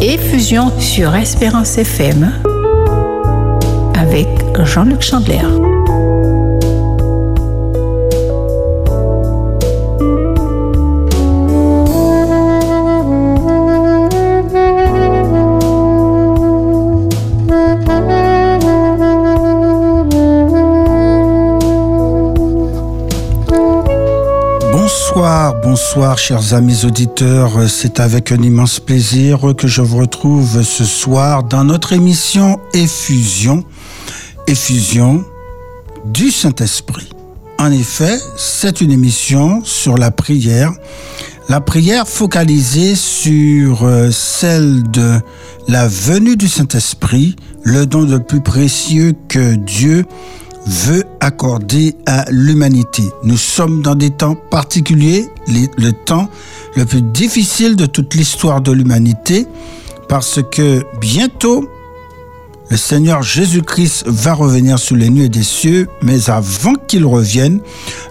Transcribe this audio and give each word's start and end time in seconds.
Effusion 0.00 0.70
sur 0.78 1.14
Espérance 1.16 1.76
FM 1.76 2.32
avec 3.94 4.28
Jean-Luc 4.64 5.02
Chandler. 5.02 5.42
Bonsoir, 25.18 26.16
chers 26.16 26.54
amis 26.54 26.84
auditeurs. 26.84 27.68
C'est 27.68 27.98
avec 27.98 28.30
un 28.30 28.40
immense 28.40 28.78
plaisir 28.78 29.52
que 29.56 29.66
je 29.66 29.82
vous 29.82 29.96
retrouve 29.96 30.62
ce 30.62 30.84
soir 30.84 31.42
dans 31.42 31.64
notre 31.64 31.92
émission 31.92 32.60
Effusion, 32.72 33.64
Effusion 34.46 35.24
du 36.04 36.30
Saint-Esprit. 36.30 37.08
En 37.58 37.72
effet, 37.72 38.16
c'est 38.36 38.80
une 38.80 38.92
émission 38.92 39.64
sur 39.64 39.98
la 39.98 40.12
prière, 40.12 40.70
la 41.48 41.60
prière 41.60 42.06
focalisée 42.06 42.94
sur 42.94 43.82
euh, 43.82 44.12
celle 44.12 44.88
de 44.88 45.18
la 45.66 45.88
venue 45.88 46.36
du 46.36 46.46
Saint-Esprit, 46.46 47.34
le 47.64 47.86
don 47.86 48.02
le 48.02 48.20
plus 48.20 48.40
précieux 48.40 49.14
que 49.28 49.56
Dieu 49.56 50.04
veut 50.68 51.04
accorder 51.20 51.96
à 52.06 52.26
l'humanité. 52.30 53.02
Nous 53.24 53.38
sommes 53.38 53.82
dans 53.82 53.94
des 53.94 54.10
temps 54.10 54.34
particuliers, 54.34 55.28
le 55.48 55.90
temps 55.92 56.28
le 56.76 56.84
plus 56.84 57.00
difficile 57.02 57.74
de 57.74 57.86
toute 57.86 58.14
l'histoire 58.14 58.60
de 58.60 58.70
l'humanité, 58.70 59.46
parce 60.08 60.40
que 60.50 60.84
bientôt, 61.00 61.68
le 62.70 62.76
Seigneur 62.76 63.22
Jésus-Christ 63.22 64.04
va 64.06 64.34
revenir 64.34 64.78
sur 64.78 64.94
les 64.94 65.08
nuées 65.08 65.30
des 65.30 65.42
cieux, 65.42 65.88
mais 66.02 66.28
avant 66.28 66.74
qu'il 66.86 67.06
revienne, 67.06 67.60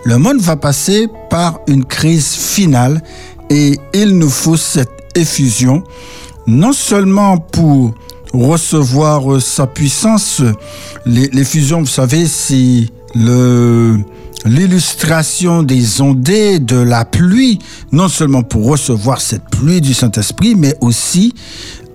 le 0.03 0.17
monde 0.17 0.39
va 0.39 0.55
passer 0.55 1.07
par 1.29 1.59
une 1.67 1.85
crise 1.85 2.33
finale 2.33 3.03
et 3.51 3.77
il 3.93 4.17
nous 4.17 4.29
faut 4.31 4.57
cette 4.57 4.89
effusion, 5.15 5.83
non 6.47 6.73
seulement 6.73 7.37
pour 7.37 7.93
recevoir 8.33 9.33
euh, 9.33 9.39
sa 9.39 9.67
puissance. 9.67 10.41
Les, 11.05 11.27
les 11.27 11.45
fusions, 11.45 11.79
vous 11.79 11.85
savez, 11.85 12.27
c'est 12.27 12.87
le 13.15 13.97
l'illustration 14.45 15.63
des 15.63 16.01
ondées 16.01 16.59
de 16.59 16.77
la 16.77 17.05
pluie, 17.05 17.59
non 17.91 18.07
seulement 18.07 18.43
pour 18.43 18.65
recevoir 18.65 19.19
cette 19.19 19.49
pluie 19.49 19.81
du 19.81 19.93
Saint-Esprit, 19.93 20.55
mais 20.55 20.75
aussi 20.81 21.33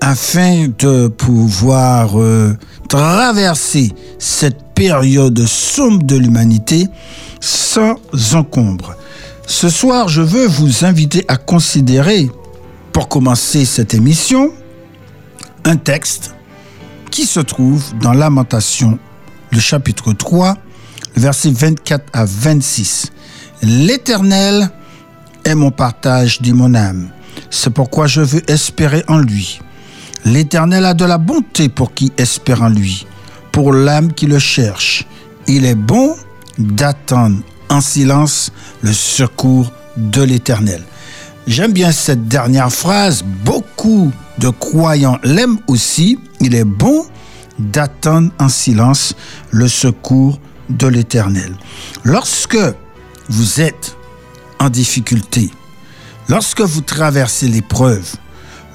afin 0.00 0.66
de 0.78 1.06
pouvoir 1.08 2.20
euh, 2.20 2.56
traverser 2.88 3.92
cette 4.18 4.62
période 4.74 5.46
sombre 5.46 6.02
de 6.04 6.16
l'humanité 6.16 6.88
sans 7.40 7.94
encombre. 8.34 8.96
Ce 9.46 9.68
soir, 9.68 10.08
je 10.08 10.22
veux 10.22 10.46
vous 10.46 10.84
inviter 10.84 11.24
à 11.28 11.36
considérer, 11.36 12.30
pour 12.92 13.08
commencer 13.08 13.64
cette 13.64 13.94
émission, 13.94 14.52
un 15.64 15.76
texte 15.76 16.34
qui 17.10 17.26
se 17.26 17.40
trouve 17.40 17.84
dans 18.00 18.12
Lamentation, 18.12 18.98
le 19.50 19.60
chapitre 19.60 20.12
3, 20.12 20.56
versets 21.16 21.50
24 21.50 22.06
à 22.12 22.24
26. 22.24 23.12
L'Éternel 23.62 24.70
est 25.44 25.54
mon 25.54 25.70
partage, 25.70 26.40
dit 26.40 26.52
mon 26.52 26.74
âme. 26.74 27.10
C'est 27.50 27.70
pourquoi 27.70 28.06
je 28.06 28.20
veux 28.20 28.50
espérer 28.50 29.04
en 29.08 29.18
lui. 29.18 29.60
L'Éternel 30.24 30.84
a 30.84 30.94
de 30.94 31.04
la 31.04 31.18
bonté 31.18 31.68
pour 31.68 31.94
qui 31.94 32.12
espère 32.16 32.62
en 32.62 32.68
lui, 32.68 33.06
pour 33.50 33.72
l'âme 33.72 34.12
qui 34.12 34.26
le 34.26 34.38
cherche. 34.38 35.06
Il 35.46 35.64
est 35.64 35.74
bon 35.74 36.16
d'attendre 36.58 37.38
en 37.68 37.80
silence 37.80 38.52
le 38.82 38.92
secours 38.92 39.72
de 39.96 40.22
l'Éternel. 40.22 40.82
J'aime 41.48 41.72
bien 41.72 41.90
cette 41.90 42.28
dernière 42.28 42.72
phrase. 42.72 43.24
Beaucoup 43.44 44.12
de 44.38 44.48
croyants 44.48 45.18
l'aiment 45.24 45.58
aussi. 45.66 46.18
Il 46.40 46.54
est 46.54 46.64
bon 46.64 47.04
d'attendre 47.58 48.30
en 48.38 48.48
silence 48.48 49.14
le 49.50 49.66
secours 49.66 50.38
de 50.70 50.86
l'Éternel. 50.86 51.52
Lorsque 52.04 52.58
vous 53.28 53.60
êtes 53.60 53.96
en 54.60 54.70
difficulté, 54.70 55.50
lorsque 56.28 56.60
vous 56.60 56.80
traversez 56.80 57.48
l'épreuve, 57.48 58.14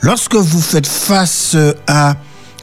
lorsque 0.02 0.36
vous 0.36 0.62
faites 0.62 0.88
face 0.88 1.56
à 1.88 2.18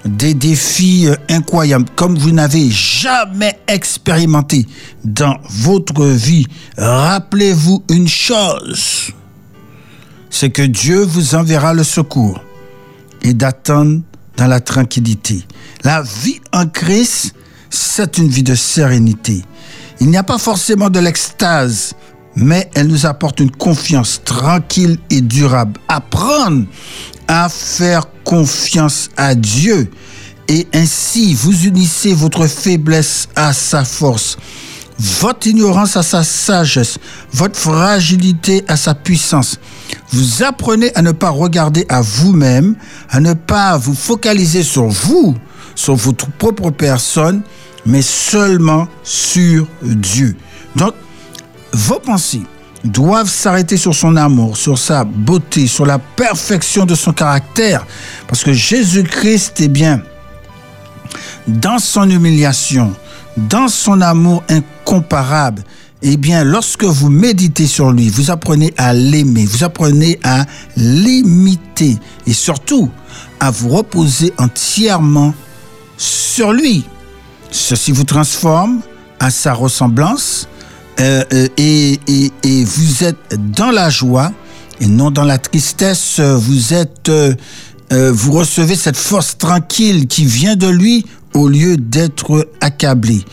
des 0.05 0.35
défis 0.35 1.09
incroyables 1.31 1.89
comme 1.97 2.19
vous 2.19 2.31
n'avez 2.31 2.71
jamais 2.71 3.59
expérimenté 3.69 4.67
dans 5.03 5.39
votre 5.49 6.05
vie, 6.05 6.47
rappelez-vous 6.77 7.83
une 7.89 8.09
chose 8.09 9.15
c'est 10.35 10.51
que 10.51 10.63
Dieu 10.63 11.05
vous 11.05 11.37
enverra 11.37 11.73
le 11.75 11.85
secours 11.85 12.41
et 13.23 13.35
d'attendre 13.35 14.01
dans 14.37 14.49
la 14.49 14.59
tranquillité. 14.59 15.45
La 15.85 16.03
vie 16.03 16.41
en 16.53 16.67
Christ, 16.67 17.37
c'est 17.71 18.19
une 18.19 18.27
vie 18.27 18.43
de 18.43 18.57
sérénité. 18.57 19.45
Il 20.01 20.09
n'y 20.09 20.17
a 20.17 20.25
pas 20.25 20.39
forcément 20.39 20.91
de 20.91 20.99
l'extase, 20.99 21.95
mais 22.35 22.69
elle 22.75 22.89
nous 22.89 23.07
apporte 23.07 23.39
une 23.39 23.53
confiance 23.53 24.23
tranquille 24.25 24.99
et 25.09 25.21
durable. 25.21 25.81
Apprendre 25.87 26.67
à 27.29 27.49
faire 27.49 28.09
confiance 28.25 29.11
à 29.17 29.37
Dieu 29.37 29.89
et 30.49 30.67
ainsi 30.75 31.33
vous 31.35 31.67
unissez 31.67 32.13
votre 32.13 32.49
faiblesse 32.49 33.29
à 33.37 33.53
sa 33.53 33.85
force 33.85 34.37
votre 34.99 35.47
ignorance 35.47 35.97
à 35.97 36.03
sa 36.03 36.23
sagesse, 36.23 36.99
votre 37.33 37.59
fragilité 37.59 38.65
à 38.69 38.77
sa 38.77 38.95
puissance. 38.95 39.59
Vous 40.13 40.43
apprenez 40.43 40.95
à 40.95 41.03
ne 41.03 41.13
pas 41.13 41.31
regarder 41.31 41.87
à 41.89 42.01
vous-même, 42.01 42.77
à 43.11 43.21
ne 43.21 43.33
pas 43.33 43.77
vous 43.77 43.95
focaliser 43.95 44.63
sur 44.63 44.87
vous, 44.87 45.35
sur 45.75 45.95
votre 45.95 46.31
propre 46.31 46.71
personne, 46.71 47.43
mais 47.87 48.03
seulement 48.03 48.87
sur 49.03 49.67
Dieu. 49.83 50.37
Donc, 50.77 50.95
vos 51.73 51.99
pensées 51.99 52.43
doivent 52.85 53.31
s'arrêter 53.31 53.77
sur 53.77 53.95
son 53.95 54.17
amour, 54.17 54.57
sur 54.57 54.79
sa 54.79 55.05
beauté, 55.05 55.67
sur 55.67 55.87
la 55.87 55.99
perfection 55.99 56.85
de 56.85 56.95
son 56.95 57.13
caractère. 57.13 57.87
Parce 58.29 58.45
que 58.45 58.53
Jésus-Christ 58.53 59.61
est 59.61 59.69
bien 59.69 60.03
dans 61.47 61.79
son 61.79 62.09
humiliation, 62.09 62.93
dans 63.37 63.69
son 63.69 64.01
amour 64.01 64.43
incomparable, 64.49 65.63
eh 66.07 66.19
bien, 66.19 66.45
lorsque 66.45 66.85
vous 66.85 67.09
méditez 67.09 67.67
sur 67.67 67.91
lui, 67.91 68.11
vous 68.11 68.31
apprenez 68.31 68.75
à 68.77 68.93
l'aimer, 68.93 69.47
vous 69.47 69.65
apprenez 69.65 70.19
à 70.23 70.45
l'imiter 70.77 71.97
et 72.27 72.35
surtout 72.35 72.91
à 73.41 73.51
vous 73.51 73.71
reposer 73.71 74.33
entièrement 74.37 75.35
sur 75.97 76.53
lui. 76.53 76.85
Ceci 77.51 77.91
vous 77.91 78.05
transforme 78.05 78.81
à 79.19 79.31
sa 79.31 79.55
ressemblance 79.55 80.47
euh, 81.01 81.25
euh, 81.33 81.49
et, 81.57 81.99
vous 82.65 83.05
êtes 83.05 83.39
dans 83.53 83.71
la 83.71 83.89
joie 83.89 84.31
et 84.81 84.87
non 84.87 85.11
dans 85.11 85.25
la 85.25 85.39
tristesse. 85.39 86.21
Vous 86.21 86.75
êtes, 86.75 87.09
euh, 87.09 87.35
vous 87.91 88.33
recevez 88.33 88.77
cette 88.77 88.99
force 88.99 89.39
tranquille 89.39 90.07
qui 90.07 90.27
vient 90.27 90.57
de 90.57 90.69
lui 90.69 91.07
au 91.33 91.49
lieu 91.49 91.79
d'être 91.79 92.47
accablé. 92.61 93.25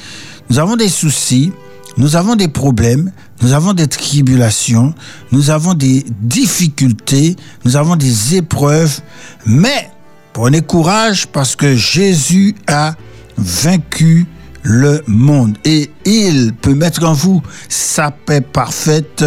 Nous 0.50 0.58
avons 0.58 0.78
des 0.78 0.90
soucis, 0.90 1.52
nous 1.98 2.16
avons 2.16 2.36
des 2.36 2.48
problèmes, 2.48 3.12
nous 3.42 3.54
avons 3.54 3.74
des 3.74 3.88
tribulations, 3.88 4.94
nous 5.32 5.50
avons 5.50 5.74
des 5.74 6.06
difficultés, 6.22 7.36
nous 7.66 7.76
avons 7.76 7.96
des 7.96 8.36
épreuves, 8.36 9.02
mais 9.46 9.90
prenez 10.34 10.62
courage 10.62 11.28
parce 11.28 11.56
que 11.56 11.76
Jésus 11.76 12.56
a 12.68 12.96
vaincu 13.38 14.26
le 14.64 15.02
monde 15.08 15.58
et 15.66 15.90
il 16.06 16.54
peut 16.54 16.76
mettre 16.76 17.04
en 17.04 17.14
vous 17.14 17.42
sa 17.68 18.12
paix 18.12 18.42
parfaite 18.42 19.26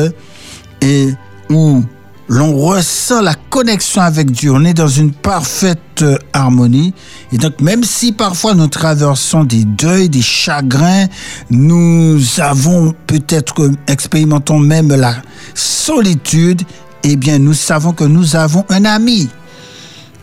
et 0.81 1.09
où 1.51 1.83
l'on 2.29 2.57
ressent 2.57 3.21
la 3.21 3.35
connexion 3.35 4.01
avec 4.03 4.31
Dieu, 4.31 4.53
on 4.53 4.65
est 4.65 4.75
dans 4.75 4.89
une 4.89 5.13
parfaite 5.13 5.79
euh, 6.03 6.17
harmonie. 6.33 6.95
Et 7.33 7.39
donc 7.39 7.61
même 7.61 7.85
si 7.85 8.13
parfois 8.13 8.55
nous 8.55 8.69
traversons 8.69 9.45
des 9.45 9.65
deuils, 9.65 10.09
des 10.09 10.23
chagrins, 10.23 11.07
nous 11.51 12.21
avons 12.39 12.95
peut-être, 13.07 13.71
expérimentons 13.87 14.59
même 14.59 14.89
la 14.89 15.17
solitude, 15.55 16.63
eh 17.03 17.17
bien 17.17 17.39
nous 17.39 17.55
savons 17.55 17.93
que 17.93 18.05
nous 18.05 18.37
avons 18.37 18.65
un 18.71 18.85
ami. 18.85 19.29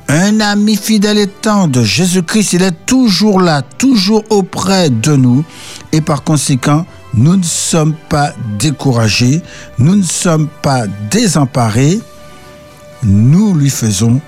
Un 0.07 0.41
ami 0.41 0.75
fidèle 0.75 1.19
et 1.19 1.27
tendre, 1.27 1.83
Jésus-Christ, 1.83 2.53
il 2.53 2.63
est 2.63 2.85
toujours 2.85 3.39
là, 3.39 3.61
toujours 3.61 4.23
auprès 4.29 4.89
de 4.89 5.15
nous. 5.15 5.45
Et 5.93 6.01
par 6.01 6.23
conséquent, 6.23 6.85
nous 7.13 7.35
ne 7.35 7.43
sommes 7.43 7.95
pas 8.09 8.33
découragés, 8.57 9.41
nous 9.77 9.95
ne 9.95 10.03
sommes 10.03 10.47
pas 10.61 10.85
désemparés, 11.09 11.99
nous 13.03 13.53
lui 13.53 13.69
faisons 13.69 14.21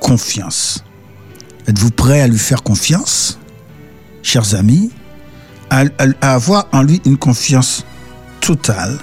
confiance. 0.00 0.84
Êtes-vous 1.68 1.90
prêt 1.90 2.20
à 2.20 2.28
lui 2.28 2.38
faire 2.38 2.62
confiance, 2.62 3.38
chers 4.22 4.54
amis, 4.54 4.90
à, 5.70 5.84
avoir 6.20 6.66
en 6.72 6.82
lui 6.82 7.00
une 7.04 7.16
confiance 7.16 7.84
totale? 8.40 8.98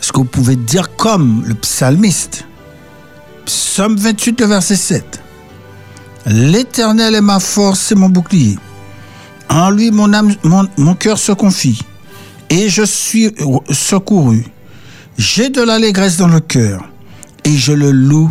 Est-ce 0.00 0.12
que 0.12 0.18
vous 0.18 0.24
pouvez 0.24 0.56
dire 0.56 0.94
comme 0.96 1.44
le 1.46 1.54
psalmiste, 1.54 2.46
Psaume 3.44 3.96
28, 3.96 4.40
le 4.40 4.46
verset 4.46 4.76
7, 4.76 5.20
L'Éternel 6.26 7.16
est 7.16 7.20
ma 7.20 7.40
force 7.40 7.90
et 7.90 7.96
mon 7.96 8.08
bouclier. 8.08 8.56
En 9.48 9.70
lui, 9.70 9.90
mon 9.90 10.12
âme, 10.12 10.34
mon 10.44 10.94
cœur 10.94 11.18
se 11.18 11.32
confie 11.32 11.82
et 12.52 12.68
je 12.68 12.82
suis 12.82 13.34
secouru. 13.70 14.44
J'ai 15.16 15.48
de 15.48 15.62
l'allégresse 15.62 16.18
dans 16.18 16.28
le 16.28 16.40
cœur 16.40 16.84
et 17.44 17.56
je 17.56 17.72
le 17.72 17.90
loue 17.90 18.30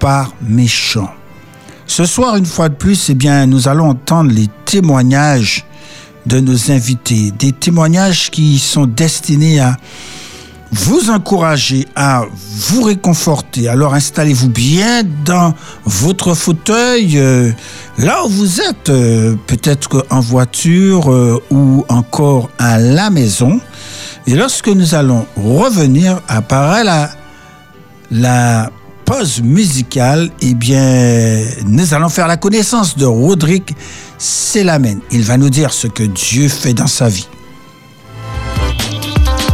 par 0.00 0.32
mes 0.40 0.66
chants. 0.66 1.10
Ce 1.86 2.06
soir, 2.06 2.36
une 2.36 2.46
fois 2.46 2.70
de 2.70 2.74
plus, 2.74 3.10
eh 3.10 3.14
bien, 3.14 3.46
nous 3.46 3.68
allons 3.68 3.90
entendre 3.90 4.32
les 4.32 4.48
témoignages 4.64 5.66
de 6.24 6.40
nos 6.40 6.70
invités, 6.70 7.30
des 7.38 7.52
témoignages 7.52 8.30
qui 8.30 8.58
sont 8.58 8.86
destinés 8.86 9.60
à 9.60 9.76
vous 10.72 11.10
encourager, 11.10 11.86
à 11.96 12.24
vous 12.68 12.82
réconforter. 12.82 13.68
Alors 13.68 13.94
installez-vous 13.94 14.50
bien 14.50 15.02
dans 15.24 15.54
votre 15.84 16.34
fauteuil, 16.34 17.18
euh, 17.18 17.50
là 17.98 18.24
où 18.24 18.28
vous 18.28 18.60
êtes, 18.60 18.90
euh, 18.90 19.36
peut-être 19.46 20.06
en 20.10 20.20
voiture 20.20 21.10
euh, 21.12 21.42
ou 21.50 21.84
encore 21.88 22.50
à 22.58 22.78
la 22.78 23.10
maison. 23.10 23.60
Et 24.26 24.34
lorsque 24.34 24.68
nous 24.68 24.94
allons 24.94 25.26
revenir, 25.36 26.20
apparaît 26.28 26.84
la, 26.84 27.10
la 28.10 28.70
pause 29.06 29.40
musicale, 29.40 30.30
eh 30.42 30.52
bien, 30.52 31.40
nous 31.66 31.94
allons 31.94 32.10
faire 32.10 32.28
la 32.28 32.36
connaissance 32.36 32.94
de 32.98 33.06
Rodrigue 33.06 33.74
Selamen. 34.18 35.00
Il 35.10 35.22
va 35.22 35.38
nous 35.38 35.48
dire 35.48 35.72
ce 35.72 35.86
que 35.86 36.02
Dieu 36.02 36.48
fait 36.48 36.74
dans 36.74 36.86
sa 36.86 37.08
vie. 37.08 37.26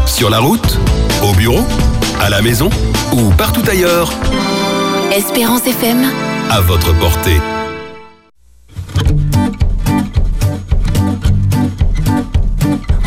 Sur 0.06 0.28
la 0.30 0.38
route, 0.38 0.78
bureau, 1.44 1.66
à 2.22 2.30
la 2.30 2.40
maison 2.40 2.70
ou 3.12 3.30
partout 3.36 3.60
ailleurs. 3.70 4.10
Espérance 5.12 5.66
FM. 5.66 6.00
À 6.48 6.60
votre 6.62 6.98
portée. 6.98 7.38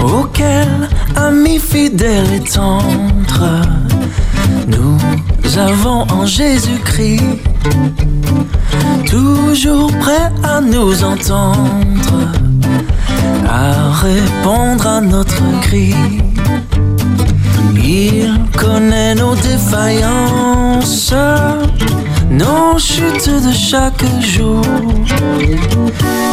Auquel 0.03 0.69
ami 1.15 1.57
fidèle 1.57 2.31
et 2.35 2.41
tendre 2.41 3.43
nous 4.67 5.57
avons 5.57 6.01
en 6.11 6.27
Jésus-Christ, 6.27 7.23
toujours 9.07 9.91
prêt 9.97 10.31
à 10.43 10.61
nous 10.61 11.03
entendre, 11.03 12.17
à 13.49 13.91
répondre 13.93 14.85
à 14.85 15.01
notre 15.01 15.41
cri. 15.61 15.95
Il 17.75 18.33
connaît 18.57 19.15
nos 19.15 19.35
défaillances, 19.35 21.13
nos 22.29 22.77
chutes 22.77 23.29
de 23.29 23.51
chaque 23.51 24.03
jour, 24.21 24.61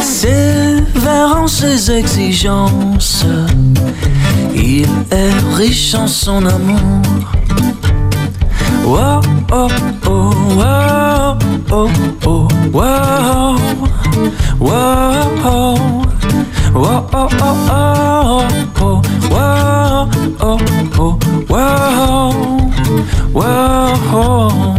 sévère 0.01 1.37
en 1.37 1.47
ses 1.47 1.91
exigences. 1.91 3.25
Il 4.53 4.87
est 5.11 5.55
riche 5.55 5.93
en 5.95 6.07
son 6.07 6.45
amour. 6.45 7.01
Whoa, 8.85 9.19
oh, 9.51 9.67
oh, 10.05 10.31
whoa, 10.55 11.37
oh, 11.71 11.89
oh, 12.25 12.47
whoa, 12.71 13.57
whoa, 14.59 14.75
whoa, 16.73 16.75
oh, 16.75 17.07
oh, 17.13 17.31
oh, 18.81 19.74
whoa, 20.39 20.57
oh, 20.99 21.19
oh, 21.49 22.31
whoa, 23.33 23.95
whoa. 24.11 24.75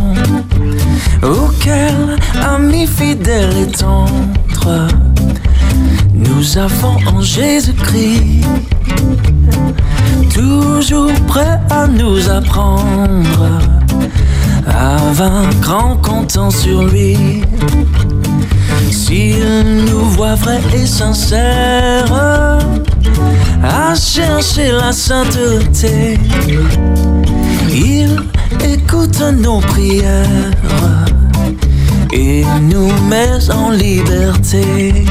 Auquel 1.22 2.16
ami 2.42 2.86
fidèle 2.86 3.56
et 3.56 3.70
tendre 3.72 4.88
nous 6.12 6.58
avons 6.58 6.96
en 7.06 7.20
Jésus-Christ 7.20 8.44
toujours 10.32 11.12
prêt 11.26 11.60
à 11.70 11.86
nous 11.86 12.28
apprendre 12.28 13.60
à 14.66 14.96
vaincre 15.12 15.74
en 15.74 15.96
comptant 15.96 16.50
sur 16.50 16.84
lui. 16.84 17.42
S'il 18.90 19.84
nous 19.88 20.04
voit 20.10 20.34
vrai 20.34 20.60
et 20.74 20.86
sincère, 20.86 22.58
à 23.62 23.94
chercher 23.94 24.72
la 24.72 24.92
sainteté, 24.92 26.18
il 27.70 28.16
écoute 28.64 29.20
nos 29.40 29.60
prières 29.60 30.50
et 32.12 32.44
nous 32.62 32.90
met 33.08 33.50
en 33.50 33.70
liberté. 33.70 35.04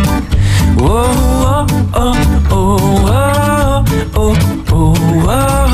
Oh, 0.80 1.06
oh, 1.46 1.66
oh, 1.96 2.13
oh, 2.52 2.78
oh, 3.07 3.84
oh, 4.16 4.34
oh, 4.72 4.94
oh, 5.28 5.64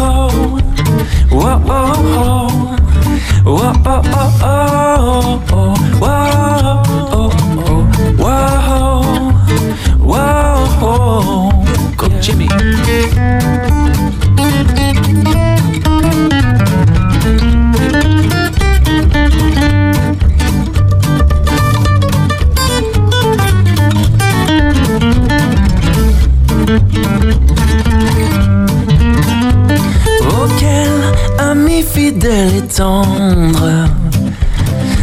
fidèle 32.21 32.57
et 32.57 32.67
tendre, 32.67 33.87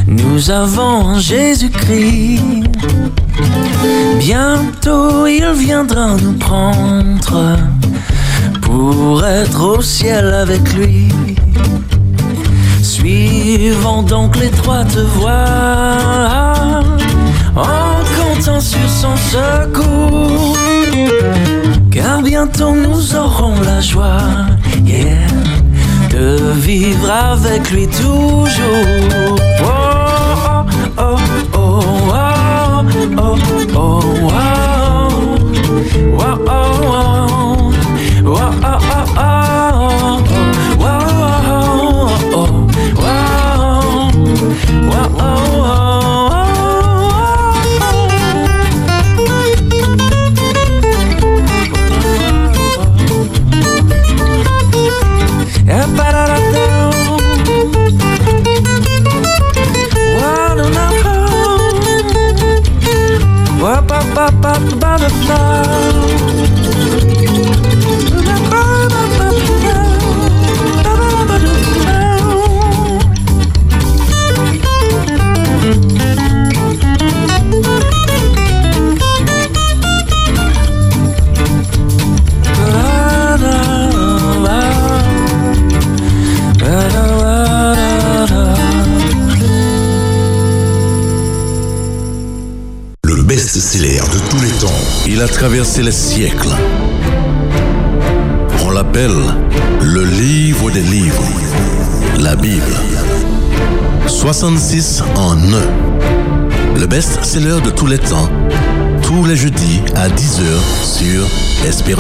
nous 0.07 0.51
avons 0.51 1.19
Jésus-Christ. 1.19 2.43
Bientôt 4.19 5.27
il 5.27 5.47
viendra 5.55 6.17
nous 6.23 6.35
prendre 6.35 7.57
pour 8.63 9.25
être 9.25 9.79
au 9.79 9.83
ciel 9.83 10.33
avec 10.33 10.73
lui. 10.75 11.09
Suivons 12.83 14.03
donc 14.03 14.37
l'étroite 14.37 14.97
voie 15.17 15.45
en 17.57 17.99
comptant 18.17 18.61
sur 18.61 18.89
son 18.89 19.17
secours. 19.17 20.57
Car 21.91 22.23
bientôt 22.23 22.73
nous 22.73 23.17
aurons 23.17 23.61
la 23.65 23.81
joie. 23.81 24.23
De 26.19 26.53
vivre 26.61 27.11
avec 27.11 27.71
lui 27.71 27.87
toujours. 27.87 29.48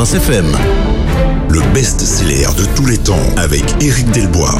Espérance 0.00 0.28
FM. 0.28 0.56
Le 1.48 1.60
best-seller 1.74 2.46
de 2.56 2.64
tous 2.76 2.86
les 2.86 2.98
temps 2.98 3.18
avec 3.36 3.64
Éric 3.80 4.08
Delbois. 4.12 4.56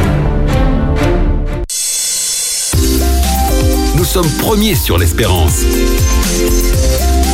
Nous 3.95 4.05
sommes 4.05 4.29
premiers 4.41 4.75
sur 4.75 4.99
l'espérance. 4.99 5.63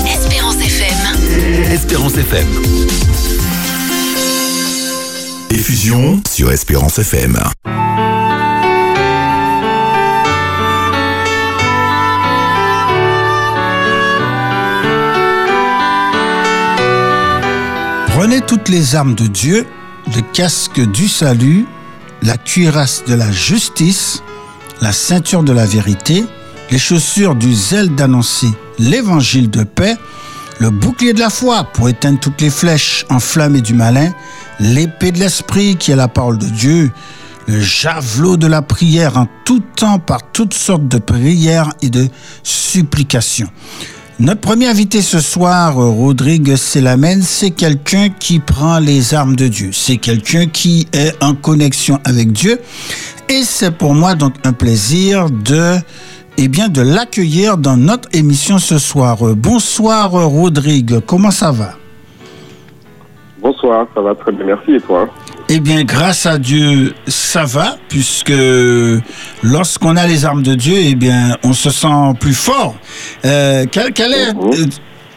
Espérance 0.07 0.57
FM. 0.57 1.73
Espérance 1.73 2.19
FM. 2.19 2.47
Effusion 5.51 6.21
sur 6.31 6.53
Espérance 6.53 6.99
FM. 6.99 7.54
Prenez 18.27 18.41
toutes 18.41 18.71
les 18.71 18.95
armes 18.95 19.15
de 19.15 19.27
Dieu, 19.27 19.67
le 20.17 20.23
casque 20.33 20.81
du 20.81 21.09
salut, 21.09 21.67
la 22.23 22.39
cuirasse 22.39 23.05
de 23.07 23.13
la 23.13 23.31
justice, 23.31 24.23
la 24.81 24.93
ceinture 24.93 25.43
de 25.43 25.53
la 25.53 25.67
vérité, 25.67 26.25
les 26.71 26.79
chaussures 26.79 27.35
du 27.35 27.55
zèle 27.55 27.95
d'annoncer 27.95 28.49
l'évangile 28.79 29.51
de 29.51 29.63
paix, 29.63 29.99
le 30.59 30.71
bouclier 30.71 31.13
de 31.13 31.21
la 31.21 31.29
foi 31.29 31.65
pour 31.65 31.91
éteindre 31.91 32.19
toutes 32.19 32.41
les 32.41 32.49
flèches 32.49 33.05
enflammées 33.11 33.61
du 33.61 33.75
malin, 33.75 34.11
l'épée 34.59 35.13
de 35.13 35.19
l'esprit 35.19 35.77
qui 35.77 35.91
est 35.91 35.97
la 35.97 36.09
parole 36.09 36.39
de 36.39 36.47
Dieu, 36.47 36.93
le 37.47 37.61
javelot 37.61 38.39
de 38.39 38.47
la 38.47 38.63
prière 38.63 39.19
en 39.19 39.29
tout 39.45 39.63
temps 39.77 39.99
par 39.99 40.33
toutes 40.33 40.55
sortes 40.55 40.89
de 40.89 40.97
prières 40.97 41.75
et 41.83 41.91
de 41.91 42.09
supplications. 42.43 43.51
Notre 44.21 44.41
premier 44.41 44.69
invité 44.69 45.03
ce 45.03 45.19
soir, 45.19 45.75
Rodrigue 45.75 46.55
Selamène, 46.55 47.23
c'est 47.23 47.51
quelqu'un 47.51 48.11
qui 48.11 48.39
prend 48.39 48.79
les 48.79 49.13
armes 49.13 49.35
de 49.35 49.49
Dieu. 49.49 49.71
C'est 49.73 49.97
quelqu'un 49.97 50.47
qui 50.47 50.87
est 50.93 51.21
en 51.21 51.35
connexion 51.35 51.99
avec 52.05 52.31
Dieu. 52.31 52.61
Et 53.29 53.43
c'est 53.43 53.73
pour 53.73 53.93
moi 53.93 54.15
donc 54.15 54.35
un 54.45 54.53
plaisir 54.53 55.31
de, 55.31 55.75
eh 56.37 56.47
bien, 56.47 56.69
de 56.69 56.81
l'accueillir 56.81 57.59
dans 57.59 57.77
notre 57.77 58.09
émission 58.13 58.59
ce 58.61 58.79
soir. 58.79 59.17
Bonsoir, 59.35 60.13
Rodrigue. 60.13 61.01
Comment 61.01 61.33
ça 61.33 61.51
va? 61.51 61.75
Bonsoir, 63.45 63.87
ça 63.95 64.01
va 64.01 64.15
très 64.15 64.33
bien, 64.33 64.47
merci. 64.47 64.73
Et 64.77 64.81
toi? 64.81 65.07
Eh 65.51 65.61
bien, 65.61 65.85
grâce 65.85 66.25
à 66.25 66.39
Dieu, 66.39 66.95
ça 67.07 67.45
va, 67.45 67.77
puisque 67.91 68.33
lorsqu'on 69.43 69.97
a 69.97 70.07
les 70.07 70.25
armes 70.25 70.43
de 70.43 70.55
Dieu, 70.55 70.77
eh 70.79 70.95
bien, 70.95 71.37
on 71.45 71.53
se 71.53 71.69
sent 71.69 72.15
plus 72.19 72.33
fort. 72.33 72.75
Euh, 73.27 73.67
quelle, 73.71 73.93
quelle 73.93 74.13
est, 74.15 74.31
euh, 74.31 74.65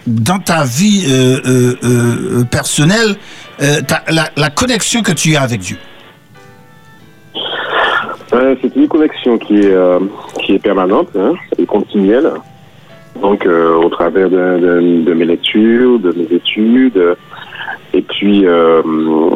dans 0.05 0.39
ta 0.39 0.65
vie 0.65 1.05
euh, 1.09 1.73
euh, 1.85 2.43
personnelle, 2.51 3.15
ta- 3.87 4.03
la, 4.11 4.27
la 4.35 4.49
connexion 4.49 5.01
que 5.03 5.13
tu 5.13 5.37
as 5.37 5.43
avec 5.43 5.61
Dieu? 5.61 5.77
C'est 8.29 8.75
une 8.75 8.89
connexion 8.89 9.37
qui 9.37 9.55
est, 9.61 9.75
qui 10.43 10.55
est 10.55 10.59
permanente 10.59 11.07
hein, 11.17 11.31
et 11.57 11.65
continuelle. 11.65 12.29
Donc, 13.21 13.45
au 13.47 13.87
travers 13.89 14.29
de, 14.29 14.35
de- 14.59 15.03
de 15.05 15.13
mes 15.13 15.23
lectures, 15.25 15.97
de 15.99 16.11
mes 16.11 16.35
études. 16.35 17.01
Et 17.97 18.03
puis, 18.03 18.45
euh, 18.45 18.83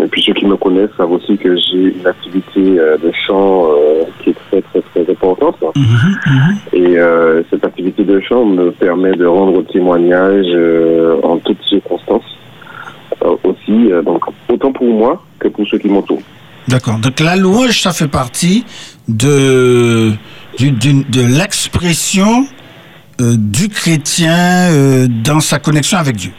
et 0.03 0.07
puis 0.11 0.21
ceux 0.21 0.33
qui 0.33 0.45
me 0.45 0.55
connaissent 0.55 0.95
savent 0.95 1.11
aussi 1.11 1.35
que 1.43 1.55
j'ai 1.57 1.83
une 1.97 2.05
activité 2.05 2.63
euh, 2.79 2.95
de 3.05 3.11
chant 3.25 3.69
euh, 3.71 4.03
qui 4.19 4.29
est 4.29 4.35
très, 4.49 4.61
très, 4.61 4.81
très 4.91 5.11
importante. 5.11 5.57
Et 6.71 6.99
euh, 6.99 7.41
cette 7.49 7.65
activité 7.65 8.03
de 8.03 8.19
chant 8.27 8.45
me 8.45 8.69
permet 8.71 9.13
de 9.13 9.25
rendre 9.25 9.63
témoignage 9.63 10.45
en 11.23 11.37
toutes 11.39 11.63
circonstances. 11.63 12.29
Aussi, 13.43 13.77
donc, 14.05 14.21
autant 14.49 14.71
pour 14.71 14.91
moi 14.93 15.23
que 15.39 15.47
pour 15.47 15.65
ceux 15.67 15.79
qui 15.79 15.89
m'entourent. 15.89 16.21
D'accord. 16.67 16.97
Donc 16.99 17.19
la 17.19 17.35
louange, 17.35 17.81
ça 17.81 17.91
fait 17.93 18.07
partie 18.07 18.63
de, 19.07 20.11
du- 20.57 20.71
de 20.71 21.21
l'expression 21.39 22.45
du 23.19 23.69
chrétien 23.69 24.69
dans 25.23 25.39
sa 25.39 25.57
connexion 25.59 25.97
avec 25.97 26.15
Dieu. 26.15 26.31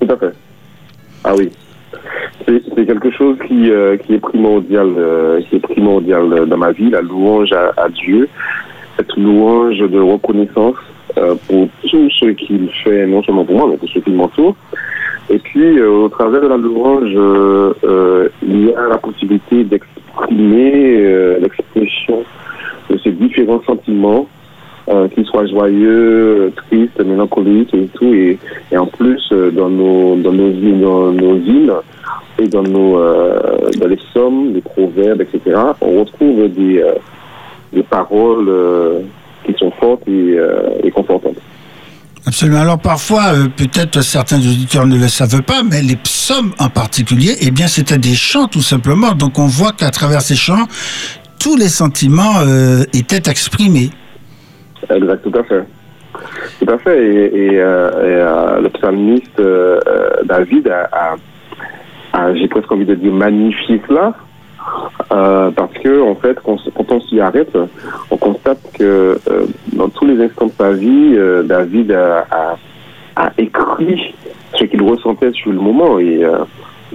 Tout 0.00 0.12
à 0.12 0.16
fait. 0.16 0.32
Ah 1.30 1.34
oui. 1.38 1.48
C'est 2.44 2.86
quelque 2.86 3.12
chose 3.12 3.36
qui, 3.46 3.70
euh, 3.70 3.96
qui 3.98 4.14
est 4.14 4.18
primordial, 4.18 4.88
euh, 4.98 5.40
qui 5.42 5.56
est 5.56 5.60
primordial 5.60 6.32
euh, 6.32 6.44
dans 6.44 6.56
ma 6.56 6.72
vie, 6.72 6.90
la 6.90 7.02
louange 7.02 7.52
à, 7.52 7.88
Dieu, 7.88 8.28
cette 8.96 9.14
louange 9.16 9.78
de 9.78 10.00
reconnaissance 10.00 10.74
pour 11.46 11.68
tout 11.88 12.10
ce 12.10 12.26
qu'il 12.32 12.68
fait, 12.82 13.06
non 13.06 13.22
seulement 13.22 13.44
pour 13.44 13.56
moi, 13.56 13.68
mais 13.70 13.76
pour 13.76 13.88
ceux 13.90 14.00
qui 14.00 14.10
m'entourent. 14.10 14.56
Et 15.28 15.38
puis, 15.38 15.80
au 15.80 16.08
travers 16.08 16.40
de 16.40 16.48
la 16.48 16.56
louange, 16.56 17.10
il 18.42 18.66
y 18.66 18.72
a 18.72 18.88
la 18.88 18.98
possibilité 18.98 19.62
d'exprimer 19.62 21.38
l'expression 21.40 22.24
de 22.90 22.98
ces 22.98 23.12
différents 23.12 23.62
sentiments, 23.64 24.28
euh, 24.90 25.08
qu'ils 25.08 25.24
soient 25.26 25.46
joyeux, 25.46 26.52
tristes, 26.56 27.00
mélancoliques 27.04 27.72
et 27.74 27.88
tout. 27.94 28.12
Et, 28.12 28.38
en 28.76 28.86
plus, 28.86 29.20
euh, 29.32 29.50
dans 29.50 29.68
nos, 29.68 30.16
dans 30.16 30.32
nos, 30.32 30.50
dans 30.50 31.12
nos 31.12 31.36
hymnes 31.36 31.72
et 32.38 32.48
dans, 32.48 32.62
nos, 32.62 32.98
euh, 32.98 33.38
dans 33.78 33.86
les 33.86 33.96
psaumes, 33.96 34.52
les 34.54 34.60
proverbes, 34.60 35.20
etc., 35.20 35.56
on 35.80 36.00
retrouve 36.00 36.48
des, 36.48 36.78
euh, 36.78 36.94
des 37.72 37.82
paroles 37.82 38.50
qui 39.44 39.54
sont 39.58 39.70
fortes 39.72 40.02
et, 40.08 40.36
et 40.82 40.90
confortantes. 40.90 41.36
Absolument. 42.26 42.60
Alors 42.60 42.78
parfois, 42.78 43.32
peut-être 43.56 44.02
certains 44.02 44.38
auditeurs 44.38 44.86
ne 44.86 44.98
le 44.98 45.08
savent 45.08 45.42
pas, 45.42 45.62
mais 45.62 45.82
les 45.82 45.96
psaumes 45.96 46.52
en 46.58 46.68
particulier, 46.68 47.36
eh 47.40 47.50
bien, 47.50 47.66
c'était 47.66 47.98
des 47.98 48.14
chants 48.14 48.46
tout 48.46 48.60
simplement. 48.60 49.12
Donc 49.12 49.38
on 49.38 49.46
voit 49.46 49.72
qu'à 49.72 49.90
travers 49.90 50.20
ces 50.20 50.36
chants, 50.36 50.66
tous 51.38 51.56
les 51.56 51.68
sentiments 51.68 52.42
étaient 52.92 53.30
exprimés. 53.30 53.90
Exact, 54.88 55.22
tout 55.22 55.38
à 55.38 55.42
fait. 55.44 55.64
Tout 56.60 56.72
à 56.72 56.78
fait. 56.78 57.04
Et, 57.06 57.44
et, 57.46 57.60
euh, 57.60 57.90
euh, 57.94 58.60
le 58.60 58.68
psalmiste 58.70 59.38
euh, 59.38 59.78
David 60.24 60.68
a, 60.68 61.16
j'ai 62.34 62.48
presque 62.48 62.70
envie 62.72 62.84
de 62.84 62.94
dire, 62.94 63.12
magnifié 63.12 63.80
cela. 63.88 64.14
parce 65.08 65.72
que, 65.82 66.02
en 66.02 66.14
fait, 66.16 66.38
quand, 66.44 66.56
on 66.90 67.00
s'y 67.02 67.20
arrête, 67.20 67.56
on 68.10 68.16
constate 68.16 68.58
que 68.78 69.18
dans 69.72 69.88
tous 69.88 70.06
les 70.06 70.22
instants 70.24 70.46
de 70.46 70.52
sa 70.58 70.72
vie, 70.72 71.16
David 71.44 71.92
a, 71.92 72.26
a- 73.16 73.32
écrit 73.38 74.14
ce 74.54 74.64
qu'il 74.64 74.82
ressentait 74.82 75.32
sur 75.32 75.52
le 75.52 75.58
moment. 75.60 75.98
Et, 75.98 76.20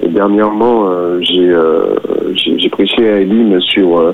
dernièrement, 0.07 0.89
j'ai 1.21 2.69
prêché 2.69 3.09
à 3.09 3.19
Eline 3.21 3.59
sur, 3.61 4.13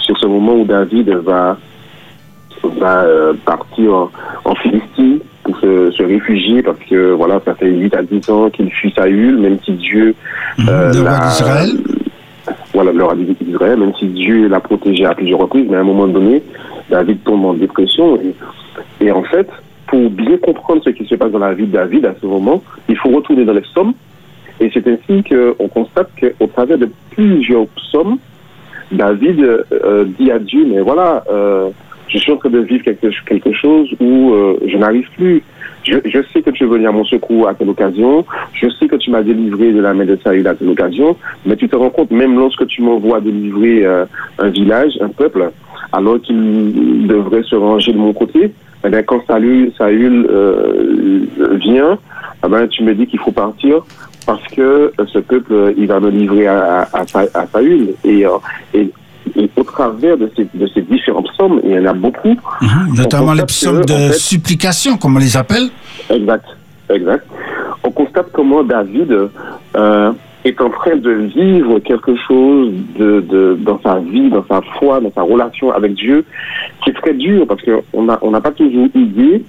sur 0.00 0.18
ce 0.18 0.26
moment 0.26 0.54
où 0.56 0.64
David 0.64 1.08
va 1.10 1.56
va 2.64 3.02
euh, 3.02 3.32
partir 3.44 3.94
en, 3.94 4.10
en 4.44 4.54
Philistie 4.56 5.20
pour 5.44 5.58
se, 5.58 5.90
se 5.90 6.02
réfugier 6.02 6.62
parce 6.62 6.78
que 6.88 7.12
voilà 7.12 7.40
ça 7.44 7.54
fait 7.54 7.70
8 7.70 7.94
à 7.94 8.02
10 8.02 8.30
ans 8.30 8.50
qu'il 8.50 8.70
fuit 8.70 8.92
Saül 8.96 9.38
même 9.38 9.58
si 9.64 9.72
Dieu 9.72 10.14
euh, 10.68 10.92
le 10.92 11.00
roi 11.00 11.18
d'Israël. 11.20 11.68
voilà 12.74 12.92
le 12.92 13.04
roi 13.04 13.14
d'Israël 13.16 13.78
même 13.78 13.92
si 13.98 14.06
Dieu 14.06 14.48
l'a 14.48 14.60
protégé 14.60 15.04
à 15.04 15.14
plusieurs 15.14 15.40
reprises 15.40 15.66
mais 15.68 15.76
à 15.76 15.80
un 15.80 15.84
moment 15.84 16.06
donné 16.06 16.42
David 16.90 17.22
tombe 17.24 17.44
en 17.44 17.54
dépression 17.54 18.16
et, 18.20 18.34
et 19.04 19.10
en 19.12 19.22
fait 19.22 19.48
pour 19.86 20.10
bien 20.10 20.36
comprendre 20.38 20.82
ce 20.84 20.90
qui 20.90 21.06
se 21.06 21.14
passe 21.14 21.30
dans 21.30 21.38
la 21.38 21.54
vie 21.54 21.66
de 21.66 21.72
David 21.72 22.04
à 22.06 22.14
ce 22.20 22.26
moment 22.26 22.62
il 22.88 22.96
faut 22.96 23.10
retourner 23.10 23.44
dans 23.44 23.54
les 23.54 23.62
psaumes 23.62 23.94
et 24.60 24.70
c'est 24.74 24.86
ainsi 24.88 25.22
qu'on 25.22 25.68
constate 25.68 26.10
qu'au 26.20 26.46
travers 26.48 26.78
de 26.78 26.90
plusieurs 27.10 27.66
psaumes 27.68 28.18
David 28.90 29.40
euh, 29.40 30.04
dit 30.18 30.30
à 30.30 30.38
Dieu, 30.38 30.66
mais 30.66 30.80
voilà, 30.80 31.24
euh, 31.30 31.68
je 32.08 32.18
suis 32.18 32.32
en 32.32 32.36
train 32.36 32.50
de 32.50 32.60
vivre 32.60 32.84
quelque, 32.84 33.08
quelque 33.26 33.52
chose 33.52 33.88
où 34.00 34.32
euh, 34.32 34.56
je 34.66 34.76
n'arrive 34.76 35.08
plus. 35.16 35.42
Je, 35.84 36.20
sais 36.32 36.42
que 36.42 36.50
tu 36.50 36.64
es 36.64 36.66
venu 36.66 36.86
à 36.86 36.92
mon 36.92 37.04
secours 37.04 37.48
à 37.48 37.54
telle 37.54 37.70
occasion, 37.70 38.24
je 38.52 38.68
sais 38.68 38.88
que 38.88 38.96
tu 38.96 39.10
m'as 39.10 39.22
délivré 39.22 39.72
de 39.72 39.80
la 39.80 39.94
main 39.94 40.04
de 40.04 40.18
Saül 40.22 40.46
à 40.46 40.54
telle 40.54 40.68
occasion, 40.68 41.16
mais 41.46 41.56
tu 41.56 41.66
te 41.68 41.76
rends 41.76 41.88
compte, 41.88 42.10
même 42.10 42.36
lorsque 42.36 42.66
tu 42.66 42.82
m'envoies 42.82 43.20
délivrer 43.20 43.86
euh, 43.86 44.04
un 44.38 44.48
village, 44.48 44.92
un 45.00 45.08
peuple, 45.08 45.50
alors 45.92 46.20
qu'il 46.20 47.06
devrait 47.06 47.42
se 47.42 47.56
ranger 47.56 47.92
de 47.92 47.98
mon 47.98 48.12
côté, 48.12 48.50
eh 48.84 49.02
quand 49.04 49.24
Saül, 49.26 49.72
euh, 49.80 51.24
vient, 51.54 51.98
eh 52.44 52.68
tu 52.68 52.82
me 52.84 52.94
dis 52.94 53.06
qu'il 53.06 53.20
faut 53.20 53.32
partir 53.32 53.82
parce 54.26 54.46
que 54.48 54.92
ce 55.06 55.20
peuple, 55.20 55.72
il 55.78 55.86
va 55.86 56.00
me 56.00 56.10
livrer 56.10 56.48
à, 56.48 56.82
à, 56.92 57.00
à, 57.00 57.06
Sa- 57.06 57.20
à 57.32 57.46
Saül. 57.46 57.94
Et 58.04 58.26
et 59.36 59.50
au 59.56 59.62
travers 59.62 60.16
de 60.16 60.30
ces, 60.36 60.46
de 60.54 60.66
ces 60.68 60.82
différents 60.82 61.22
psaumes, 61.22 61.60
et 61.62 61.70
il 61.70 61.74
y 61.74 61.78
en 61.78 61.86
a 61.86 61.92
beaucoup. 61.92 62.36
Mhm, 62.60 62.96
Notamment 62.96 63.32
les 63.32 63.44
psaumes 63.44 63.80
que, 63.82 63.86
de 63.86 63.92
en 63.92 64.08
fait, 64.08 64.12
supplication, 64.14 64.96
comme 64.96 65.16
on 65.16 65.18
les 65.18 65.36
appelle. 65.36 65.68
Exact, 66.10 66.46
exact. 66.90 67.26
On 67.84 67.90
constate 67.90 68.28
comment 68.32 68.62
David 68.62 69.30
euh, 69.76 70.12
est 70.44 70.60
en 70.60 70.70
train 70.70 70.96
de 70.96 71.10
vivre 71.10 71.78
quelque 71.80 72.14
chose 72.26 72.72
de, 72.98 73.20
de, 73.20 73.58
dans 73.60 73.80
sa 73.82 73.98
vie, 73.98 74.30
dans 74.30 74.44
sa 74.48 74.60
foi, 74.78 75.00
dans 75.00 75.12
sa 75.14 75.22
relation 75.22 75.72
avec 75.72 75.94
Dieu, 75.94 76.24
qui 76.82 76.90
est 76.90 76.94
très 76.94 77.14
dur 77.14 77.46
parce 77.46 77.60
qu'on 77.62 78.02
n'a 78.02 78.18
on 78.22 78.30
n'a 78.30 78.40
pas 78.40 78.52
toujours 78.52 78.88
idée 78.94 79.44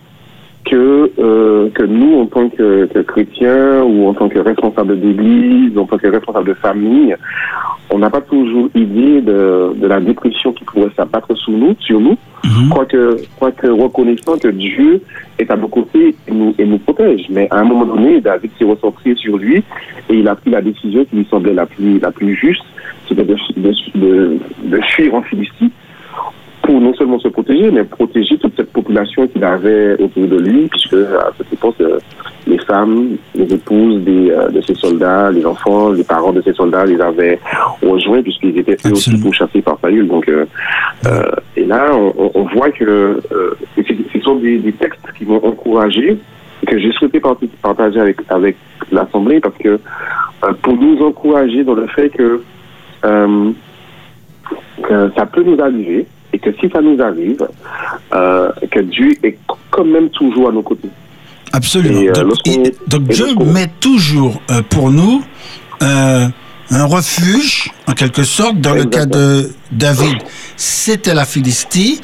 que, 0.65 1.11
euh, 1.19 1.69
que 1.73 1.83
nous, 1.83 2.19
en 2.19 2.25
tant 2.25 2.49
que, 2.49 2.85
que 2.85 2.99
chrétiens 2.99 3.83
ou 3.83 4.07
en 4.07 4.13
tant 4.13 4.29
que 4.29 4.39
responsables 4.39 4.99
d'église, 4.99 5.77
en 5.77 5.85
tant 5.85 5.97
que 5.97 6.07
responsables 6.07 6.47
de 6.49 6.53
famille, 6.53 7.15
on 7.91 7.97
n'a 7.97 8.09
pas 8.09 8.21
toujours 8.21 8.69
idée 8.75 9.21
de, 9.21 9.73
de 9.75 9.87
la 9.87 9.99
dépression 9.99 10.53
qui 10.53 10.63
pourrait 10.63 10.91
s'abattre 10.95 11.35
sous 11.35 11.51
nous, 11.51 11.75
sur 11.79 11.99
nous, 11.99 12.17
Mhm. 12.45 12.69
quoique, 12.69 13.17
quoique 13.37 13.67
reconnaissant 13.67 14.37
que 14.37 14.47
Dieu 14.47 15.01
est 15.37 15.51
à 15.51 15.57
nos 15.57 15.67
côtés 15.67 16.15
et 16.27 16.31
nous, 16.31 16.55
et 16.57 16.65
nous 16.65 16.77
protège. 16.77 17.25
Mais 17.29 17.47
à 17.51 17.59
un 17.59 17.63
moment 17.65 17.85
donné, 17.85 18.21
David 18.21 18.51
s'est 18.57 18.63
recentré 18.65 19.13
sur 19.15 19.37
lui 19.37 19.57
et 20.09 20.13
il 20.13 20.27
a 20.27 20.35
pris 20.35 20.51
la 20.51 20.61
décision 20.61 21.03
qui 21.05 21.17
lui 21.17 21.27
semblait 21.29 21.53
la 21.53 21.65
plus, 21.65 21.99
la 21.99 22.11
plus 22.11 22.35
juste, 22.35 22.63
c'était 23.07 23.23
de, 23.25 23.35
de, 23.57 23.73
de, 23.95 24.37
de 24.63 24.81
fuir 24.83 25.15
en 25.15 25.21
Philistie 25.21 25.69
pour 26.69 26.79
non 26.79 26.93
seulement 26.93 27.17
se 27.17 27.29
protéger, 27.29 27.71
mais 27.71 27.83
protéger 27.83 28.37
toute 28.37 28.55
cette 28.55 28.71
population 28.71 29.27
qu'il 29.27 29.43
avait 29.43 29.99
autour 29.99 30.27
de 30.27 30.37
lui, 30.37 30.67
puisque 30.67 30.93
à 30.93 31.31
cette 31.35 31.51
époque, 31.51 31.73
euh, 31.81 31.97
les 32.45 32.59
femmes, 32.59 33.15
les 33.33 33.51
épouses 33.51 34.03
des, 34.03 34.29
euh, 34.29 34.49
de 34.49 34.61
ces 34.61 34.75
soldats, 34.75 35.31
les 35.31 35.43
enfants, 35.47 35.89
les 35.89 36.03
parents 36.03 36.31
de 36.31 36.43
ces 36.43 36.53
soldats 36.53 36.85
les 36.85 37.01
avaient 37.01 37.39
rejoints, 37.81 38.21
puisqu'ils 38.21 38.55
étaient 38.59 38.77
eux 38.85 38.91
aussi 38.91 39.17
pourchassés 39.17 39.63
par 39.63 39.79
Saül. 39.81 40.07
Donc, 40.07 40.29
euh, 40.29 40.45
euh, 41.07 41.31
et 41.57 41.65
là, 41.65 41.87
on, 41.95 42.43
voit 42.53 42.69
que 42.69 43.19
euh, 43.31 43.55
ce 44.13 44.19
sont 44.19 44.35
des, 44.35 44.59
des 44.59 44.73
textes 44.73 45.07
qui 45.17 45.25
m'ont 45.25 45.43
encouragé, 45.43 46.19
que 46.67 46.77
j'ai 46.77 46.91
souhaité 46.91 47.19
part- 47.19 47.37
partager 47.63 47.99
avec, 47.99 48.17
avec 48.29 48.57
l'Assemblée, 48.91 49.39
parce 49.39 49.57
que 49.57 49.69
euh, 50.43 50.53
pour 50.61 50.75
nous 50.77 51.01
encourager 51.01 51.63
dans 51.63 51.73
le 51.73 51.87
fait 51.87 52.09
que, 52.09 52.43
euh, 53.05 53.49
que 54.83 55.11
ça 55.17 55.25
peut 55.25 55.41
nous 55.41 55.59
arriver, 55.59 56.05
et 56.39 56.51
que 56.51 56.55
si 56.59 56.69
ça 56.71 56.81
nous 56.81 56.99
arrive, 57.01 57.45
euh, 58.13 58.49
que 58.71 58.79
Dieu 58.79 59.11
est 59.23 59.37
quand 59.71 59.85
même 59.85 60.09
toujours 60.09 60.49
à 60.49 60.51
nos 60.51 60.61
côtés. 60.61 60.89
Absolument. 61.51 62.01
Et, 62.01 62.09
euh, 62.09 62.13
donc, 62.13 62.33
et- 62.45 62.73
Dieu 63.13 63.27
met 63.45 63.69
toujours 63.79 64.41
euh, 64.51 64.61
pour 64.69 64.89
nous 64.91 65.21
un 66.71 66.85
refuge, 66.85 67.71
en 67.87 67.93
quelque 67.93 68.23
sorte, 68.23 68.59
dans 68.61 68.73
le 68.75 68.85
cas 68.85 69.05
de 69.05 69.49
David, 69.71 70.17
c'était 70.55 71.13
la 71.13 71.25
Philistie. 71.25 71.99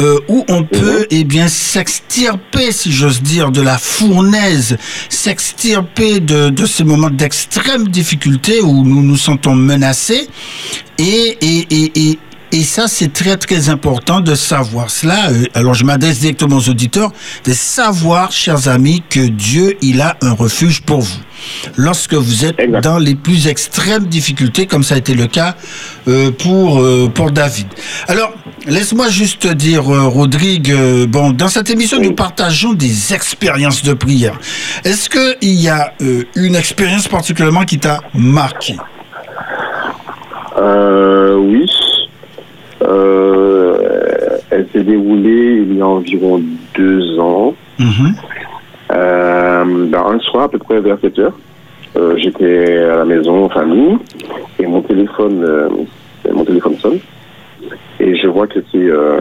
euh, 0.00 0.20
où 0.28 0.44
on 0.48 0.62
peut 0.62 1.06
eh 1.10 1.24
bien 1.24 1.48
s'extirper, 1.48 2.70
si 2.70 2.92
j'ose 2.92 3.20
dire, 3.20 3.50
de 3.50 3.60
la 3.60 3.78
fournaise, 3.78 4.76
s'extirper 5.08 6.20
de, 6.20 6.50
de 6.50 6.66
ces 6.66 6.84
moments 6.84 7.10
d'extrême 7.10 7.88
difficulté 7.88 8.60
où 8.60 8.84
nous 8.84 9.02
nous 9.02 9.16
sentons 9.16 9.56
menacés. 9.56 10.28
Et, 10.98 11.36
et, 11.40 11.66
et, 11.70 12.10
et, 12.10 12.18
et 12.52 12.62
ça, 12.62 12.88
c'est 12.88 13.12
très 13.12 13.36
très 13.36 13.68
important 13.68 14.20
de 14.20 14.34
savoir 14.34 14.90
cela. 14.90 15.30
Euh, 15.30 15.44
Alors, 15.54 15.74
je 15.74 15.84
m'adresse 15.84 16.20
directement 16.20 16.56
aux 16.56 16.68
auditeurs, 16.68 17.12
de 17.44 17.52
savoir, 17.52 18.32
chers 18.32 18.68
amis, 18.68 19.02
que 19.08 19.20
Dieu, 19.20 19.76
il 19.82 20.00
a 20.00 20.16
un 20.22 20.32
refuge 20.32 20.82
pour 20.82 21.00
vous. 21.00 21.18
Lorsque 21.76 22.14
vous 22.14 22.44
êtes 22.44 22.58
Exact. 22.58 22.82
dans 22.82 22.98
les 22.98 23.14
plus 23.14 23.46
extrêmes 23.46 24.06
difficultés, 24.06 24.66
comme 24.66 24.82
ça 24.82 24.96
a 24.96 24.98
été 24.98 25.14
le 25.14 25.26
cas 25.26 25.54
euh, 26.08 26.30
pour 26.32 26.80
euh, 26.80 27.08
pour 27.14 27.30
David. 27.30 27.66
Alors, 28.08 28.32
laisse-moi 28.66 29.08
juste 29.08 29.40
te 29.42 29.48
dire, 29.52 29.88
euh, 29.92 30.08
Rodrigue, 30.08 30.72
euh, 30.72 31.06
bon, 31.06 31.30
dans 31.30 31.48
cette 31.48 31.70
émission, 31.70 31.98
Oui. 31.98 32.08
nous 32.08 32.14
partageons 32.14 32.72
des 32.72 33.14
expériences 33.14 33.82
de 33.84 33.92
prière. 33.92 34.36
Est-ce 34.84 35.08
que 35.08 35.36
il 35.40 35.54
y 35.60 35.68
a 35.68 35.92
une 36.34 36.56
expérience 36.56 37.06
particulièrement 37.06 37.64
qui 37.64 37.78
t'a 37.78 38.00
marqué? 38.14 38.76
Euh, 40.60 41.36
oui. 41.36 41.66
Euh, 42.82 44.38
elle 44.50 44.66
s'est 44.72 44.82
déroulée 44.84 45.64
il 45.68 45.76
y 45.76 45.80
a 45.80 45.86
environ 45.86 46.40
deux 46.76 47.18
ans. 47.18 47.54
Euh, 48.92 49.64
ben, 49.90 50.02
un 50.06 50.18
soir, 50.20 50.44
à 50.44 50.48
peu 50.48 50.58
près 50.58 50.80
vers 50.80 50.98
7 51.00 51.18
heures, 51.18 51.38
euh, 51.96 52.16
j'étais 52.16 52.78
à 52.78 52.96
la 52.98 53.04
maison 53.04 53.44
en 53.44 53.48
famille 53.48 53.98
et 54.58 54.66
mon 54.66 54.80
téléphone, 54.82 55.44
mon 56.32 56.44
téléphone 56.44 56.76
sonne 56.78 56.98
et 58.00 58.14
je 58.16 58.26
vois 58.28 58.46
que 58.46 58.60
c'est 58.72 58.78
euh, 58.78 59.20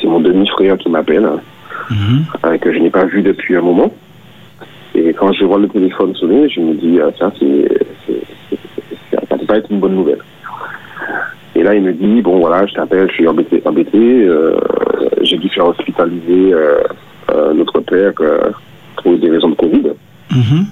c'est 0.00 0.06
mon 0.06 0.20
demi-frère 0.20 0.76
qui 0.78 0.88
m'appelle, 0.90 1.24
hein, 1.24 1.40
Mhm. 1.90 2.24
euh, 2.44 2.58
que 2.58 2.72
je 2.72 2.78
n'ai 2.78 2.90
pas 2.90 3.04
vu 3.06 3.22
depuis 3.22 3.56
un 3.56 3.62
moment. 3.62 3.90
Et 4.94 5.12
quand 5.14 5.32
je 5.32 5.44
vois 5.44 5.58
le 5.58 5.68
téléphone 5.68 6.14
sonner, 6.14 6.48
je 6.50 6.60
me 6.60 6.74
dis, 6.74 6.98
ah, 7.00 7.10
ça, 7.18 7.32
c'est, 7.38 7.68
ça 9.10 9.36
peut 9.38 9.46
pas 9.46 9.56
être 9.56 9.70
une 9.70 9.80
bonne 9.80 9.94
nouvelle. 9.94 10.18
Et 11.58 11.62
là, 11.64 11.74
il 11.74 11.82
me 11.82 11.92
dit, 11.92 12.22
bon, 12.22 12.38
voilà, 12.38 12.64
je 12.66 12.74
t'appelle, 12.74 13.08
je 13.08 13.14
suis 13.14 13.26
embêté, 13.26 13.60
embêté 13.64 13.98
euh, 13.98 14.56
j'ai 15.22 15.38
dû 15.38 15.48
faire 15.48 15.66
hospitaliser 15.66 16.52
euh, 16.54 16.78
euh, 17.32 17.52
notre 17.52 17.80
père 17.80 18.12
pour 19.02 19.18
des 19.18 19.28
raisons 19.28 19.48
de 19.48 19.56
Covid. 19.56 19.82
Mhm. 20.30 20.66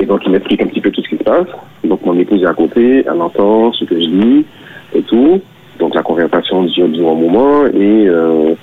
Et 0.00 0.06
donc, 0.06 0.22
il 0.24 0.32
m'explique 0.32 0.62
un 0.62 0.66
petit 0.68 0.80
peu 0.80 0.90
tout 0.90 1.02
ce 1.02 1.10
qui 1.10 1.18
se 1.18 1.24
passe. 1.24 1.48
Donc, 1.84 2.06
mon 2.06 2.18
épouse 2.18 2.42
est 2.42 2.46
à 2.46 2.54
côté, 2.54 3.04
elle 3.06 3.20
entend 3.20 3.70
ce 3.74 3.84
que 3.84 4.00
je 4.00 4.06
dis 4.06 4.46
et 4.94 5.02
tout. 5.02 5.42
Donc, 5.78 5.94
la 5.94 6.02
conversation 6.02 6.62
dure, 6.62 6.88
dure 6.88 7.10
un 7.10 7.14
moment 7.14 7.66
et, 7.66 8.08
euh, 8.08 8.54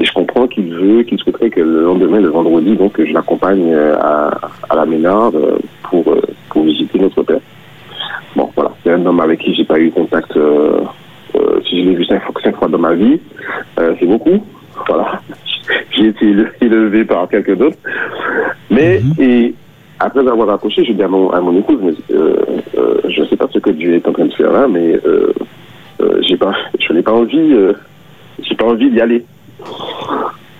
et 0.00 0.04
je 0.06 0.12
comprends 0.14 0.46
qu'il 0.46 0.72
veut, 0.72 1.02
qu'il 1.02 1.18
souhaiterait 1.18 1.50
que 1.50 1.60
le 1.60 1.82
lendemain, 1.82 2.18
le 2.18 2.28
vendredi, 2.28 2.76
donc, 2.76 2.94
je 2.98 3.12
l'accompagne 3.12 3.74
à, 3.74 4.30
à 4.70 4.76
la 4.76 4.86
Ménard 4.86 5.32
pour, 5.82 6.16
pour 6.48 6.62
visiter 6.64 6.98
notre 6.98 7.22
père. 7.24 7.40
C'est 8.86 8.92
un 8.92 9.04
homme 9.04 9.18
avec 9.18 9.40
qui 9.40 9.52
j'ai 9.52 9.64
pas 9.64 9.80
eu 9.80 9.90
contact. 9.90 10.36
euh, 10.36 10.78
euh, 11.34 11.60
si 11.68 11.82
je 11.82 11.88
l'ai 11.88 11.96
vu 11.96 12.04
cinq 12.04 12.22
fois, 12.22 12.32
cinq 12.40 12.54
fois 12.56 12.68
dans 12.68 12.78
ma 12.78 12.94
vie, 12.94 13.18
euh, 13.80 13.94
c'est 13.98 14.06
beaucoup. 14.06 14.44
Voilà. 14.86 15.20
J'ai 15.90 16.06
été 16.06 16.24
éle- 16.24 16.52
élevé 16.60 17.04
par 17.04 17.28
quelqu'un 17.28 17.56
d'autre. 17.56 17.76
Mais, 18.70 19.02
et 19.18 19.52
après 19.98 20.20
avoir 20.28 20.48
accouché, 20.50 20.84
je 20.84 20.92
dis 20.92 21.02
à 21.02 21.08
mon, 21.08 21.30
à 21.30 21.40
mon 21.40 21.58
épouse, 21.58 21.78
mais, 21.82 21.94
euh, 22.14 22.36
euh, 22.78 23.00
je 23.08 23.22
ne 23.22 23.26
sais 23.26 23.34
pas 23.36 23.48
ce 23.52 23.58
que 23.58 23.70
Dieu 23.70 23.94
est 23.96 24.06
en 24.06 24.12
train 24.12 24.26
de 24.26 24.32
faire 24.34 24.52
là, 24.52 24.68
mais 24.68 25.00
euh, 25.04 25.32
j'ai 26.20 26.36
pas, 26.36 26.54
je 26.78 26.92
n'ai 26.92 27.02
pas 27.02 27.12
envie, 27.12 27.56
j'ai 28.38 28.54
pas 28.54 28.66
envie 28.66 28.88
d'y 28.92 29.00
aller. 29.00 29.24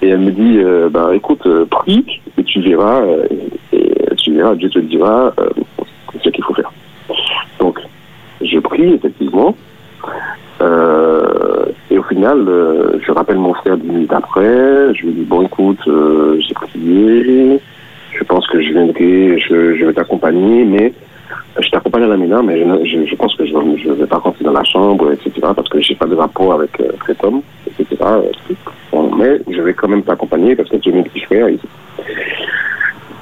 Et 0.02 0.08
elle 0.08 0.18
me 0.18 0.32
dit, 0.32 0.58
bah, 0.90 1.10
écoute, 1.14 1.46
prie 1.70 2.04
et 2.36 2.42
tu 2.42 2.60
verras, 2.60 3.02
et 3.72 4.16
tu 4.16 4.32
verras, 4.32 4.56
Dieu 4.56 4.68
te 4.70 4.80
dira 4.80 5.32
euh, 5.38 5.48
ce 6.24 6.28
qu'il 6.30 6.42
faut 6.42 6.54
faire. 6.54 6.72
Donc, 7.60 7.78
je 8.56 8.60
prie 8.60 8.94
effectivement. 8.94 9.54
Euh, 10.62 11.66
et 11.90 11.98
au 11.98 12.02
final, 12.04 12.38
euh, 12.48 12.98
je 13.06 13.12
rappelle 13.12 13.36
mon 13.36 13.52
frère 13.54 13.76
dix 13.76 13.88
minutes 13.88 14.12
après. 14.12 14.94
Je 14.94 15.02
lui 15.02 15.12
dis 15.12 15.24
bon, 15.24 15.42
écoute, 15.42 15.80
euh, 15.86 16.40
j'ai 16.40 16.54
prié. 16.54 17.60
Je 18.18 18.24
pense 18.24 18.46
que 18.46 18.62
je 18.62 18.72
viendrai, 18.72 19.38
je, 19.38 19.76
je 19.76 19.84
vais 19.84 19.92
t'accompagner, 19.92 20.64
mais 20.64 20.92
je 21.60 21.68
t'accompagne 21.68 22.04
à 22.04 22.08
la 22.08 22.16
maison, 22.16 22.42
mais 22.42 22.58
je, 22.58 22.88
je, 22.88 23.06
je 23.06 23.14
pense 23.14 23.34
que 23.34 23.44
je 23.44 23.52
ne 23.54 23.76
je 23.76 23.90
vais 23.90 24.06
pas 24.06 24.16
rentrer 24.16 24.44
dans 24.44 24.52
la 24.52 24.64
chambre, 24.64 25.12
etc., 25.12 25.32
parce 25.54 25.68
que 25.68 25.80
j'ai 25.80 25.94
pas 25.94 26.06
de 26.06 26.14
rapport 26.14 26.54
avec 26.54 26.70
cet 27.06 27.22
homme, 27.22 27.42
etc. 27.66 28.02
Mais 29.18 29.40
je 29.50 29.60
vais 29.60 29.74
quand 29.74 29.88
même 29.88 30.02
t'accompagner 30.02 30.56
parce 30.56 30.70
que 30.70 30.76
tu 30.76 30.88
es 30.88 30.92
mon 30.92 31.02
petit 31.02 31.20
frère. 31.20 31.48
Et, 31.48 31.58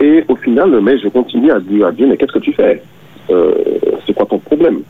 et 0.01 0.25
au 0.29 0.37
final, 0.37 0.79
mais 0.81 0.99
je 0.99 1.09
continue 1.09 1.51
à 1.51 1.59
dire 1.59 1.87
à 1.87 1.92
Dieu, 1.92 2.07
mais 2.07 2.16
qu'est-ce 2.16 2.33
que 2.33 2.38
tu 2.38 2.53
fais? 2.53 2.81
C'est 4.07 4.12
quoi 4.14 4.27
ton 4.27 4.38
problème? 4.38 4.83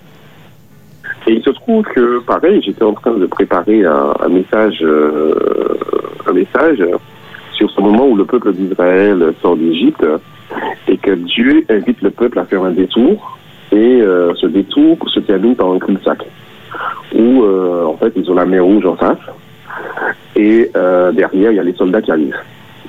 Et 1.26 1.32
il 1.32 1.42
se 1.42 1.50
trouve 1.50 1.84
que, 1.84 2.20
pareil, 2.20 2.60
j'étais 2.62 2.82
en 2.82 2.92
train 2.92 3.12
de 3.12 3.26
préparer 3.26 3.84
un, 3.84 4.14
un 4.20 4.28
message, 4.28 4.78
euh, 4.82 5.34
un 6.26 6.32
message 6.32 6.84
sur 7.52 7.70
ce 7.70 7.80
moment 7.80 8.06
où 8.06 8.16
le 8.16 8.24
peuple 8.24 8.52
d'Israël 8.52 9.32
sort 9.40 9.56
d'Égypte 9.56 10.04
et 10.88 10.98
que 10.98 11.12
Dieu 11.12 11.64
invite 11.70 12.02
le 12.02 12.10
peuple 12.10 12.38
à 12.38 12.44
faire 12.44 12.62
un 12.62 12.72
détour. 12.72 13.38
Et 13.72 14.02
euh, 14.02 14.34
ce 14.34 14.46
détour 14.46 14.98
se 15.08 15.20
termine 15.20 15.56
par 15.56 15.70
un 15.70 15.78
cul-de-sac 15.78 16.18
où, 17.14 17.42
euh, 17.42 17.84
en 17.84 17.96
fait, 17.96 18.12
ils 18.16 18.30
ont 18.30 18.34
la 18.34 18.44
mer 18.44 18.64
rouge 18.64 18.84
en 18.87 18.96
face 18.96 19.18
et 20.37 20.70
euh, 20.76 21.12
derrière, 21.12 21.52
il 21.52 21.56
y 21.56 21.60
a 21.60 21.62
les 21.62 21.74
soldats 21.74 22.02
qui 22.02 22.10
arrivent 22.10 22.37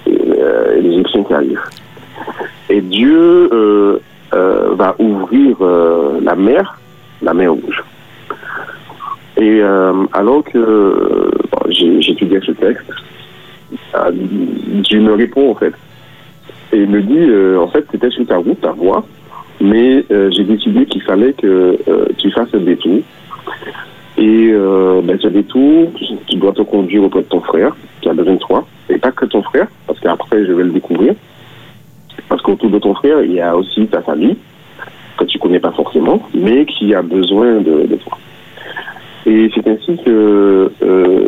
et, 0.07 0.19
euh, 0.39 0.79
les 0.81 0.89
Égyptiens 0.89 1.23
qui 1.23 1.33
arrivent. 1.33 1.61
Et 2.69 2.81
Dieu 2.81 3.49
euh, 3.53 3.99
va 4.31 4.95
ouvrir 4.99 5.57
la 6.21 6.35
mer, 6.35 6.79
la 7.21 7.33
mer 7.33 7.53
rouge. 7.53 7.83
Et 9.37 9.59
euh, 9.61 10.05
alors 10.13 10.43
que 10.43 11.29
j'ai- 11.69 12.01
j'étudiais 12.01 12.39
ce 12.45 12.51
texte, 12.53 12.85
euh, 13.95 14.11
Dieu 14.13 15.01
me 15.01 15.13
répond 15.13 15.51
en 15.51 15.55
fait. 15.55 15.73
Et 16.71 16.77
il 16.79 16.89
me 16.89 17.01
dit, 17.01 17.17
euh, 17.19 17.59
en 17.59 17.67
fait, 17.67 17.85
c'était 17.91 18.09
sur 18.09 18.25
ta 18.25 18.37
route, 18.37 18.59
ta 18.61 18.71
voie, 18.71 19.05
mais 19.61 20.05
j'ai 20.09 20.43
décidé 20.43 20.85
qu'il 20.85 21.01
fallait 21.03 21.33
que 21.33 21.77
tu 22.17 22.31
fasses 22.31 22.53
un 22.53 22.59
détour 22.59 22.99
Et 24.17 24.51
ben, 25.03 25.17
ce 25.21 25.27
détour, 25.27 25.91
tu 26.27 26.35
dois 26.37 26.53
te 26.53 26.61
conduire 26.61 27.03
auprès 27.03 27.21
de 27.21 27.27
ton 27.27 27.41
frère 27.41 27.75
qui 28.01 28.07
a 28.09 28.13
besoin 28.13 28.35
de 28.35 28.39
toi. 28.39 28.65
Et 28.89 28.97
pas 28.97 29.11
que 29.11 29.25
ton 29.25 29.41
frère, 29.43 29.67
parce 29.87 29.99
qu'après, 29.99 30.45
je 30.45 30.53
vais 30.53 30.63
le 30.63 30.69
découvrir. 30.71 31.13
Parce 32.29 32.41
qu'autour 32.41 32.69
de 32.69 32.79
ton 32.79 32.93
frère, 32.95 33.21
il 33.23 33.33
y 33.33 33.41
a 33.41 33.55
aussi 33.55 33.87
ta 33.87 34.01
famille, 34.01 34.37
que 35.17 35.25
tu 35.25 35.39
connais 35.39 35.59
pas 35.59 35.71
forcément, 35.71 36.21
mais 36.33 36.65
qui 36.65 36.93
a 36.93 37.01
besoin 37.01 37.55
de, 37.61 37.87
de 37.87 37.95
toi. 37.95 38.17
Et 39.25 39.49
c'est 39.53 39.67
ainsi 39.67 39.97
que 40.03 40.71
euh, 40.83 41.27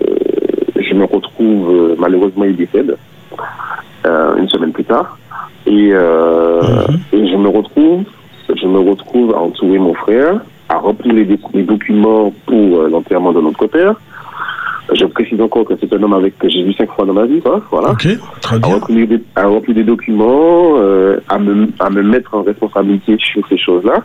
je 0.76 0.94
me 0.94 1.06
retrouve, 1.06 1.72
euh, 1.72 1.96
malheureusement, 1.98 2.46
il 2.46 2.56
décède 2.56 2.96
euh, 4.06 4.36
une 4.38 4.48
semaine 4.50 4.72
plus 4.72 4.84
tard. 4.84 5.18
Et, 5.66 5.90
euh, 5.92 6.62
et 7.12 7.28
je 7.28 7.36
me 7.36 7.50
retrouve, 7.50 8.04
je 8.56 8.68
me 8.68 8.80
retrouve 8.80 9.34
à 9.34 9.40
entourer 9.40 9.80
mon 9.80 9.94
frère, 9.94 10.42
à 10.70 10.78
remplir 10.78 11.14
les, 11.14 11.28
les 11.54 11.64
documents 11.64 12.32
pour 12.46 12.84
l'enterrement 12.84 13.34
de 13.34 13.42
notre 13.42 13.66
père. 13.68 13.96
Je 14.94 15.06
précise 15.06 15.40
encore 15.42 15.66
que 15.66 15.74
c'est 15.80 15.92
un 15.94 16.02
homme 16.02 16.14
avec 16.14 16.38
que 16.40 16.48
j'ai 16.50 16.64
vu 16.64 16.72
cinq 16.74 16.90
fois 16.92 17.06
dans 17.06 17.14
ma 17.14 17.26
vie, 17.26 17.42
quoi. 17.42 17.62
Voilà 17.72 17.92
Ok, 17.92 18.08
très 18.42 18.56
à 18.56 18.60
bien. 18.60 18.74
remplir 18.76 19.08
des, 19.08 19.20
à 19.36 19.46
remplir 19.48 19.76
des 19.76 19.84
documents, 19.84 20.76
euh, 20.78 21.18
à, 21.28 21.38
me, 21.38 21.68
à 21.80 21.90
me 21.90 22.02
mettre 22.04 22.34
en 22.34 22.42
responsabilité 22.44 23.18
sur 23.20 23.46
ces 23.48 23.58
choses-là. 23.58 24.02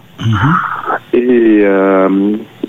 Et, 1.12 1.60
euh, 1.62 2.08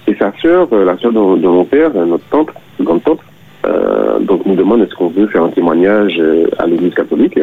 et 0.08 0.16
sa 0.16 0.32
sœur, 0.42 0.68
euh, 0.74 0.86
la 0.86 0.98
sœur 0.98 1.12
de, 1.12 1.42
de 1.42 1.48
mon 1.48 1.66
père, 1.66 1.92
euh, 1.96 2.06
notre 2.06 2.26
tante, 2.26 2.50
grande 2.80 3.04
tante, 3.04 3.20
euh, 3.66 4.20
donc 4.20 4.46
nous 4.46 4.56
demande 4.56 4.82
est-ce 4.82 4.94
qu'on 4.96 5.08
veut 5.08 5.28
faire 5.28 5.44
un 5.44 5.50
témoignage 5.50 6.22
à 6.60 6.68
l'église 6.68 6.94
catholique. 6.94 7.40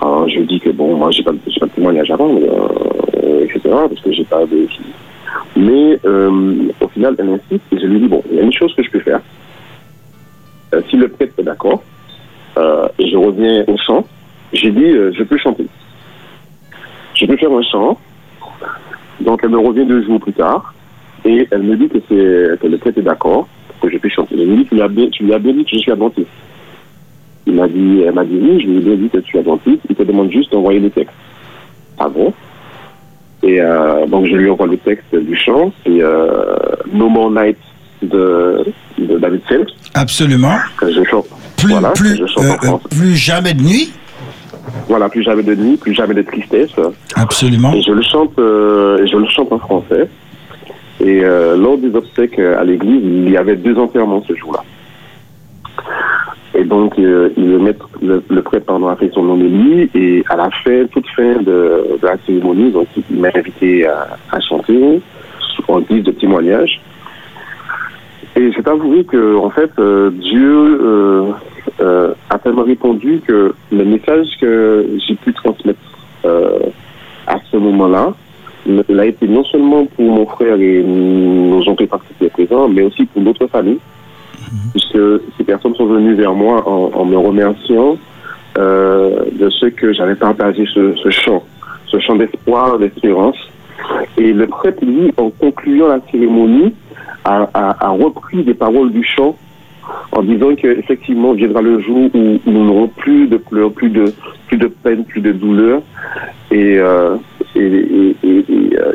Alors, 0.00 0.28
je 0.28 0.38
lui 0.38 0.46
dis 0.46 0.60
que 0.60 0.70
bon, 0.70 0.96
moi 0.96 1.10
j'ai 1.10 1.22
pas, 1.22 1.32
pas 1.32 1.66
de 1.66 1.70
témoignage 1.72 2.10
avant, 2.10 2.32
mais, 2.32 2.42
etc., 3.44 3.60
parce 3.64 4.00
que 4.00 4.12
j'ai 4.12 4.24
pas 4.24 4.44
de... 4.46 4.66
Mais 5.56 5.98
euh, 6.04 6.68
au 6.80 6.88
final, 6.88 7.14
elle 7.18 7.28
insiste 7.30 7.64
et 7.72 7.78
je 7.80 7.86
lui 7.86 8.00
dis 8.00 8.08
bon, 8.08 8.22
il 8.30 8.36
y 8.36 8.40
a 8.40 8.42
une 8.42 8.52
chose 8.52 8.72
que 8.74 8.82
je 8.82 8.90
peux 8.90 9.00
faire. 9.00 9.20
Euh, 10.74 10.82
si 10.90 10.96
le 10.96 11.08
prêtre 11.08 11.34
est 11.38 11.42
d'accord, 11.42 11.82
euh, 12.58 12.88
et 12.98 13.08
je 13.08 13.16
reviens 13.16 13.64
au 13.66 13.76
chant, 13.78 14.06
j'ai 14.52 14.70
dit 14.70 14.84
euh, 14.84 15.12
je 15.14 15.22
peux 15.22 15.38
chanter. 15.38 15.66
Je 17.14 17.26
peux 17.26 17.36
faire 17.36 17.52
un 17.52 17.62
chant. 17.62 17.98
Donc 19.20 19.40
elle 19.42 19.50
me 19.50 19.58
revient 19.58 19.86
deux 19.86 20.02
jours 20.04 20.20
plus 20.20 20.32
tard 20.32 20.74
et 21.24 21.48
elle 21.50 21.62
me 21.62 21.76
dit 21.76 21.88
que 21.88 21.98
c'est 22.08 22.60
que 22.60 22.66
le 22.66 22.78
prêtre 22.78 22.98
est 22.98 23.02
d'accord 23.02 23.48
que 23.80 23.90
je 23.90 23.96
puisse 23.98 24.12
chanter. 24.12 24.36
Elle 24.40 24.48
me 24.48 24.56
dit 24.56 24.66
tu 24.66 24.74
lui 24.74 24.82
as 24.82 24.88
bien, 24.88 25.08
tu 25.08 25.24
lui 25.24 25.34
as 25.34 25.38
bien 25.38 25.52
dit 25.52 25.64
que 25.64 25.70
je 25.70 25.78
suis 25.78 25.92
adventiste. 25.92 26.28
Il 27.46 27.54
m'a 27.54 27.66
dit, 27.66 28.02
elle 28.06 28.12
m'a 28.12 28.24
dit 28.24 28.38
oui, 28.40 28.60
je 28.60 28.66
lui 28.66 28.76
ai 28.76 28.80
bien 28.80 28.94
dit 28.94 29.08
que 29.08 29.18
tu 29.18 29.36
es 29.36 29.40
adventiste. 29.40 29.80
Il 29.88 29.96
te 29.96 30.02
demande 30.02 30.30
juste 30.30 30.52
d'envoyer 30.52 30.80
le 30.80 30.90
texte. 30.90 31.14
Ah 31.98 32.08
bon? 32.08 32.32
Et 33.42 33.60
donc 34.08 34.26
je 34.26 34.34
lui 34.34 34.50
envoie 34.50 34.66
le 34.66 34.76
texte 34.76 35.14
du 35.14 35.36
chant, 35.36 35.72
c'est 35.84 36.02
No 36.92 37.08
More 37.08 37.30
Night 37.30 37.56
de, 38.02 38.64
de 38.98 39.18
David 39.18 39.40
Self 39.48 39.68
Absolument. 39.94 40.56
que 40.76 40.92
je 40.92 41.02
chante. 41.04 41.26
Plus, 41.56 41.70
voilà, 41.70 41.90
que 41.90 41.98
plus, 41.98 42.16
je 42.16 42.26
chante 42.26 42.44
euh, 42.44 42.68
en 42.68 42.74
euh, 42.76 42.88
plus 42.90 43.16
jamais 43.16 43.54
de 43.54 43.62
nuit. 43.62 43.92
Voilà, 44.88 45.08
plus 45.08 45.22
jamais 45.22 45.42
de 45.42 45.54
nuit, 45.54 45.76
plus 45.76 45.94
jamais 45.94 46.14
de 46.14 46.22
tristesse. 46.22 46.70
Absolument. 47.16 47.72
Et 47.72 47.82
je 47.82 47.92
le 47.92 48.02
chante, 48.02 48.38
euh, 48.38 49.06
je 49.10 49.16
le 49.16 49.26
chante 49.26 49.52
en 49.52 49.58
français. 49.58 50.08
Et 51.00 51.20
euh, 51.22 51.56
lors 51.56 51.78
des 51.78 51.94
obsèques 51.94 52.38
à 52.38 52.64
l'église, 52.64 53.02
il 53.04 53.30
y 53.30 53.36
avait 53.36 53.56
deux 53.56 53.76
enterrements 53.78 54.22
ce 54.26 54.34
jour-là. 54.34 54.64
Et 56.54 56.64
donc, 56.64 56.98
euh, 56.98 57.30
il 57.36 57.50
le, 57.50 57.58
maître, 57.58 57.88
le, 58.02 58.22
le 58.28 58.42
prêtre 58.42 58.66
pardon, 58.66 58.88
a 58.88 58.96
fait 58.96 59.10
son 59.14 59.28
homélie 59.28 59.88
et 59.94 60.24
à 60.28 60.36
la 60.36 60.50
fin, 60.64 60.86
toute 60.90 61.06
fin 61.14 61.34
de, 61.40 61.98
de 62.00 62.06
la 62.06 62.16
cérémonie, 62.26 62.72
donc 62.72 62.88
il 63.10 63.20
m'a 63.20 63.28
invité 63.34 63.86
à, 63.86 64.16
à 64.32 64.40
chanter 64.40 65.00
en 65.68 65.80
guise 65.80 66.02
de 66.02 66.10
témoignage. 66.12 66.80
Et 68.38 68.52
je 68.52 68.60
t'avouerai 68.60 69.02
que, 69.02 69.36
en 69.36 69.50
fait, 69.50 69.70
euh, 69.80 70.10
Dieu 70.10 70.80
euh, 70.80 71.32
euh, 71.80 72.14
a 72.30 72.38
tellement 72.38 72.62
répondu 72.62 73.20
que 73.26 73.52
le 73.72 73.84
message 73.84 74.28
que 74.40 74.86
j'ai 75.04 75.16
pu 75.16 75.32
transmettre 75.32 75.80
à 77.26 77.36
ce 77.50 77.56
moment-là, 77.56 78.12
il 78.66 79.00
a 79.00 79.06
été 79.06 79.26
non 79.26 79.44
seulement 79.44 79.86
pour 79.86 80.04
mon 80.04 80.26
frère 80.26 80.60
et 80.60 80.82
nos 80.82 81.66
oncles 81.68 81.84
étaient 81.84 82.28
présents, 82.28 82.68
mais 82.68 82.82
aussi 82.82 83.06
pour 83.06 83.22
d'autres 83.22 83.46
familles, 83.46 83.78
puisque 84.72 84.98
ces 85.36 85.44
personnes 85.44 85.74
sont 85.74 85.86
venues 85.86 86.14
vers 86.14 86.34
moi 86.34 86.68
en, 86.68 86.90
en 86.94 87.04
me 87.06 87.16
remerciant 87.16 87.96
euh, 88.58 89.24
de 89.32 89.48
ce 89.48 89.66
que 89.66 89.92
j'avais 89.92 90.16
partagé 90.16 90.66
ce, 90.74 90.94
ce 90.96 91.10
chant, 91.10 91.44
ce 91.86 91.98
chant 91.98 92.16
d'espoir, 92.16 92.78
d'espérance. 92.78 93.36
Et 94.18 94.32
le 94.32 94.46
prêtre, 94.46 94.84
lui, 94.84 95.12
en 95.16 95.30
concluant 95.30 95.88
la 95.88 96.00
cérémonie, 96.10 96.74
a, 97.24 97.88
repris 97.90 98.42
des 98.42 98.54
paroles 98.54 98.92
du 98.92 99.04
chant 99.04 99.36
en 100.12 100.22
disant 100.22 100.54
qu'effectivement 100.54 101.32
viendra 101.32 101.62
le 101.62 101.80
jour 101.80 102.10
où 102.14 102.40
nous 102.46 102.64
n'aurons 102.64 102.88
plus 102.88 103.26
de 103.26 103.36
pleurs, 103.36 103.72
plus 103.72 103.90
de, 103.90 104.12
plus 104.46 104.56
de 104.56 104.66
peine, 104.66 105.04
plus 105.04 105.20
de 105.20 105.32
douleur. 105.32 105.82
Et, 106.50 106.78
euh, 106.78 107.16
euh, 107.56 108.12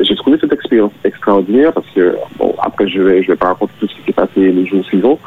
j'ai 0.00 0.14
trouvé 0.16 0.38
cette 0.40 0.52
expérience 0.52 0.92
extraordinaire 1.04 1.72
parce 1.72 1.86
que, 1.94 2.16
bon, 2.38 2.54
après 2.62 2.88
je 2.88 3.00
vais, 3.00 3.22
je 3.22 3.28
vais 3.28 3.36
pas 3.36 3.48
raconter 3.48 3.72
tout 3.80 3.88
ce 3.88 3.94
qui 3.94 4.02
s'est 4.06 4.12
passé 4.12 4.52
les 4.52 4.66
jours 4.66 4.84
suivants, 4.84 5.18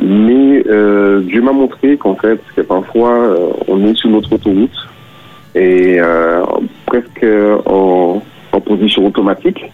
mais 0.00 0.64
euh, 0.66 1.20
Dieu 1.20 1.42
m'a 1.42 1.52
montré 1.52 1.96
qu'en 1.96 2.14
fait, 2.16 2.40
que 2.56 2.62
parfois 2.62 3.36
on 3.68 3.86
est 3.86 3.94
sur 3.94 4.10
notre 4.10 4.32
autoroute 4.32 4.88
et 5.54 5.98
presque 6.86 7.26
en, 7.66 8.22
en 8.52 8.60
position 8.60 9.06
automatique 9.06 9.64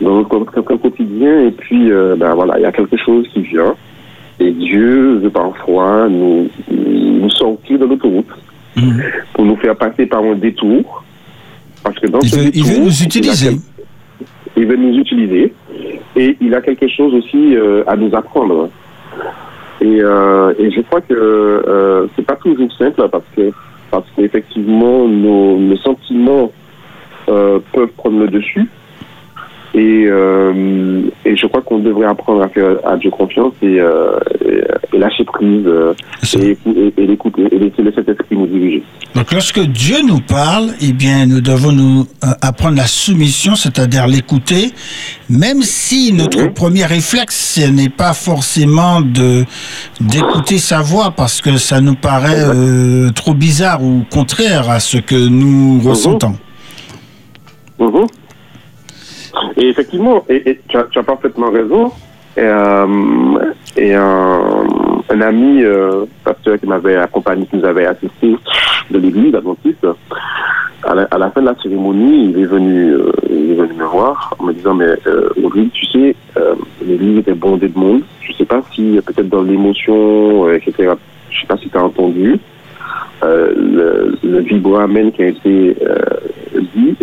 dans 0.00 0.16
notre 0.16 0.60
quotidien 0.76 1.46
et 1.46 1.50
puis 1.50 1.90
euh, 1.90 2.16
ben 2.16 2.34
voilà 2.34 2.58
il 2.58 2.62
y 2.62 2.66
a 2.66 2.72
quelque 2.72 2.96
chose 2.96 3.26
qui 3.32 3.40
vient. 3.42 3.74
Et 4.38 4.50
Dieu 4.50 5.16
veut 5.22 5.30
parfois 5.30 6.08
nous 6.08 6.48
nous 6.70 7.30
sortir 7.30 7.78
de 7.78 7.86
l'autoroute 7.86 8.28
Mhm. 8.76 9.02
pour 9.32 9.44
nous 9.46 9.56
faire 9.56 9.74
passer 9.76 10.06
par 10.06 10.22
un 10.22 10.34
détour. 10.34 11.02
Parce 11.82 11.98
que 11.98 12.08
dans 12.08 12.18
Il 12.20 12.28
ce 12.28 12.36
veut, 12.36 12.50
il 12.54 12.62
détour 12.62 12.68
veut 12.72 12.78
nous 12.84 12.90
il 12.90 13.02
a 13.02 13.04
utiliser. 13.06 13.56
il 14.56 14.66
veut 14.66 14.76
nous 14.76 14.98
utiliser. 14.98 15.54
Et 16.16 16.36
il 16.40 16.54
a 16.54 16.60
quelque 16.60 16.88
chose 16.88 17.14
aussi 17.14 17.56
euh, 17.56 17.84
à 17.86 17.96
nous 17.96 18.14
apprendre. 18.14 18.68
Et, 19.80 20.00
euh, 20.00 20.52
et 20.58 20.70
je 20.70 20.80
crois 20.82 21.00
que 21.00 21.14
euh, 21.14 22.06
c'est 22.16 22.24
pas 22.26 22.36
toujours 22.36 22.72
simple 22.72 23.08
parce 23.10 23.24
que 23.36 23.50
parce 23.90 24.06
qu'effectivement 24.16 25.06
nos, 25.06 25.58
nos 25.58 25.76
sentiments 25.76 26.50
euh, 27.28 27.58
peuvent 27.72 27.92
prendre 27.96 28.18
le 28.20 28.28
dessus 28.28 28.68
et, 29.76 30.06
euh, 30.06 31.02
et 31.26 31.36
je 31.36 31.46
crois 31.46 31.60
qu'on 31.60 31.78
devrait 31.78 32.06
apprendre 32.06 32.42
à 32.42 32.48
faire 32.48 32.78
à 32.84 32.96
Dieu 32.96 33.10
confiance 33.10 33.52
et, 33.60 33.78
euh, 33.78 34.18
et, 34.42 34.96
et 34.96 34.98
lâcher 34.98 35.24
prise 35.24 35.66
euh, 35.66 35.92
et, 36.38 36.56
et, 36.96 37.06
l'écouter 37.06 37.42
et 37.52 37.58
laisser 37.58 37.82
le 37.82 37.92
Saint-Esprit 37.92 38.36
nous 38.36 38.46
diriger. 38.46 38.82
Donc 39.14 39.30
lorsque 39.32 39.60
Dieu 39.60 39.96
nous 40.06 40.20
parle, 40.20 40.68
eh 40.80 40.92
bien 40.94 41.26
nous 41.26 41.42
devons 41.42 41.72
nous 41.72 42.06
apprendre 42.40 42.76
la 42.78 42.86
soumission, 42.86 43.54
c'est-à-dire 43.54 44.06
l'écouter, 44.06 44.72
même 45.28 45.60
si 45.62 46.12
notre 46.14 46.40
Mhm. 46.44 46.54
premier 46.54 46.86
réflexe 46.86 47.60
n'est 47.70 47.90
pas 47.90 48.14
forcément 48.14 49.02
de 49.02 49.44
d'écouter 50.00 50.56
sa 50.58 50.80
voix 50.80 51.10
parce 51.10 51.42
que 51.42 51.58
ça 51.58 51.82
nous 51.82 51.96
paraît 51.96 52.44
euh, 52.46 53.10
trop 53.10 53.34
bizarre 53.34 53.82
ou 53.82 54.04
contraire 54.10 54.70
à 54.70 54.80
ce 54.80 54.96
que 54.96 55.28
nous 55.28 55.80
ressentons. 55.86 56.36
Mhm. 57.78 58.06
Et 59.56 59.68
effectivement, 59.68 60.24
et, 60.28 60.60
tu, 60.68 60.76
as, 60.76 61.02
parfaitement 61.02 61.50
raison. 61.50 61.92
Et, 62.36 62.40
euh, 62.42 62.86
un, 65.08 65.20
ami 65.20 65.62
euh, 65.62 66.04
pasteur 66.24 66.58
qui 66.58 66.66
m'avait 66.66 66.96
accompagné, 66.96 67.46
qui 67.46 67.56
nous 67.56 67.64
avait 67.64 67.86
assisté 67.86 68.36
de 68.90 68.98
l'église 68.98 69.34
adventiste, 69.34 69.86
à 70.86 70.94
la, 70.94 71.02
à 71.10 71.18
la 71.18 71.30
fin 71.30 71.40
de 71.40 71.46
la 71.46 71.54
cérémonie, 71.56 72.30
il 72.30 72.38
est 72.40 72.46
venu, 72.46 72.92
euh, 72.92 73.12
il 73.28 73.52
est 73.52 73.54
venu 73.54 73.74
me 73.74 73.84
voir 73.84 74.34
en 74.38 74.44
me 74.44 74.52
disant 74.52 74.74
mais 74.74 74.86
euh, 75.06 75.30
tu 75.72 75.86
sais, 75.86 76.14
euh, 76.36 76.54
l'église 76.84 77.18
était 77.18 77.34
bondée 77.34 77.68
de 77.68 77.78
monde. 77.78 78.02
Je 78.20 78.32
sais 78.32 78.44
pas 78.44 78.62
si 78.72 78.98
peut-être 79.04 79.28
dans 79.28 79.42
l'émotion, 79.42 80.50
etc. 80.52 80.92
Je 81.30 81.40
sais 81.40 81.46
pas 81.46 81.56
si 81.56 81.68
tu 81.68 81.76
as 81.76 81.84
entendu 81.84 82.38
le, 83.22 84.16
le 84.22 84.38
vibrant 84.40 84.80
amen 84.80 85.10
qui 85.10 85.22
a 85.22 85.28
été 85.28 85.76
dit 86.74 86.96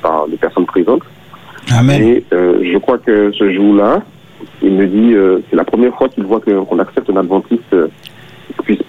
par 0.00 0.26
les 0.28 0.36
personnes 0.36 0.66
présentes. 0.66 1.02
Amen. 1.72 2.02
Et 2.02 2.24
euh, 2.32 2.60
je 2.72 2.78
crois 2.78 2.98
que 2.98 3.32
ce 3.32 3.52
jour-là, 3.52 4.02
il 4.62 4.72
me 4.72 4.86
dit, 4.86 5.14
euh, 5.14 5.38
c'est 5.50 5.56
la 5.56 5.64
première 5.64 5.94
fois 5.96 6.08
qu'il 6.08 6.24
voit 6.24 6.40
qu'on 6.40 6.78
accepte 6.78 7.08
un 7.10 7.16
adventiste 7.16 7.62
euh, 7.72 7.86
qui 8.48 8.62
puisse, 8.62 8.82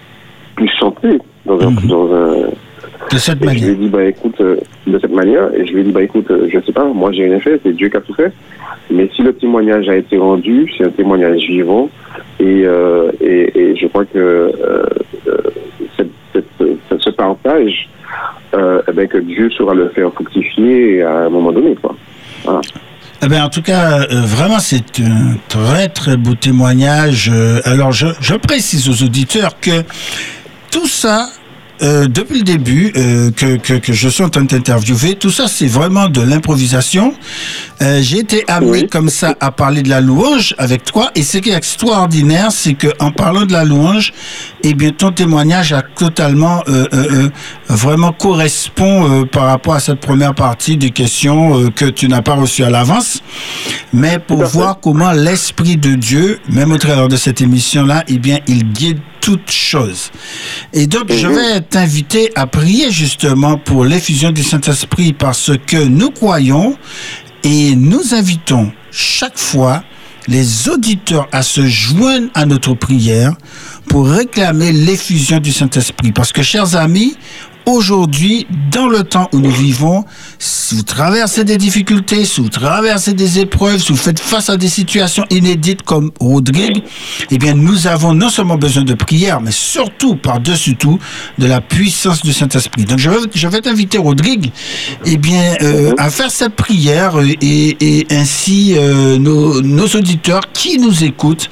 puisse 0.56 0.72
chanter 0.80 1.20
dans 1.46 1.60
un, 1.62 1.72
Mhm. 1.72 1.88
dans 1.88 2.14
un, 2.14 2.36
De 3.12 3.18
cette 3.18 3.42
et 3.44 3.48
je 3.48 3.54
lui 3.54 3.60
ai 3.60 3.62
manière. 3.68 3.76
dit, 3.80 3.90
bah 3.90 4.04
écoute, 4.06 4.42
euh, 4.42 4.58
de 4.88 5.00
cette 5.00 5.12
manière, 5.14 5.54
et 5.54 5.66
je 5.66 5.74
lui 5.74 5.82
ai 5.82 5.84
dit, 5.84 5.92
bah 5.92 6.04
écoute, 6.04 6.30
euh, 6.32 6.48
je 6.52 6.60
sais 6.66 6.72
pas, 6.74 6.86
moi 6.86 7.12
j'ai 7.12 7.26
rien 7.26 7.40
fait, 7.40 7.60
c'est 7.64 7.74
Dieu 7.74 7.90
qui 7.90 7.98
a 7.98 8.02
tout 8.02 8.14
fait. 8.14 8.32
Mais 8.92 9.10
si 9.16 9.22
le 9.24 9.34
témoignage 9.34 9.88
a 9.90 9.96
été 9.96 10.18
rendu, 10.18 10.72
c'est 10.78 10.86
un 10.86 10.90
témoignage 10.90 11.42
vivant, 11.48 11.90
et, 12.40 12.64
euh, 12.66 13.12
et, 13.22 13.60
et 13.60 13.76
je 13.76 13.88
crois 13.88 14.06
que 14.06 14.52
cette- 15.98 16.08
cette- 16.34 17.00
ce- 17.00 17.10
partage, 17.16 17.88
eh 18.54 18.92
ben, 18.92 19.08
que 19.08 19.18
Dieu 19.20 19.50
saura 19.52 19.74
le 19.74 19.88
faire 19.90 20.12
fructifier 20.14 21.02
à 21.02 21.26
un 21.26 21.30
moment 21.30 21.52
donné. 21.54 21.76
Quoi. 21.76 21.96
Eh 23.22 23.28
ben, 23.28 23.44
en 23.44 23.50
tout 23.50 23.62
cas, 23.62 24.02
euh, 24.02 24.22
vraiment, 24.22 24.60
c'est 24.60 25.00
un 25.00 25.38
très 25.48 25.90
très 25.90 26.18
beau 26.18 26.36
témoignage. 26.36 27.32
Euh, 27.34 27.62
alors, 27.64 27.92
je, 27.92 28.08
je 28.20 28.36
précise 28.36 28.90
aux 28.90 29.04
auditeurs 29.04 29.60
que 29.60 29.84
tout 30.70 30.88
ça, 30.88 31.30
euh, 31.82 32.08
depuis 32.08 32.38
le 32.40 32.44
début 32.44 32.92
euh, 32.96 33.32
que, 33.32 33.58
que, 33.58 33.74
que, 33.74 33.94
je 33.94 34.08
suis 34.10 34.24
en 34.24 34.30
train 34.30 34.44
d'interviewer, 34.44 35.16
tout 35.16 35.30
ça 35.30 35.48
c'est 35.48 35.68
vraiment 35.68 36.08
de 36.08 36.22
l'improvisation. 36.22 37.14
Euh, 37.82 38.02
J'ai 38.02 38.20
été 38.20 38.44
amené 38.48 38.72
Oui. 38.84 38.88
comme 38.88 39.10
ça 39.10 39.36
à 39.40 39.52
parler 39.52 39.82
de 39.84 39.90
la 39.90 40.00
louange 40.02 40.56
avec 40.58 40.84
toi 40.86 41.12
et 41.16 41.24
ce 41.24 41.38
qui 41.40 41.50
est 41.50 41.56
extraordinaire, 41.56 42.52
c'est 42.52 42.74
que 42.76 42.88
en 43.00 43.12
parlant 43.12 43.46
de 43.46 43.52
la 43.54 43.64
louange, 43.66 44.14
eh 44.64 44.74
bien 44.74 44.92
ton 44.92 45.12
témoignage 45.12 45.74
a 45.74 45.82
totalement 45.82 46.64
vraiment 47.68 48.12
correspond 48.14 49.26
par 49.32 49.46
rapport 49.48 49.74
à 49.76 49.80
cette 49.80 50.00
première 50.00 50.34
partie 50.34 50.78
des 50.78 50.92
questions 50.92 51.70
que 51.72 51.86
tu 51.86 52.08
n'as 52.08 52.22
pas 52.22 52.36
reçues 52.36 52.64
à 52.64 52.70
l'avance, 52.70 53.22
mais 53.94 54.20
pour 54.20 54.44
voir 54.46 54.80
comment 54.80 55.12
l'esprit 55.12 55.78
de 55.78 55.96
Dieu, 55.96 56.40
même 56.50 56.72
au 56.72 56.78
travers 56.78 57.08
de 57.08 57.18
cette 57.18 57.42
émission 57.42 57.86
là, 57.86 58.04
eh 58.08 58.18
bien 58.18 58.40
il 58.48 58.64
guide 58.72 59.00
toutes 59.26 59.50
choses. 59.50 60.12
Et 60.72 60.86
donc, 60.86 61.12
je 61.12 61.26
Mhm. 61.28 61.34
vais 61.36 61.62
t'inviter 61.62 62.30
à 62.36 62.46
prier 62.46 62.92
justement 62.92 63.58
pour 63.58 63.84
l'effusion 63.84 64.32
du 64.32 64.44
Saint-Esprit 64.44 65.14
parce 65.14 65.50
que 65.66 65.78
nous 65.84 66.12
croyons 66.12 66.78
et 67.44 67.76
nous 67.76 68.14
invitons 68.14 68.72
chaque 68.92 69.40
fois 69.40 69.84
les 70.28 70.70
auditeurs 70.70 71.28
à 71.32 71.42
se 71.42 71.66
joindre 71.66 72.28
à 72.36 72.46
notre 72.46 72.76
prière 72.76 73.34
pour 73.90 74.08
réclamer 74.08 74.72
l'effusion 74.72 75.40
du 75.40 75.52
Saint-Esprit. 75.52 76.12
Parce 76.12 76.32
que, 76.32 76.44
chers 76.44 76.76
amis, 76.76 77.16
aujourd'hui, 77.66 78.48
dans 78.72 78.88
le 78.88 79.04
temps 79.04 79.30
où 79.34 79.40
nous 79.40 79.52
vivons, 79.52 80.06
si 80.40 80.76
vous 80.76 80.84
traversez 80.84 81.44
des 81.44 81.58
difficultés, 81.58 82.26
si 82.26 82.42
vous 82.42 82.50
traversez 82.50 83.14
des 83.14 83.40
épreuves, 83.40 83.82
si 83.82 83.92
vous 83.92 83.98
faites 83.98 84.20
face 84.20 84.50
à 84.50 84.58
des 84.58 84.68
situations 84.70 85.26
inédites 85.30 85.84
comme 85.84 86.12
Rodrigue, 86.20 86.84
eh 87.32 87.38
bien, 87.38 87.54
nous 87.54 87.88
avons 87.88 88.14
non 88.14 88.30
seulement 88.30 88.58
besoin 88.58 88.84
de 88.84 88.94
prière, 88.94 89.42
mais 89.42 89.52
surtout, 89.52 90.16
par-dessus 90.16 90.76
tout, 90.76 91.00
de 91.38 91.46
la 91.46 91.62
puissance 91.62 92.22
du 92.22 92.34
Saint-Esprit. 92.34 92.86
Donc, 92.86 93.00
je 93.00 93.10
vais, 93.10 93.18
je 93.34 93.48
vais 93.48 93.62
t'inviter, 93.62 93.98
Rodrigue, 93.98 94.52
eh 95.06 95.18
bien, 95.18 95.56
euh, 95.62 95.94
à 95.98 96.10
faire 96.10 96.32
cette 96.32 96.56
prière 96.56 97.20
euh, 97.20 97.28
et, 97.42 97.78
et 98.00 98.08
ainsi, 98.12 98.74
euh, 98.76 99.18
nos, 99.18 99.62
nos 99.62 99.88
auditeurs 99.88 100.42
qui 100.54 100.78
nous 100.78 101.04
écoutent, 101.04 101.50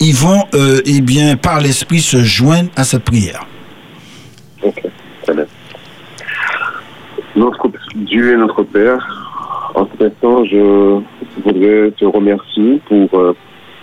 ils 0.00 0.14
vont, 0.14 0.44
euh, 0.54 0.82
eh 0.84 1.00
bien, 1.00 1.36
par 1.36 1.60
l'Esprit 1.60 2.00
se 2.00 2.22
joindre 2.24 2.70
à 2.76 2.84
cette 2.84 3.04
prière. 3.04 3.46
Ok, 4.62 4.82
Notre 7.36 7.70
Dieu 7.94 8.32
et 8.32 8.36
notre 8.36 8.62
Père, 8.62 9.22
en 9.74 9.86
cet 9.86 10.02
instant, 10.12 10.44
je 10.44 11.00
voudrais 11.44 11.90
te 11.92 12.04
remercier 12.04 12.80
pour 12.86 13.08
euh, 13.18 13.34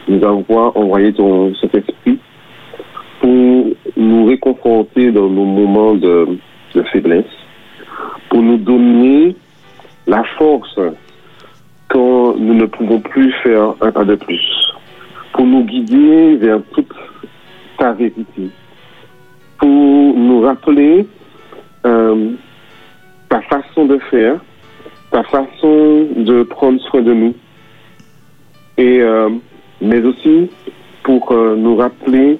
nous 0.07 0.23
avoir 0.23 0.75
envoyé 0.77 1.13
ton 1.13 1.53
cet 1.55 1.75
esprit 1.75 2.19
pour 3.21 3.65
nous 3.97 4.25
réconforter 4.25 5.11
dans 5.11 5.29
nos 5.29 5.45
moments 5.45 5.95
de, 5.95 6.37
de 6.75 6.83
faiblesse, 6.83 7.25
pour 8.29 8.41
nous 8.41 8.57
donner 8.57 9.35
la 10.07 10.23
force 10.37 10.79
quand 11.89 12.35
nous 12.37 12.53
ne 12.53 12.65
pouvons 12.65 12.99
plus 12.99 13.31
faire 13.43 13.73
un 13.81 13.91
pas 13.91 14.05
de 14.05 14.15
plus, 14.15 14.73
pour 15.33 15.45
nous 15.45 15.63
guider 15.63 16.35
vers 16.37 16.61
toute 16.73 16.93
ta 17.77 17.93
vérité, 17.93 18.49
pour 19.57 19.67
nous 19.67 20.41
rappeler 20.41 21.07
euh, 21.85 22.31
ta 23.29 23.41
façon 23.41 23.85
de 23.85 23.97
faire, 24.09 24.39
ta 25.11 25.23
façon 25.23 26.07
de 26.15 26.43
prendre 26.43 26.79
soin 26.81 27.01
de 27.01 27.13
nous, 27.13 27.35
et 28.77 29.01
euh, 29.01 29.29
mais 29.81 30.01
aussi 30.01 30.49
pour 31.03 31.31
euh, 31.31 31.55
nous 31.55 31.75
rappeler 31.75 32.39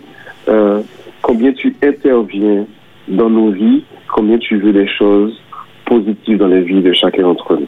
combien 1.21 1.53
tu 1.53 1.75
interviens 1.83 2.65
dans 3.07 3.29
nos 3.29 3.51
vies, 3.51 3.83
combien 4.11 4.39
tu 4.39 4.57
veux 4.57 4.73
des 4.73 4.87
choses 4.87 5.39
positives 5.85 6.37
dans 6.39 6.47
les 6.47 6.61
vies 6.61 6.81
de 6.81 6.91
chacun 6.91 7.21
d'entre 7.21 7.55
nous. 7.55 7.67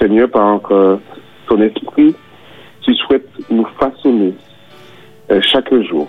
Seigneur, 0.00 0.30
par 0.30 0.60
ton 1.48 1.60
esprit, 1.60 2.14
tu 2.82 2.94
souhaites 2.94 3.28
nous 3.50 3.66
façonner 3.80 4.34
chaque 5.40 5.74
jour 5.82 6.08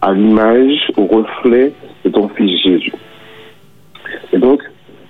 à 0.00 0.12
l'image, 0.12 0.92
au 0.96 1.06
reflet 1.06 1.72
de 2.04 2.10
ton 2.10 2.28
Fils 2.28 2.60
Jésus. 2.62 2.92
Et 4.32 4.38
donc, 4.38 4.62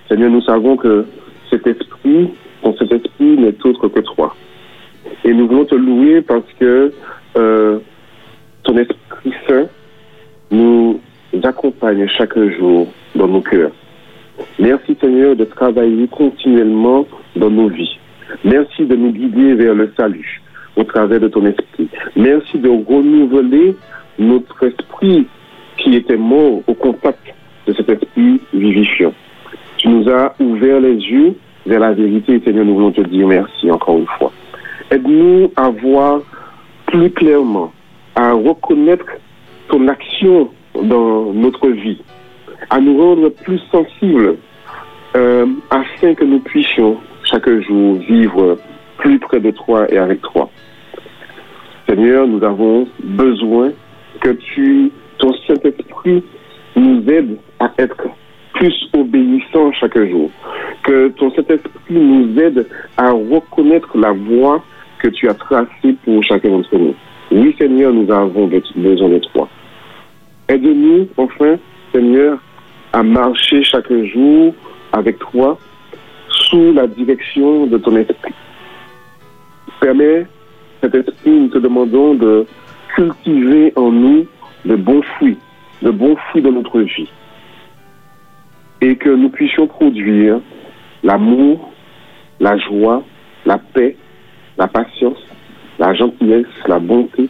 Seigneur, 0.09 0.29
nous 0.29 0.41
savons 0.41 0.75
que 0.77 1.05
cet 1.49 1.67
esprit, 1.67 2.29
ton 2.61 2.75
cet 2.77 2.91
esprit 2.91 3.37
n'est 3.37 3.55
autre 3.63 3.87
que 3.87 3.99
toi. 4.01 4.35
Et 5.23 5.33
nous 5.33 5.47
voulons 5.47 5.65
te 5.65 5.75
louer 5.75 6.21
parce 6.21 6.45
que 6.59 6.91
euh, 7.37 7.79
ton 8.63 8.77
Esprit 8.77 9.33
Saint 9.47 9.67
nous 10.51 10.99
accompagne 11.43 12.07
chaque 12.07 12.37
jour 12.57 12.87
dans 13.15 13.27
nos 13.27 13.41
cœurs. 13.41 13.71
Merci 14.59 14.97
Seigneur 14.99 15.35
de 15.35 15.45
travailler 15.45 16.07
continuellement 16.07 17.07
dans 17.35 17.49
nos 17.49 17.69
vies. 17.69 17.97
Merci 18.43 18.85
de 18.85 18.95
nous 18.95 19.11
guider 19.11 19.53
vers 19.53 19.75
le 19.75 19.91
salut 19.97 20.41
au 20.75 20.83
travers 20.83 21.19
de 21.19 21.27
ton 21.27 21.45
esprit. 21.45 21.87
Merci 22.15 22.57
de 22.57 22.69
renouveler 22.69 23.75
notre 24.17 24.63
esprit 24.63 25.27
qui 25.77 25.95
était 25.95 26.17
mort 26.17 26.61
au 26.67 26.73
contact 26.73 27.33
de 27.67 27.73
cet 27.73 27.89
esprit 27.89 28.41
vivifiant. 28.53 29.13
Tu 29.77 29.87
nous 29.89 30.09
as 30.09 30.33
ouvert 30.39 30.79
les 30.79 30.95
yeux 30.95 31.35
vers 31.65 31.79
la 31.79 31.93
vérité, 31.93 32.41
Seigneur, 32.43 32.65
nous 32.65 32.75
voulons 32.75 32.91
te 32.91 33.01
dire 33.01 33.27
merci 33.27 33.71
encore 33.71 33.97
une 33.97 34.07
fois. 34.17 34.31
Aide-nous 34.91 35.51
à 35.55 35.69
voir 35.69 36.21
plus 36.87 37.09
clairement, 37.11 37.71
à 38.15 38.33
reconnaître 38.33 39.05
ton 39.69 39.87
action 39.87 40.49
dans 40.75 41.33
notre 41.33 41.69
vie, 41.69 42.01
à 42.69 42.79
nous 42.79 42.97
rendre 42.97 43.29
plus 43.29 43.59
sensibles 43.71 44.37
euh, 45.15 45.45
afin 45.69 46.13
que 46.13 46.25
nous 46.25 46.39
puissions 46.39 46.97
chaque 47.23 47.49
jour 47.61 47.95
vivre 47.95 48.57
plus 48.97 49.19
près 49.19 49.39
de 49.39 49.51
toi 49.51 49.91
et 49.91 49.97
avec 49.97 50.21
toi. 50.21 50.49
Seigneur, 51.87 52.27
nous 52.27 52.43
avons 52.43 52.87
besoin 52.99 53.71
que 54.21 54.29
tu, 54.29 54.91
ton 55.17 55.33
Saint-Esprit, 55.47 56.23
nous 56.75 57.03
aide 57.09 57.37
à 57.59 57.71
être 57.77 58.07
plus 58.53 58.89
obéissants 58.93 59.71
chaque 59.73 59.97
jour. 59.97 60.29
Que 60.83 61.09
ton 61.09 61.31
Saint-Esprit 61.31 61.71
nous 61.89 62.39
aide 62.39 62.67
à 62.97 63.11
reconnaître 63.11 63.97
la 63.97 64.11
voie 64.11 64.63
que 64.99 65.07
tu 65.09 65.27
as 65.27 65.33
tracée 65.33 65.95
pour 66.03 66.23
chacun 66.23 66.49
d'entre 66.49 66.77
nous. 66.77 66.95
Oui, 67.31 67.55
Seigneur, 67.57 67.93
nous 67.93 68.09
avons 68.11 68.47
besoin 68.75 69.09
de 69.09 69.19
toi. 69.33 69.49
Aide-nous, 70.47 71.07
enfin, 71.17 71.57
Seigneur, 71.93 72.37
à 72.91 73.01
marcher 73.01 73.63
chaque 73.63 73.91
jour 73.91 74.53
avec 74.91 75.17
toi 75.19 75.57
sous 76.29 76.73
la 76.73 76.87
direction 76.87 77.65
de 77.65 77.77
ton 77.77 77.95
esprit. 77.95 78.33
Permets, 79.79 80.27
cet 80.81 80.95
esprit, 80.95 81.31
nous 81.31 81.47
te 81.47 81.57
demandons 81.57 82.13
de 82.13 82.45
cultiver 82.95 83.73
en 83.75 83.91
nous 83.91 84.25
de 84.65 84.75
bons 84.75 85.01
fruits, 85.01 85.37
de 85.81 85.91
bons 85.91 86.15
fruits 86.29 86.41
de 86.41 86.49
notre 86.49 86.79
vie. 86.79 87.09
Et 88.81 88.95
que 88.95 89.09
nous 89.09 89.29
puissions 89.29 89.67
produire 89.67 90.39
l'amour, 91.03 91.71
la 92.39 92.57
joie, 92.57 93.03
la 93.45 93.57
paix, 93.57 93.95
la 94.57 94.67
patience, 94.67 95.21
la 95.79 95.93
gentillesse, 95.93 96.47
la 96.67 96.79
bonté, 96.79 97.29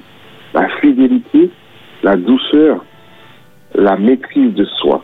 la 0.53 0.67
fidélité, 0.79 1.49
la 2.01 2.15
douceur, 2.15 2.83
la 3.75 3.95
maîtrise 3.97 4.53
de 4.53 4.65
soi. 4.65 5.03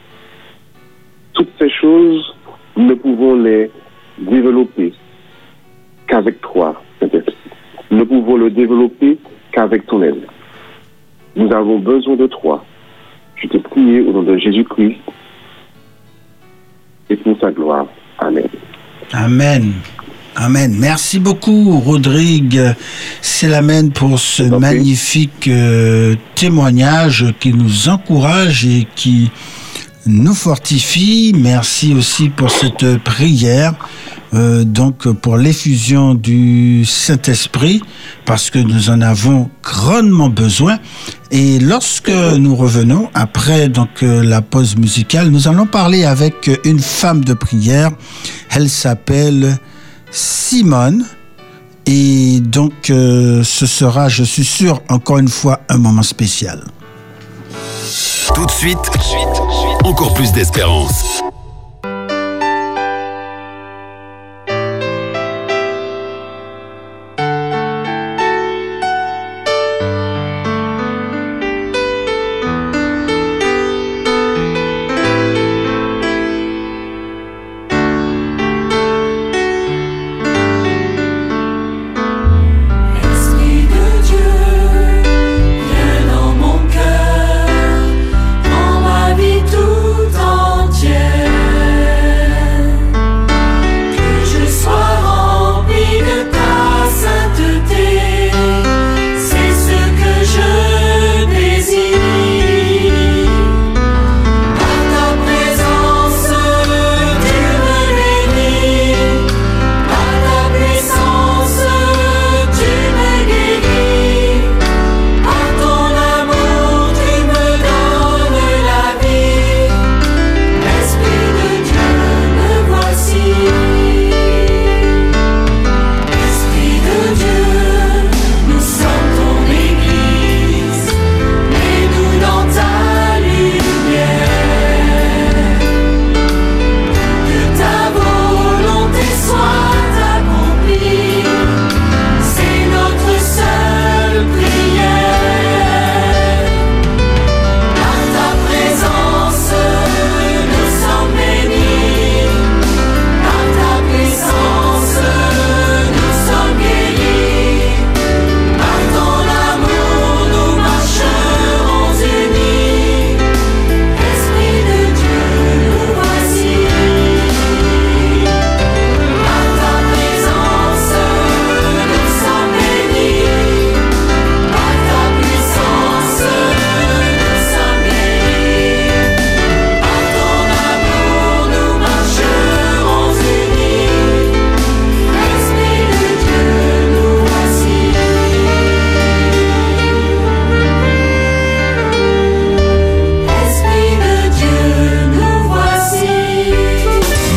Toutes 1.34 1.52
ces 1.60 1.70
choses, 1.70 2.36
nous 2.76 2.86
ne 2.86 2.94
pouvons 2.94 3.36
les 3.36 3.72
développer 4.18 4.94
qu'avec 6.08 6.42
toi, 6.42 6.82
Saint-Esprit. 7.00 7.36
Nous 7.92 8.00
ne 8.00 8.04
pouvons 8.04 8.38
le 8.38 8.50
développer 8.50 9.18
qu'avec 9.52 9.86
ton 9.88 10.02
aide. 10.04 10.28
Nous 11.36 11.52
avons 11.54 11.80
besoin 11.80 12.16
de 12.16 12.28
toi. 12.28 12.64
Je 13.42 13.48
te 13.48 13.58
prie 13.58 14.02
au 14.02 14.12
nom 14.12 14.24
de 14.24 14.38
Jésus-Christ 14.38 14.98
et 17.10 17.16
pour 17.16 17.40
sa 17.40 17.52
gloire. 17.52 17.86
Amen. 18.20 18.48
Amen. 19.14 19.74
Amen. 20.36 20.76
Merci 20.80 21.20
beaucoup, 21.20 21.80
Rodrigue 21.80 22.62
Selamène, 23.22 23.92
pour 23.92 24.20
ce 24.20 24.44
magnifique 24.44 25.48
euh, 25.48 26.16
témoignage 26.36 27.26
qui 27.40 27.54
nous 27.54 27.90
encourage 27.90 28.66
et 28.66 28.88
qui 28.96 29.32
nous 30.10 30.34
fortifie. 30.34 31.34
Merci 31.36 31.94
aussi 31.94 32.30
pour 32.30 32.52
cette 32.52 32.98
prière. 33.04 33.74
euh, 34.34 34.64
donc 34.64 35.12
pour 35.12 35.38
l'effusion 35.38 36.14
du 36.14 36.86
Saint-Esprit, 36.86 37.82
parce 38.26 38.50
que 38.50 38.60
nous 38.60 38.90
en 38.90 39.02
avons 39.02 39.50
grandement 39.64 40.30
besoin. 40.30 40.78
Et 41.32 41.60
lorsque 41.60 42.10
nous 42.10 42.56
revenons, 42.56 43.10
après 43.14 43.70
donc 43.70 44.04
euh, 44.04 44.24
la 44.24 44.42
pause 44.42 44.76
musicale, 44.78 45.30
nous 45.30 45.48
allons 45.48 45.66
parler 45.66 46.06
avec 46.06 46.50
une 46.64 46.80
femme 46.80 47.24
de 47.24 47.34
prière. 47.34 47.92
Elle 48.50 48.70
s'appelle 48.70 49.58
Simone. 50.12 51.06
Et 51.86 52.40
donc, 52.42 52.92
euh, 52.92 53.44
ce 53.44 53.66
sera, 53.66 54.10
je 54.10 54.24
suis 54.24 54.44
sûr, 54.44 54.80
encore 54.90 55.18
une 55.18 55.28
fois, 55.28 55.62
un 55.70 55.80
moment 55.80 56.04
spécial. 56.04 56.64
Tout 58.36 58.46
de 58.46 58.52
suite, 58.52 58.78
encore 59.84 60.14
plus 60.14 60.32
d'espérance. 60.32 61.22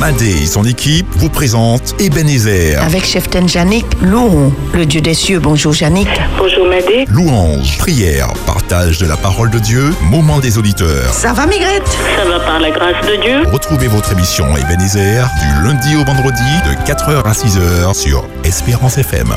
Madé 0.02 0.42
et 0.42 0.46
son 0.46 0.64
équipe 0.64 1.06
vous 1.12 1.28
présentent 1.28 1.94
Ebenezer. 2.00 2.82
Avec 2.82 3.04
chef 3.04 3.28
Janik, 3.46 3.86
louons 4.02 4.52
le 4.74 4.84
Dieu 4.84 5.00
des 5.00 5.14
cieux. 5.14 5.38
Bonjour 5.38 5.72
Janik. 5.72 6.08
Bonjour 6.36 6.66
Madé. 6.66 7.04
Louange, 7.08 7.78
prière, 7.78 8.26
partage 8.44 8.98
de 8.98 9.06
la 9.06 9.16
parole 9.16 9.50
de 9.50 9.60
Dieu, 9.60 9.94
moment 10.02 10.40
des 10.40 10.58
auditeurs. 10.58 11.08
Ça 11.12 11.32
va 11.32 11.46
Migrette? 11.46 11.86
Ça 12.16 12.28
va 12.28 12.40
par 12.40 12.58
la 12.58 12.72
grâce 12.72 13.06
de 13.06 13.22
Dieu 13.22 13.42
Retrouvez 13.52 13.86
votre 13.86 14.10
émission 14.10 14.44
Ebenezer 14.56 15.30
du 15.40 15.64
lundi 15.68 15.94
au 15.94 16.04
vendredi 16.04 16.42
de 16.66 16.72
4h 16.84 17.22
à 17.22 17.32
6h 17.32 17.94
sur 17.94 18.24
Espérance 18.42 18.98
FM. 18.98 19.32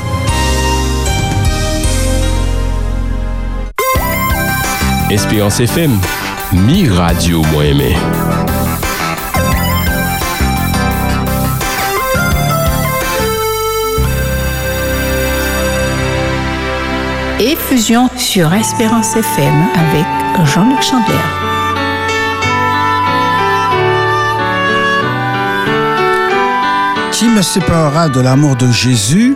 Espérance 5.12 5.60
FM, 5.60 6.00
mi 6.54 6.90
radio 6.90 7.44
moi 7.54 7.66
aimé. 7.66 7.96
Effusion 17.40 18.10
sur 18.16 18.54
Espérance 18.54 19.14
FM 19.18 19.68
avec 19.76 20.48
Jean-Luc 20.48 20.82
Chandler. 20.82 21.20
Qui 27.12 27.28
me 27.28 27.42
séparera 27.42 28.08
de 28.08 28.22
l'amour 28.22 28.56
de 28.56 28.72
Jésus? 28.72 29.36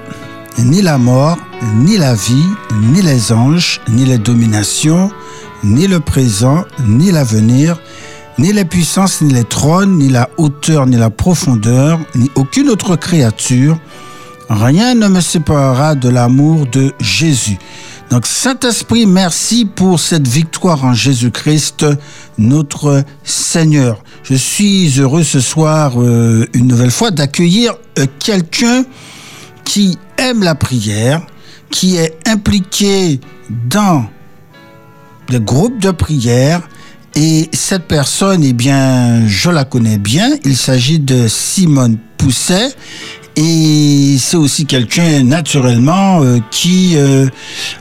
Ni 0.59 0.81
la 0.81 0.97
mort, 0.97 1.37
ni 1.75 1.97
la 1.97 2.13
vie, 2.13 2.47
ni 2.81 3.01
les 3.01 3.33
anges, 3.33 3.81
ni 3.89 4.05
les 4.05 4.17
dominations, 4.17 5.11
ni 5.65 5.85
le 5.87 5.99
présent, 5.99 6.63
ni 6.85 7.11
l'avenir, 7.11 7.81
ni 8.37 8.53
les 8.53 8.63
puissances, 8.63 9.21
ni 9.21 9.33
les 9.33 9.43
trônes, 9.43 9.97
ni 9.97 10.07
la 10.07 10.29
hauteur, 10.37 10.85
ni 10.85 10.95
la 10.95 11.09
profondeur, 11.09 11.99
ni 12.15 12.31
aucune 12.35 12.69
autre 12.69 12.95
créature. 12.95 13.77
Rien 14.49 14.95
ne 14.95 15.07
me 15.07 15.21
séparera 15.21 15.93
de 15.93 16.09
l'amour 16.09 16.65
de 16.65 16.91
Jésus. 16.99 17.59
Donc 18.09 18.25
Saint-Esprit, 18.25 19.05
merci 19.05 19.65
pour 19.65 19.99
cette 19.99 20.27
victoire 20.27 20.83
en 20.83 20.93
Jésus-Christ, 20.93 21.85
notre 22.39 23.03
Seigneur. 23.23 24.03
Je 24.23 24.33
suis 24.33 24.99
heureux 24.99 25.23
ce 25.23 25.39
soir, 25.39 26.01
euh, 26.01 26.47
une 26.53 26.65
nouvelle 26.65 26.89
fois, 26.89 27.11
d'accueillir 27.11 27.75
euh, 27.99 28.07
quelqu'un 28.17 28.83
qui 29.63 29.99
aime 30.17 30.41
la 30.41 30.55
prière, 30.55 31.21
qui 31.69 31.97
est 31.97 32.17
impliqué 32.27 33.19
dans 33.67 34.05
des 35.29 35.39
groupes 35.39 35.79
de 35.79 35.91
prière. 35.91 36.67
Et 37.13 37.49
cette 37.53 37.87
personne, 37.87 38.43
eh 38.43 38.53
bien, 38.53 39.27
je 39.27 39.51
la 39.51 39.65
connais 39.65 39.99
bien. 39.99 40.31
Il 40.45 40.57
s'agit 40.57 40.99
de 40.99 41.27
Simone 41.27 41.97
Pousset. 42.17 42.69
Et 43.41 44.17
c'est 44.17 44.35
aussi 44.35 44.65
quelqu'un, 44.65 45.23
naturellement, 45.23 46.21
euh, 46.21 46.39
qui 46.51 46.97
euh, 46.97 47.27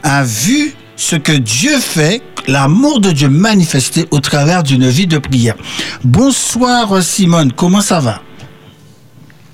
a 0.05 0.23
vu 0.23 0.73
ce 0.95 1.17
que 1.17 1.33
Dieu 1.33 1.81
fait, 1.81 2.23
l'amour 2.47 3.01
de 3.01 3.11
Dieu 3.11 3.29
manifesté 3.29 4.07
au 4.13 4.21
travers 4.21 4.63
d'une 4.63 4.89
vie 4.89 5.09
de 5.09 5.19
prière. 5.19 5.57
Bonsoir 6.05 7.03
Simone, 7.03 7.51
comment 7.53 7.81
ça 7.81 7.99
va? 7.99 8.23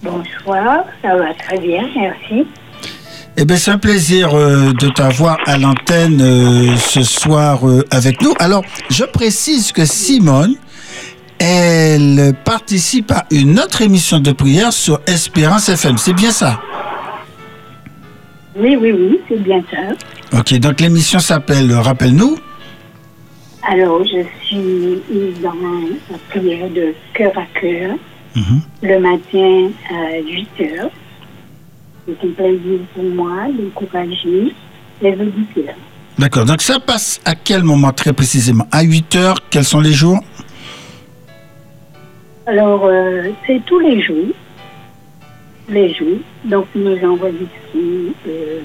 Bonsoir, 0.02 0.84
ça 1.00 1.16
va 1.16 1.32
très 1.32 1.58
bien, 1.58 1.88
merci. 1.96 2.46
Eh 3.38 3.46
bien, 3.46 3.56
c'est 3.56 3.70
un 3.70 3.78
plaisir 3.78 4.34
euh, 4.34 4.72
de 4.74 4.90
t'avoir 4.90 5.38
à 5.46 5.56
l'antenne 5.56 6.20
euh, 6.20 6.76
ce 6.76 7.02
soir 7.02 7.66
euh, 7.66 7.82
avec 7.90 8.20
nous. 8.20 8.34
Alors, 8.38 8.62
je 8.90 9.04
précise 9.04 9.72
que 9.72 9.86
Simone, 9.86 10.54
elle 11.74 12.34
participe 12.44 13.10
à 13.10 13.24
une 13.30 13.58
autre 13.58 13.82
émission 13.82 14.20
de 14.20 14.30
prière 14.32 14.72
sur 14.72 15.00
Espérance 15.06 15.68
FM. 15.68 15.98
C'est 15.98 16.12
bien 16.12 16.30
ça? 16.30 16.60
Oui, 18.56 18.76
oui, 18.80 18.92
oui, 18.92 19.20
c'est 19.28 19.42
bien 19.42 19.60
ça. 19.70 20.38
Ok, 20.38 20.54
donc 20.60 20.80
l'émission 20.80 21.18
s'appelle, 21.18 21.72
rappelle-nous. 21.72 22.36
Alors, 23.68 24.04
je 24.04 24.22
suis 24.46 25.00
dans 25.42 25.52
la 26.10 26.18
prière 26.28 26.68
de 26.70 26.94
cœur 27.12 27.32
à 27.36 27.46
cœur 27.58 27.96
le 28.82 28.98
matin 29.00 29.70
à 29.90 30.18
8 30.20 30.48
heures. 30.60 30.90
C'est 32.06 32.28
un 32.28 32.32
plaisir 32.32 32.80
pour 32.94 33.04
moi 33.04 33.46
d'encourager 33.56 34.54
les 35.02 35.12
auditeurs. 35.12 35.74
D'accord, 36.18 36.44
donc 36.44 36.62
ça 36.62 36.78
passe 36.78 37.20
à 37.24 37.34
quel 37.34 37.64
moment 37.64 37.92
très 37.92 38.12
précisément? 38.12 38.68
À 38.70 38.82
8 38.82 39.16
heures, 39.16 39.38
quels 39.50 39.64
sont 39.64 39.80
les 39.80 39.92
jours? 39.92 40.20
Alors, 42.46 42.84
euh, 42.84 43.30
c'est 43.46 43.64
tous 43.64 43.78
les 43.78 44.02
jours. 44.02 44.34
les 45.68 45.94
jours. 45.94 46.18
Donc, 46.44 46.66
nous 46.74 46.98
enregistrons 47.02 48.12
euh, 48.28 48.60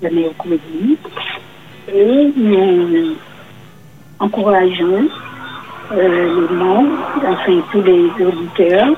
le 0.00 0.10
mercredi 0.10 0.96
et 1.92 2.32
nous 2.36 3.16
encourageons 4.20 5.08
euh, 5.92 6.48
les 6.48 6.54
membres, 6.54 6.98
enfin 7.26 7.60
tous 7.72 7.82
les 7.82 8.24
auditeurs, 8.24 8.96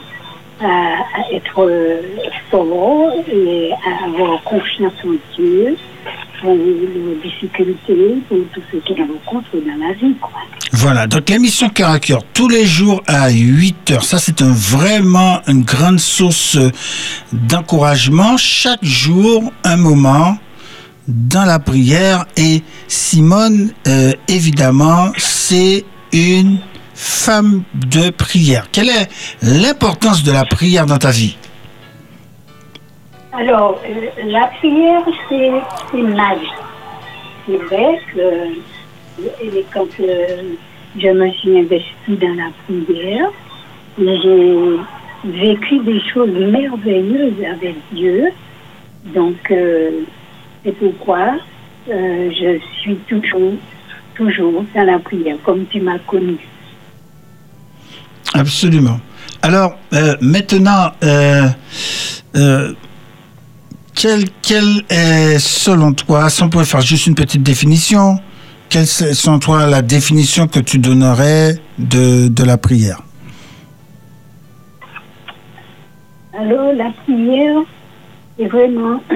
à, 0.60 0.66
à 0.66 1.32
être 1.32 1.66
euh, 1.66 2.02
forts 2.50 3.12
et 3.32 3.70
à 3.72 4.04
avoir 4.04 4.42
confiance 4.42 4.92
en 5.06 5.14
Dieu 5.34 5.74
pour 6.42 6.54
les 6.54 6.74
la 9.78 9.92
vie. 9.94 10.14
Quoi. 10.20 10.30
Voilà, 10.72 11.06
donc 11.06 11.30
l'émission 11.30 11.68
Cœur 11.68 11.90
à 11.90 12.00
Cœur, 12.00 12.24
tous 12.34 12.48
les 12.48 12.66
jours 12.66 13.02
à 13.06 13.30
8 13.30 13.92
heures. 13.92 14.04
Ça, 14.04 14.18
c'est 14.18 14.42
vraiment 14.42 15.40
une 15.46 15.62
grande 15.62 16.00
source 16.00 16.56
euh, 16.56 16.70
d'encouragement. 17.32 18.36
Chaque 18.36 18.84
jour, 18.84 19.52
un 19.64 19.76
moment 19.76 20.36
dans 21.08 21.44
la 21.44 21.58
prière. 21.58 22.26
Et 22.36 22.62
Simone, 22.88 23.70
euh, 23.86 24.12
évidemment, 24.28 25.12
c'est 25.18 25.84
une 26.12 26.58
femme 26.94 27.62
de 27.74 28.10
prière. 28.10 28.66
Quelle 28.72 28.88
est 28.88 29.08
l'importance 29.42 30.22
de 30.22 30.32
la 30.32 30.44
prière 30.44 30.86
dans 30.86 30.98
ta 30.98 31.10
vie? 31.10 31.36
Alors, 33.34 33.80
euh, 33.88 34.30
la 34.30 34.46
prière, 34.58 35.00
c'est 35.28 35.52
c'est 35.90 36.02
ma 36.02 36.34
vie. 36.34 36.46
C'est 37.46 37.56
vrai 37.56 37.98
que 38.12 38.20
euh, 38.20 39.62
quand 39.72 39.88
euh, 40.00 40.54
je 40.98 41.08
me 41.08 41.30
suis 41.32 41.58
investie 41.58 42.16
dans 42.20 42.34
la 42.34 42.50
prière, 42.66 43.30
j'ai 43.98 44.78
vécu 45.24 45.78
des 45.78 46.00
choses 46.12 46.28
merveilleuses 46.28 47.42
avec 47.50 47.76
Dieu. 47.92 48.28
Donc, 49.14 49.36
c'est 49.48 50.72
pourquoi 50.78 51.32
je 51.88 52.58
suis 52.80 52.96
toujours, 53.08 53.54
toujours 54.14 54.64
dans 54.74 54.84
la 54.84 54.98
prière, 54.98 55.36
comme 55.42 55.64
tu 55.66 55.80
m'as 55.80 55.98
connu. 56.00 56.36
Absolument. 58.34 59.00
Alors, 59.42 59.76
maintenant, 60.20 60.92
quelle, 63.94 64.24
quelle 64.42 64.82
est, 64.88 65.38
selon 65.38 65.92
toi, 65.92 66.28
si 66.30 66.42
on 66.42 66.48
pouvait 66.48 66.64
faire 66.64 66.80
juste 66.80 67.06
une 67.06 67.14
petite 67.14 67.42
définition, 67.42 68.18
quelle 68.68 68.82
est, 68.82 69.14
selon 69.14 69.38
toi, 69.38 69.66
la 69.66 69.82
définition 69.82 70.48
que 70.48 70.60
tu 70.60 70.78
donnerais 70.78 71.56
de, 71.78 72.28
de 72.28 72.44
la 72.44 72.56
prière? 72.56 73.00
Alors, 76.38 76.72
la 76.72 76.90
prière, 77.04 77.60
c'est 78.38 78.46
vraiment. 78.46 79.00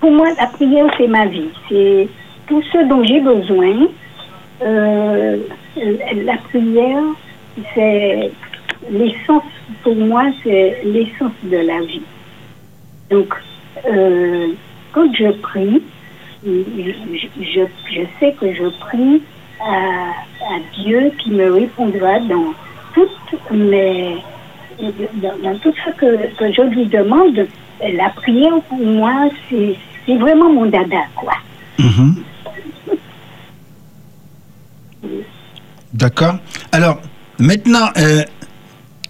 Pour 0.00 0.10
moi, 0.10 0.28
la 0.38 0.46
prière, 0.46 0.86
c'est 0.96 1.08
ma 1.08 1.26
vie. 1.26 1.50
C'est 1.68 2.08
tout 2.46 2.62
ce 2.72 2.88
dont 2.88 3.04
j'ai 3.04 3.20
besoin. 3.20 3.86
Euh, 4.62 5.36
la 5.76 6.36
prière, 6.48 7.02
c'est 7.74 8.32
l'essence, 8.88 9.42
pour 9.82 9.96
moi, 9.96 10.24
c'est 10.42 10.82
l'essence 10.84 11.32
de 11.42 11.56
la 11.56 11.80
vie. 11.80 12.02
Donc, 13.10 13.34
euh, 13.88 14.48
quand 14.92 15.12
je 15.14 15.30
prie, 15.32 15.82
je, 16.44 16.92
je, 17.40 18.00
sais 18.18 18.32
que 18.40 18.52
je 18.54 18.68
prie 18.80 19.22
à, 19.60 20.12
Dieu 20.82 21.12
qui 21.18 21.30
me 21.30 21.52
répondra 21.52 22.18
dans 22.20 22.54
toutes 22.94 23.50
mes 23.50 24.16
dans, 25.16 25.58
tout 25.58 25.74
ce 25.84 25.90
que, 25.90 26.36
que 26.38 26.52
je 26.52 26.62
lui 26.62 26.86
demande, 26.86 27.46
la 27.82 28.08
prière 28.10 28.58
pour 28.68 28.78
moi, 28.78 29.28
c'est 29.48 29.76
c'est 30.06 30.16
vraiment 30.16 30.50
mon 30.50 30.66
dada, 30.66 31.02
quoi. 31.14 31.34
Mhm. 31.78 32.16
D'accord. 35.92 36.36
Alors, 36.72 37.00
maintenant, 37.38 37.88
euh, 37.98 38.22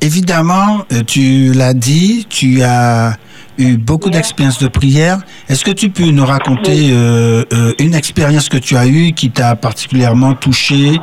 évidemment, 0.01 0.85
euh, 0.93 1.03
tu 1.07 1.53
l'as 1.53 1.75
dit, 1.75 2.27
tu 2.29 2.63
as 2.63 3.17
eu 3.61 3.77
beaucoup 3.77 4.11
d'expériences 4.11 4.59
de 4.59 4.69
prière. 4.69 5.21
Est-ce 5.49 5.65
que 5.65 5.71
tu 5.71 5.91
peux 5.91 6.11
nous 6.11 6.25
raconter 6.25 6.91
euh, 6.91 7.45
euh, 7.53 7.73
une 7.79 7.95
expérience 7.95 8.49
que 8.49 8.57
tu 8.57 8.77
as 8.77 8.87
eue 8.87 9.13
qui 9.13 9.31
t'a 9.31 9.55
particulièrement 9.57 10.35
touché, 10.35 10.99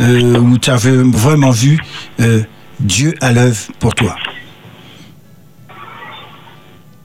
euh, 0.00 0.38
où 0.38 0.58
tu 0.58 0.70
avais 0.70 0.96
vraiment 0.96 1.50
vu 1.50 1.78
Dieu 2.80 3.14
à 3.20 3.32
l'œuvre 3.32 3.58
pour 3.78 3.94
toi? 3.94 4.16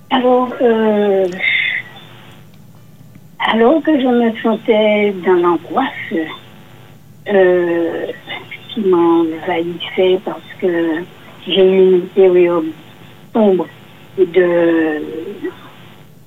Alors, 0.09 0.53
alors 3.39 3.83
que 3.83 3.99
je 3.99 4.07
me 4.07 4.31
sentais 4.41 5.13
dans 5.25 5.33
l'angoisse 5.33 5.91
qui 8.69 8.79
m'envahissait 8.81 10.19
parce 10.23 10.39
que 10.61 11.03
j'ai 11.47 11.63
eu 11.63 11.91
une 11.95 12.07
période 12.07 12.65
sombre 13.33 13.67
de 14.17 15.01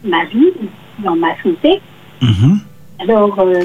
ma 0.05 0.25
vie, 0.27 0.53
dans 1.01 1.17
ma 1.17 1.35
santé. 1.43 1.81
Mhm. 2.23 2.59
Alors, 3.01 3.39
euh, 3.41 3.65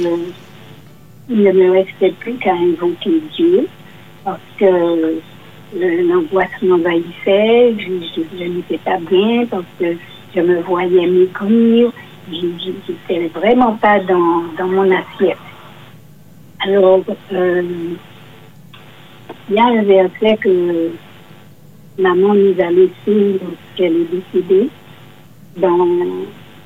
il 1.29 1.43
ne 1.43 1.51
me 1.51 1.71
restait 1.71 2.11
plus 2.19 2.33
qu'à 2.35 2.53
invoquer 2.53 3.21
Dieu 3.35 3.67
parce 4.23 4.39
que 4.57 4.65
le- 5.75 6.01
l'angoisse 6.07 6.61
m'envahissait, 6.61 7.75
je, 7.77 7.91
je- 8.15 8.37
je 8.37 8.43
n'étais 8.43 8.77
pas 8.79 8.97
bien 8.99 9.45
parce 9.47 9.65
que 9.79 9.95
je 10.35 10.41
me 10.41 10.61
voyais 10.61 11.07
maigrir, 11.07 11.91
je 12.31 12.45
n'étais 12.45 13.27
vraiment 13.27 13.73
pas 13.77 13.99
dans, 13.99 14.43
dans 14.57 14.67
mon 14.67 14.89
assiette. 14.91 15.37
Alors, 16.59 17.01
euh, 17.33 17.63
il 19.49 19.55
y 19.55 19.59
a 19.59 19.65
un 19.65 19.83
verset 19.83 20.37
que 20.37 20.91
maman 21.97 22.33
nous 22.33 22.55
a 22.59 22.71
laissé 22.71 23.39
lorsqu'elle 23.41 23.95
est 23.95 24.09
décédée 24.11 24.69
dans 25.57 25.87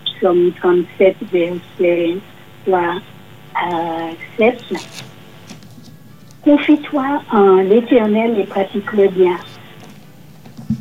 Psaume 0.06 0.52
37, 0.60 1.16
verset 1.32 2.18
3 2.66 2.80
à 3.56 4.10
7. 4.38 4.58
Confie-toi 6.44 7.22
en 7.32 7.56
l'éternel 7.58 8.40
et 8.40 8.46
pratique 8.46 8.92
le 8.94 9.10
bien. 9.10 9.38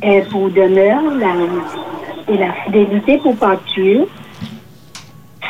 Et 0.01 0.21
pour 0.31 0.49
demeure 0.49 1.03
la, 1.15 2.33
et 2.33 2.37
la 2.37 2.53
fidélité 2.53 3.17
pour 3.17 3.35
pâture. 3.35 4.07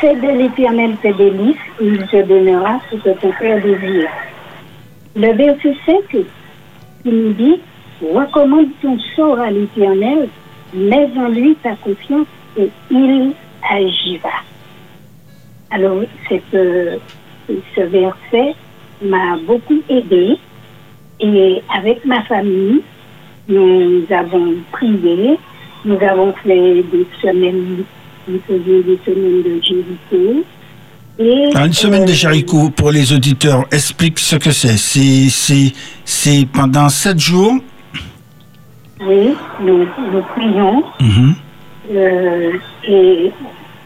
Fais 0.00 0.14
de 0.14 0.38
l'éternel 0.38 0.96
tes 1.02 1.12
délices, 1.12 1.56
il 1.80 2.06
te 2.06 2.22
donnera 2.22 2.80
ce 2.90 2.96
que 2.96 3.10
ton 3.20 3.32
cœur 3.32 3.60
désire. 3.60 4.08
Le 5.16 5.32
verset 5.32 5.74
5 5.86 5.94
qui 6.10 6.24
nous 7.04 7.32
dit 7.32 7.60
Recommande 8.02 8.68
ton 8.80 8.96
sort 9.16 9.38
à 9.40 9.50
l'éternel, 9.50 10.28
mets 10.72 11.10
en 11.16 11.28
lui 11.28 11.56
ta 11.56 11.74
confiance 11.76 12.26
et 12.56 12.70
il 12.90 13.32
agira. 13.68 14.42
Alors, 15.70 16.02
cette, 16.28 16.54
euh, 16.54 16.96
ce 17.48 17.80
verset 17.80 18.54
m'a 19.02 19.36
beaucoup 19.46 19.80
aidé 19.88 20.36
et 21.20 21.62
avec 21.76 22.04
ma 22.04 22.22
famille, 22.22 22.80
nous 23.48 24.04
avons 24.10 24.54
prié, 24.72 25.38
nous 25.84 25.98
avons 26.00 26.32
fait 26.44 26.82
des 26.92 27.06
semaines, 27.20 27.84
nous 28.28 28.40
faisions 28.46 28.80
des 28.80 28.98
semaines 29.04 29.42
de 29.42 29.62
Jéricho. 29.62 30.44
Et, 31.18 31.50
Alors, 31.54 31.66
une 31.66 31.72
semaine 31.72 32.04
de 32.04 32.12
Jéricho, 32.12 32.70
pour 32.70 32.92
les 32.92 33.12
auditeurs, 33.12 33.64
explique 33.72 34.20
ce 34.20 34.36
que 34.36 34.52
c'est, 34.52 34.76
c'est 36.04 36.46
pendant 36.52 36.88
sept 36.88 37.18
jours. 37.18 37.54
Oui, 39.00 39.34
nous, 39.60 39.86
nous 40.12 40.22
prions 40.34 40.82
Mhm. 41.00 41.34
euh, 41.92 42.52
et 42.84 43.30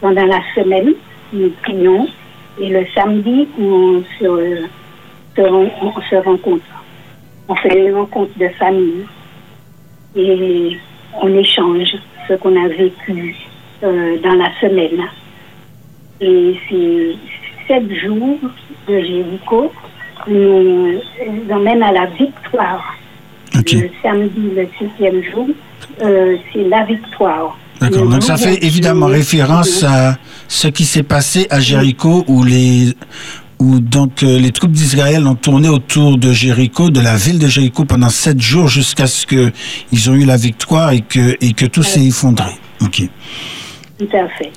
pendant 0.01 0.25
la 0.25 0.39
semaine, 0.55 0.93
nous 1.31 1.49
prions 1.61 2.07
et 2.59 2.69
le 2.69 2.85
samedi, 2.95 3.47
on 3.59 4.03
se, 4.19 4.63
on 5.37 6.01
se 6.09 6.15
rencontre. 6.15 6.65
On 7.47 7.55
fait 7.55 7.87
une 7.87 7.95
rencontre 7.95 8.31
de 8.37 8.47
famille 8.49 9.05
et 10.15 10.77
on 11.21 11.27
échange 11.37 11.95
ce 12.27 12.33
qu'on 12.35 12.55
a 12.63 12.67
vécu 12.69 13.35
euh, 13.83 14.17
dans 14.23 14.33
la 14.35 14.49
semaine. 14.61 15.01
Et 16.21 16.55
c'est 16.69 17.15
sept 17.67 17.91
jours 17.95 18.37
de 18.87 18.99
Jéricho 18.99 19.71
nous 20.27 20.99
emmènent 21.51 21.83
à 21.83 21.91
la 21.91 22.05
victoire. 22.05 22.95
Le 23.53 23.89
samedi, 24.01 24.49
le 24.55 24.67
septième 24.79 25.23
jour, 25.31 25.47
euh, 26.01 26.35
c'est 26.51 26.63
la 26.67 26.83
victoire. 26.85 27.57
D'accord. 27.79 28.07
Donc 28.07 28.23
ça 28.23 28.37
fait 28.37 28.63
évidemment 28.63 29.07
référence 29.07 29.83
à 29.83 30.17
ce 30.47 30.67
qui 30.67 30.85
s'est 30.85 31.03
passé 31.03 31.47
à 31.49 31.59
Jéricho 31.59 32.23
où 32.27 32.43
les 32.43 32.93
où 33.59 33.79
donc 33.79 34.23
euh, 34.23 34.39
les 34.39 34.51
troupes 34.51 34.71
d'Israël 34.71 35.25
ont 35.27 35.35
tourné 35.35 35.69
autour 35.69 36.17
de 36.17 36.31
Jéricho, 36.31 36.89
de 36.89 37.01
la 37.01 37.15
ville 37.15 37.39
de 37.39 37.47
Jéricho 37.47 37.85
pendant 37.85 38.09
sept 38.09 38.39
jours 38.41 38.67
jusqu'à 38.67 39.07
ce 39.07 39.25
que 39.25 39.51
ils 39.91 40.09
ont 40.09 40.13
eu 40.13 40.25
la 40.25 40.37
victoire 40.37 40.91
et 40.91 41.01
que 41.01 41.35
et 41.41 41.53
que 41.53 41.65
tout 41.65 41.83
s'est 41.83 42.03
effondré. 42.05 42.51
Ok. 42.81 43.03
Tout 43.99 44.17
à 44.17 44.27
fait. 44.29 44.51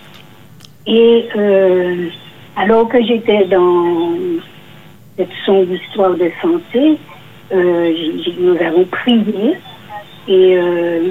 Et 0.87 1.25
euh, 1.37 2.09
alors 2.57 2.89
que 2.89 2.99
j'étais 3.05 3.45
dans 3.47 4.13
cette 5.17 5.29
sombre 5.45 5.73
histoire 5.73 6.15
de 6.15 6.31
santé, 6.41 6.99
nous 7.53 8.57
avons 8.61 8.85
prié. 8.85 9.57
Et 10.29 10.57
euh, 10.57 11.11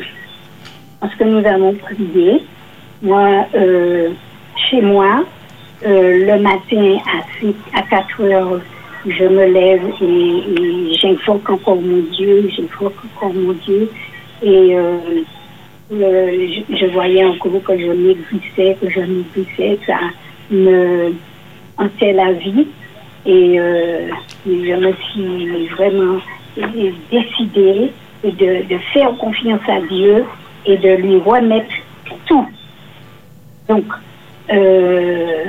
lorsque 1.01 1.21
nous 1.21 1.45
avons 1.45 1.73
prié, 1.73 2.41
moi, 3.01 3.45
euh, 3.55 4.09
chez 4.69 4.81
moi, 4.81 5.23
euh, 5.86 6.36
le 6.36 6.41
matin 6.41 6.97
à, 7.05 7.79
à 7.79 7.81
4 7.83 8.21
heures, 8.21 8.61
je 9.07 9.23
me 9.23 9.45
lève 9.45 9.83
et, 10.01 10.61
et 10.61 10.93
j'invoque 10.95 11.49
encore 11.49 11.81
mon 11.81 12.01
Dieu, 12.11 12.49
j'invoque 12.55 12.95
encore 13.15 13.33
mon 13.33 13.53
Dieu. 13.53 13.89
Et 14.41 14.75
euh, 14.75 14.97
euh, 15.93 16.47
je, 16.69 16.75
je 16.75 16.86
voyais 16.88 17.23
encore 17.23 17.61
que 17.63 17.77
je 17.77 17.91
maigrissais, 17.91 18.77
que 18.81 18.89
je 18.89 19.01
maigrissais, 19.01 19.77
ça 19.86 19.99
me 20.49 21.13
hantait 21.77 22.13
la 22.13 22.33
vie. 22.33 22.67
Et 23.26 23.57
je 24.45 24.76
me 24.76 24.93
suis 24.93 25.67
vraiment 25.69 26.19
décidée 27.11 27.91
de, 28.23 28.78
faire 28.93 29.15
confiance 29.17 29.61
à 29.67 29.82
Dieu 29.82 30.26
et 30.65 30.78
de 30.78 30.95
lui 30.95 31.17
remettre 31.17 31.73
tout. 32.26 32.45
Donc, 33.67 33.86
euh, 34.51 35.43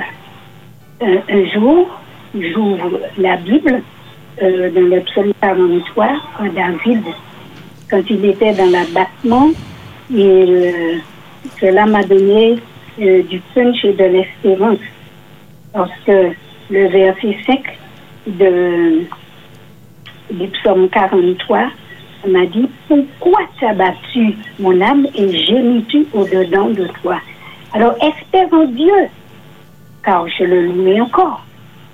un, 1.01 1.45
jour, 1.53 1.87
j'ouvre 2.33 2.99
la 3.17 3.37
Bible 3.37 3.81
euh, 4.41 4.71
dans 4.71 4.95
le 4.95 5.01
psaume 5.01 5.31
43, 5.41 6.07
quand 6.37 6.53
David, 6.53 7.03
quand 7.89 8.01
il 8.09 8.25
était 8.25 8.53
dans 8.53 8.71
l'abattement, 8.71 9.49
euh, 10.13 10.95
cela 11.59 11.85
m'a 11.85 12.03
donné 12.03 12.57
du 12.97 13.39
punch 13.53 13.85
et 13.85 13.93
de 13.93 14.03
l'espérance. 14.05 14.79
Parce 15.71 15.91
que 16.05 16.31
le 16.69 16.87
verset 16.87 17.37
5 17.45 17.61
de, 18.27 19.01
du 20.31 20.47
psaume 20.47 20.89
43 20.89 21.69
m'a 22.27 22.45
dit 22.45 22.67
Pourquoi 22.87 23.39
t'as 23.59 23.73
battu 23.73 24.35
mon 24.59 24.79
âme 24.81 25.07
et 25.15 25.31
gémis-tu 25.45 26.07
au-dedans 26.13 26.69
de 26.69 26.87
toi? 27.01 27.19
Alors 27.73 27.95
espère 28.01 28.51
en 28.53 28.65
Dieu, 28.65 28.91
car 30.03 30.27
je 30.27 30.43
le 30.43 30.67
louais 30.67 30.99
encore. 30.99 31.45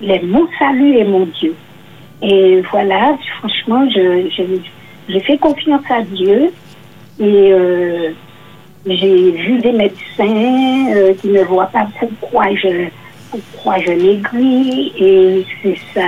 Il 0.01 0.11
mon 0.21 0.47
salut 0.59 0.97
et 0.97 1.03
mon 1.03 1.25
Dieu. 1.39 1.55
Et 2.21 2.61
voilà, 2.71 3.17
franchement, 3.39 3.87
je, 3.89 4.29
je- 4.35 5.13
fait 5.19 5.37
confiance 5.37 5.83
à 5.89 6.01
Dieu 6.01 6.51
et 7.19 7.51
euh, 7.51 8.09
j'ai 8.85 9.31
vu 9.31 9.59
des 9.59 9.71
médecins 9.71 10.93
euh, 10.95 11.13
qui 11.21 11.27
ne 11.27 11.41
voient 11.43 11.67
pas 11.67 11.87
pourquoi 11.99 12.53
je, 12.55 12.87
pourquoi 13.53 13.79
je 13.81 13.91
maigris 13.91 14.91
et 14.99 15.45
c'est 15.61 15.77
ça 15.93 16.01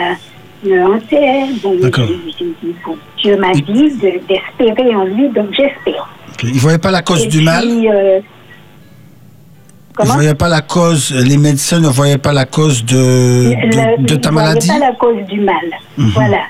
me 0.64 0.84
hantait. 0.86 1.46
J'ai- 1.62 2.46
dit, 2.46 2.76
bon, 2.86 2.98
Dieu 3.22 3.38
m'a 3.38 3.54
dit 3.54 3.64
de- 3.64 4.20
d'espérer 4.28 4.96
en 4.96 5.06
lui, 5.06 5.30
donc 5.30 5.48
j'espère. 5.52 6.10
Ok. 6.32 6.44
Ils 6.44 6.60
voyaient 6.60 6.78
pas 6.78 6.92
la 6.92 7.02
cause 7.02 7.24
Et 7.26 7.28
du 7.28 7.42
mal? 7.42 7.66
euh, 7.68 8.20
Ils 10.04 10.08
voyaient 10.12 10.34
pas 10.36 10.50
la 10.50 10.62
cause. 10.62 11.12
Les 11.14 11.38
médecins 11.38 11.80
ne 11.80 11.88
voyaient 11.88 12.18
pas 12.18 12.34
la 12.34 12.46
cause 12.46 12.84
de 12.84 13.54
le- 13.54 14.04
de, 14.04 14.16
ta 14.16 14.30
il 14.30 14.34
voyait 14.34 14.48
maladie? 14.50 14.68
pas 14.68 14.80
la 14.80 14.92
cause 14.94 15.24
du 15.30 15.40
mal. 15.40 15.66
Mhm. 15.98 16.10
Voilà. 16.10 16.42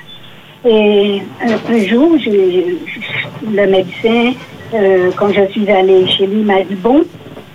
Et 0.68 1.22
un, 1.44 1.74
un 1.74 1.84
jour, 1.88 2.18
je- 2.18 2.32
je- 2.32 3.46
le 3.56 3.68
médecin, 3.70 4.34
euh, 4.74 5.12
quand 5.16 5.32
je 5.32 5.46
suis 5.52 5.70
allée 5.70 6.08
chez 6.08 6.26
lui, 6.26 6.42
m'a 6.42 6.64
dit 6.64 6.74
Bon, 6.76 7.04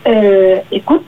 euh, 0.06 0.56
écoute, 0.70 1.04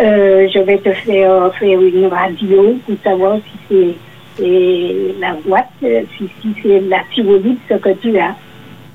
euh, 0.00 0.48
je 0.52 0.58
vais 0.60 0.78
te 0.78 0.92
faire 0.92 1.52
faire 1.54 1.80
une 1.80 2.06
radio 2.06 2.78
pour 2.86 2.96
savoir 3.04 3.38
si 3.68 3.94
c'est 4.38 5.14
la 5.20 5.34
boîte, 5.44 5.68
euh, 5.82 6.02
si, 6.16 6.28
si 6.40 6.54
c'est 6.62 6.80
la 6.80 7.00
thyroïde, 7.12 7.58
ce 7.68 7.74
que 7.74 7.90
tu 8.00 8.18
as. 8.18 8.34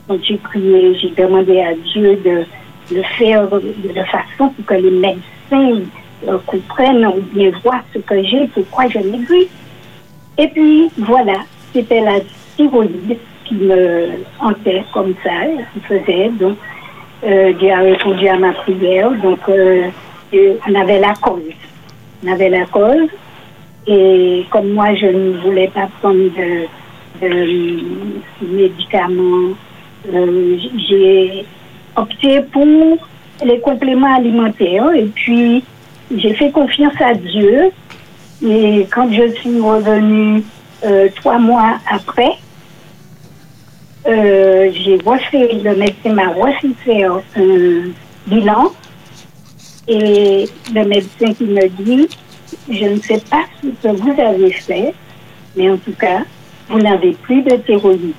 Donc 0.07 0.21
j'ai 0.23 0.37
prié, 0.37 0.95
j'ai 0.95 1.09
demandé 1.09 1.61
à 1.61 1.73
Dieu 1.73 2.15
de 2.23 2.45
le 2.95 3.03
faire 3.17 3.47
de, 3.49 4.03
façon 4.11 4.49
pour 4.49 4.65
que 4.65 4.73
les 4.75 4.91
médecins 4.91 5.81
euh, 6.27 6.37
comprennent 6.45 7.05
ou 7.05 7.21
bien 7.33 7.51
voient 7.63 7.81
ce 7.93 7.99
que 7.99 8.23
j'ai, 8.23 8.47
pourquoi 8.47 8.87
je 8.87 8.99
maigris. 8.99 9.47
Et 10.37 10.47
puis 10.47 10.89
voilà, 10.97 11.39
c'était 11.73 12.01
la 12.01 12.19
thyroïde 12.55 13.17
qui 13.45 13.55
me 13.55 14.07
hantait 14.39 14.83
comme 14.93 15.13
ça, 15.23 15.31
qui 15.73 15.79
faisait. 15.81 16.29
Donc 16.39 16.57
euh, 17.23 17.53
Dieu 17.53 17.71
a 17.71 17.79
répondu 17.79 18.27
à 18.27 18.37
ma 18.37 18.53
prière. 18.53 19.11
Donc 19.11 19.39
euh, 20.35 20.53
et 20.53 20.57
on 20.67 20.75
avait 20.75 20.99
la 20.99 21.13
cause. 21.15 21.41
On 22.23 22.31
avait 22.31 22.49
la 22.49 22.65
cause. 22.65 23.09
Et 23.87 24.45
comme 24.49 24.73
moi, 24.73 24.93
je 24.95 25.05
ne 25.07 25.37
voulais 25.41 25.67
pas 25.67 25.87
prendre 26.01 26.17
de, 26.17 26.65
de 27.21 27.79
médicaments, 28.41 29.53
euh, 30.13 30.57
j'ai 30.87 31.45
opté 31.95 32.41
pour 32.51 32.97
les 33.43 33.59
compléments 33.59 34.15
alimentaires. 34.15 34.91
Et 34.95 35.05
puis, 35.05 35.63
j'ai 36.15 36.33
fait 36.33 36.51
confiance 36.51 36.99
à 36.99 37.13
Dieu. 37.13 37.71
Et 38.45 38.87
quand 38.91 39.11
je 39.11 39.31
suis 39.35 39.59
revenue 39.59 40.43
euh, 40.83 41.07
trois 41.15 41.37
mois 41.37 41.77
après, 41.89 42.31
euh, 44.07 44.69
j'ai 44.71 44.97
refait, 45.05 45.59
le 45.63 45.75
médecin 45.75 46.13
m'a 46.13 46.29
refait 46.29 47.03
un 47.03 47.21
bilan. 48.27 48.71
Et 49.87 50.49
le 50.73 50.83
médecin 50.85 51.33
qui 51.33 51.43
me 51.45 51.67
dit, 51.67 52.07
je 52.69 52.85
ne 52.85 52.99
sais 53.01 53.21
pas 53.29 53.43
ce 53.61 53.67
que 53.87 53.93
vous 53.95 54.19
avez 54.19 54.51
fait, 54.51 54.93
mais 55.55 55.69
en 55.69 55.77
tout 55.77 55.93
cas, 55.93 56.23
vous 56.69 56.79
n'avez 56.79 57.11
plus 57.13 57.41
de 57.43 57.55
thyroïde. 57.57 58.13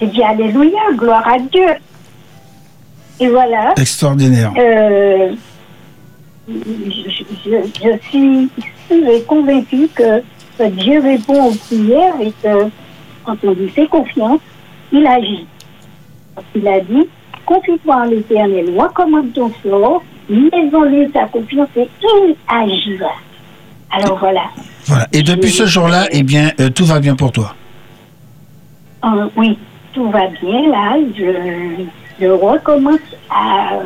J'ai 0.00 0.06
dit 0.08 0.22
Alléluia, 0.22 0.80
gloire 0.96 1.26
à 1.28 1.38
Dieu. 1.38 1.68
Et 3.20 3.28
voilà. 3.28 3.74
Extraordinaire. 3.76 4.52
Euh, 4.58 5.32
je, 6.48 7.24
je- 7.44 7.68
je 7.82 7.98
suis 8.08 8.48
sûre 8.88 9.08
et 9.08 9.22
convaincue 9.22 9.88
que, 9.94 10.20
que 10.58 10.68
Dieu 10.70 11.00
répond 11.00 11.48
aux 11.50 11.54
prières 11.54 12.14
et 12.20 12.32
que 12.42 12.68
quand 13.24 13.36
on 13.44 13.52
lui 13.52 13.68
fait 13.68 13.86
confiance, 13.88 14.40
il 14.92 15.06
agit. 15.06 15.46
Qu'il 16.52 16.66
a 16.68 16.80
dit, 16.80 17.08
confie-toi 17.48 17.94
en 17.94 18.04
l'éternel, 18.04 18.78
recommande 18.78 19.32
ton 19.32 19.50
sort, 19.62 20.02
mets-en-lui 20.28 21.10
ta 21.10 21.24
confiance 21.26 21.68
et 21.76 21.88
il 22.02 22.36
agira. 22.46 23.12
Alors 23.90 24.18
voilà. 24.18 24.42
Voilà. 24.84 25.06
Et 25.14 25.22
depuis 25.22 25.50
ce 25.50 25.64
jour-là, 25.64 26.06
eh 26.10 26.22
bien, 26.22 26.52
euh, 26.60 26.68
tout 26.68 26.84
va 26.84 27.00
bien 27.00 27.16
pour 27.16 27.32
toi. 27.32 27.54
Euh, 29.04 29.28
oui, 29.36 29.58
tout 29.94 30.10
va 30.10 30.26
bien 30.42 30.70
là. 30.70 30.96
Je, 31.16 31.84
je 32.20 32.26
recommence 32.26 33.08
à 33.30 33.78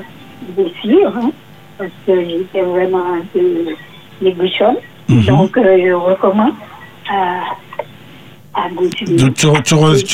grossir 0.57 1.13
hein, 1.17 1.31
parce 1.79 1.91
que 2.05 2.25
j'étais 2.25 2.63
vraiment 2.63 3.15
un 3.15 3.25
peu 3.33 3.77
maigrichonne. 4.21 4.77
Mhm. 5.09 5.25
Donc, 5.25 5.57
euh, 5.57 5.79
je 5.85 5.93
recommence 5.93 6.55
à, 7.09 7.43
à 8.55 8.69
grossir. 8.75 9.17
Donc, 9.17 9.35
tu, 9.35 9.47
re- 9.47 9.63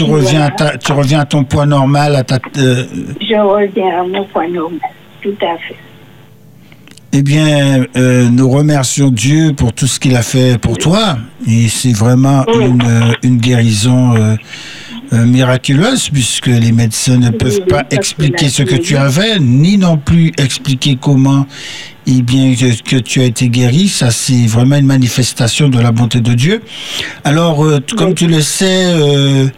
reviens 0.05 0.43
à 0.43 0.51
voilà, 0.57 0.73
ta, 0.73 0.79
tu 0.79 0.93
reviens 0.93 1.21
à 1.21 1.25
ton 1.27 1.45
poids 1.45 1.67
normal, 1.67 2.17
à 2.17 2.25
ta. 2.25 2.39
euh, 2.59 2.85
Je 3.21 3.35
reviens 3.37 4.01
à 4.01 4.03
mon 4.05 4.25
poids 4.25 4.47
normal. 4.49 4.81
Tout 5.23 5.35
à 5.43 5.57
fait. 5.59 5.77
Eh 7.13 7.23
bien, 7.23 7.85
euh, 7.97 8.29
nous 8.29 8.49
remercions 8.51 9.11
Dieu 9.11 9.53
pour 9.57 9.73
tout 9.73 9.87
ce 9.87 9.99
qu'il 9.99 10.15
a 10.15 10.23
fait 10.23 10.59
pour 10.61 10.77
toi. 10.77 11.17
Et 11.49 11.69
c'est 11.69 11.93
vraiment 11.97 12.45
une, 12.47 12.83
euh, 12.83 13.13
une 13.23 13.39
guérison 13.39 14.15
euh, 14.15 14.37
euh, 15.13 15.25
miraculeuse, 15.25 16.11
puisque 16.11 16.47
les 16.47 16.73
médecins 16.73 17.17
ne 17.17 17.31
peuvent 17.31 17.65
pas 17.67 17.85
expliquer 17.91 18.49
ce 18.49 18.63
que 18.63 18.75
tu 18.75 18.97
avais, 18.97 19.39
ni 19.39 19.79
non 19.79 19.97
plus 19.97 20.33
expliquer 20.39 20.99
comment 21.01 21.47
eh 22.07 22.23
bien, 22.23 22.55
que, 22.55 22.83
que 22.83 22.97
tu 22.97 23.21
as 23.21 23.25
été 23.25 23.49
guéri. 23.49 23.89
Ça, 23.89 24.11
c'est 24.11 24.47
vraiment 24.47 24.77
une 24.77 24.87
manifestation 24.87 25.69
de 25.69 25.79
la 25.79 25.93
bonté 25.93 26.21
de 26.21 26.35
Dieu. 26.35 26.63
Alors, 27.25 27.65
euh, 27.65 27.81
comme 27.97 28.15
tu 28.15 28.27
le 28.27 28.41
sais, 28.41 28.93
euh, 28.95 29.49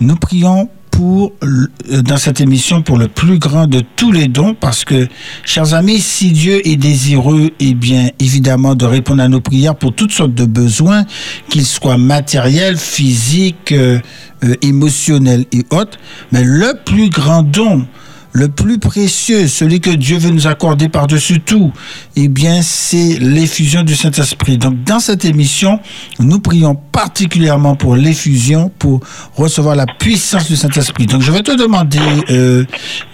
nous 0.00 0.16
prions 0.16 0.68
euh, 1.00 2.02
dans 2.02 2.16
cette 2.16 2.40
émission 2.40 2.82
pour 2.82 2.98
le 2.98 3.08
plus 3.08 3.38
grand 3.38 3.66
de 3.66 3.82
tous 3.96 4.12
les 4.12 4.28
dons, 4.28 4.54
parce 4.54 4.84
que, 4.84 5.08
chers 5.44 5.74
amis, 5.74 6.00
si 6.00 6.32
Dieu 6.32 6.66
est 6.66 6.76
désireux, 6.76 7.50
eh 7.60 7.74
bien, 7.74 8.10
évidemment, 8.18 8.74
de 8.74 8.84
répondre 8.84 9.22
à 9.22 9.28
nos 9.28 9.40
prières 9.40 9.76
pour 9.76 9.94
toutes 9.94 10.12
sortes 10.12 10.34
de 10.34 10.44
besoins, 10.44 11.04
qu'ils 11.48 11.66
soient 11.66 11.98
matériels, 11.98 12.76
physiques, 12.76 13.72
euh, 13.72 13.98
euh, 14.44 14.54
émotionnels 14.62 15.46
et 15.52 15.64
autres, 15.70 15.98
mais 16.32 16.44
le 16.44 16.74
plus 16.84 17.10
grand 17.10 17.42
don 17.42 17.86
le 18.32 18.48
plus 18.48 18.78
précieux, 18.78 19.48
celui 19.48 19.80
que 19.80 19.90
Dieu 19.90 20.18
veut 20.18 20.30
nous 20.30 20.46
accorder 20.46 20.88
par-dessus 20.88 21.40
tout, 21.40 21.72
eh 22.16 22.28
bien, 22.28 22.60
c'est 22.62 23.18
l'effusion 23.18 23.82
du 23.82 23.96
Saint-Esprit. 23.96 24.58
Donc, 24.58 24.84
dans 24.84 25.00
cette 25.00 25.24
émission, 25.24 25.80
nous 26.18 26.38
prions 26.38 26.74
particulièrement 26.74 27.74
pour 27.74 27.96
l'effusion, 27.96 28.70
pour 28.78 29.00
recevoir 29.34 29.76
la 29.76 29.86
puissance 29.86 30.46
du 30.48 30.56
Saint-Esprit. 30.56 31.06
Donc, 31.06 31.22
je 31.22 31.32
vais 31.32 31.42
te 31.42 31.56
demander, 31.56 31.98
euh, 32.30 32.64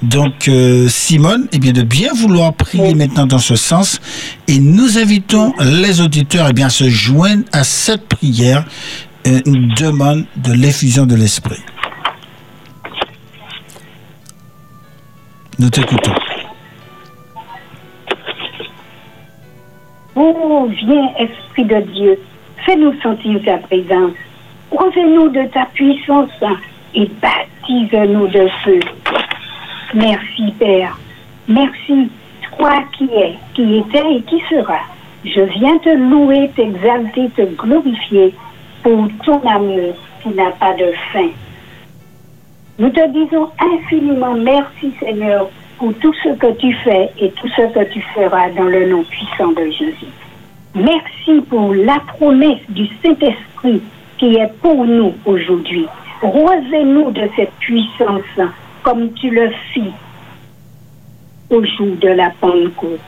donc, 0.02 0.48
euh, 0.48 0.88
Simone, 0.88 1.46
eh 1.52 1.58
bien, 1.58 1.72
de 1.72 1.82
bien 1.82 2.12
vouloir 2.12 2.52
prier 2.52 2.94
maintenant 2.94 3.26
dans 3.26 3.38
ce 3.38 3.56
sens. 3.56 4.00
Et 4.48 4.58
nous 4.58 4.98
invitons 4.98 5.54
les 5.60 6.00
auditeurs, 6.00 6.48
eh 6.50 6.52
bien, 6.52 6.66
à 6.66 6.70
se 6.70 6.88
joindre 6.88 7.44
à 7.52 7.64
cette 7.64 8.08
prière, 8.08 8.64
euh, 9.26 9.40
une 9.46 9.68
demande 9.74 10.26
de 10.36 10.52
l'effusion 10.52 11.06
de 11.06 11.14
l'Esprit. 11.14 11.60
Nous 15.57 15.70
t'écoutons. 15.70 16.12
Oh, 20.16 20.68
viens, 20.68 21.11
Esprit 21.18 21.64
de 21.64 21.80
Dieu, 21.92 22.18
fais-nous 22.66 22.92
sentir 23.00 23.40
ta 23.44 23.59
présence. 23.59 24.14
Revêt-nous 24.72 25.28
de 25.28 25.44
ta 25.52 25.66
puissance 25.66 26.30
et 26.94 27.09
baptise-nous 27.22 28.26
de 28.28 28.48
feu. 28.64 28.80
Merci, 29.94 30.52
Père. 30.59 30.98
Merci, 31.46 32.11
toi 32.57 32.82
qui 32.96 33.05
es, 33.05 33.34
qui 33.55 33.76
étais 33.76 34.14
et 34.14 34.22
qui 34.22 34.42
sera. 34.50 34.80
Je 35.24 35.40
viens 35.40 35.78
te 35.78 35.90
louer, 35.90 36.50
t'exalter, 36.57 37.28
te 37.30 37.42
glorifier 37.42 38.34
pour 38.82 39.09
ton 39.24 39.40
amour 39.48 39.94
qui 40.22 40.30
n'a 40.30 40.50
pas 40.50 40.72
de 40.72 40.92
fin. 41.12 41.28
Nous 42.77 42.91
te 42.91 43.09
disons 43.09 43.51
infiniment 43.61 44.35
merci, 44.35 44.93
Seigneur, 44.99 45.49
pour 45.79 45.95
tout 45.95 46.12
ce 46.25 46.31
que 46.31 46.53
tu 46.59 46.72
fais 46.83 47.09
et 47.20 47.31
tout 47.31 47.47
ce 47.49 47.72
que 47.72 47.85
tu 47.93 48.01
feras 48.14 48.51
dans 48.51 48.64
le 48.64 48.89
nom 48.89 49.05
puissant 49.05 49.53
de 49.53 49.70
Jésus. 49.70 50.12
Merci 50.75 51.41
pour 51.49 51.72
la 51.72 52.01
promesse 52.01 52.62
du 52.70 52.87
Saint-Esprit 53.01 53.81
qui 54.18 54.35
est 54.35 54.53
pour 54.61 54.85
nous 54.85 55.14
aujourd'hui. 55.25 55.87
Rosez-nous 56.20 57.12
de 57.12 57.29
cette 57.37 57.53
puissance 57.61 58.51
comme 58.83 59.12
tu 59.12 59.31
le 59.31 59.51
fis 59.72 59.93
au 61.51 61.64
jour 61.64 61.95
de 62.01 62.09
la 62.09 62.31
Pentecôte. 62.41 62.99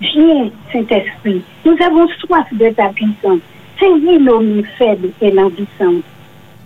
Viens, 0.00 0.48
Saint-Esprit, 0.72 1.42
nous 1.66 1.76
avons 1.84 2.08
soif 2.20 2.46
de 2.52 2.70
ta 2.70 2.88
puissance. 2.88 3.40
Saisis 3.78 4.18
nos 4.18 4.40
mains 4.40 4.62
faibles 4.78 5.10
et 5.20 5.30
languissantes. 5.30 6.04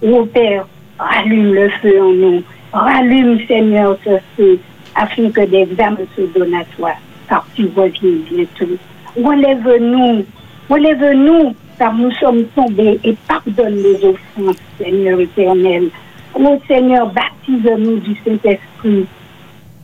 Ô 0.02 0.24
Père, 0.26 0.66
rallume 1.02 1.54
le 1.54 1.68
feu 1.68 2.02
en 2.02 2.12
nous. 2.12 2.42
Rallume, 2.72 3.38
Seigneur, 3.46 3.98
ce 4.04 4.18
feu, 4.36 4.58
afin 4.94 5.30
que 5.30 5.42
des 5.42 5.68
âmes 5.80 5.98
se 6.16 6.22
donnent 6.38 6.54
à 6.54 6.64
toi, 6.76 6.92
car 7.28 7.46
tu 7.54 7.68
reviens 7.76 8.18
bientôt. 8.30 8.76
Relève-nous, 9.16 10.24
relève-nous, 10.70 11.54
car 11.78 11.94
nous 11.94 12.10
sommes 12.12 12.44
tombés 12.54 12.98
et 13.04 13.14
pardonne 13.28 13.76
les 13.76 14.04
offenses, 14.04 14.56
Seigneur 14.78 15.20
éternel. 15.20 15.88
Ô 16.34 16.58
Seigneur, 16.66 17.12
baptise-nous 17.12 17.98
du 17.98 18.14
Saint-Esprit. 18.24 19.06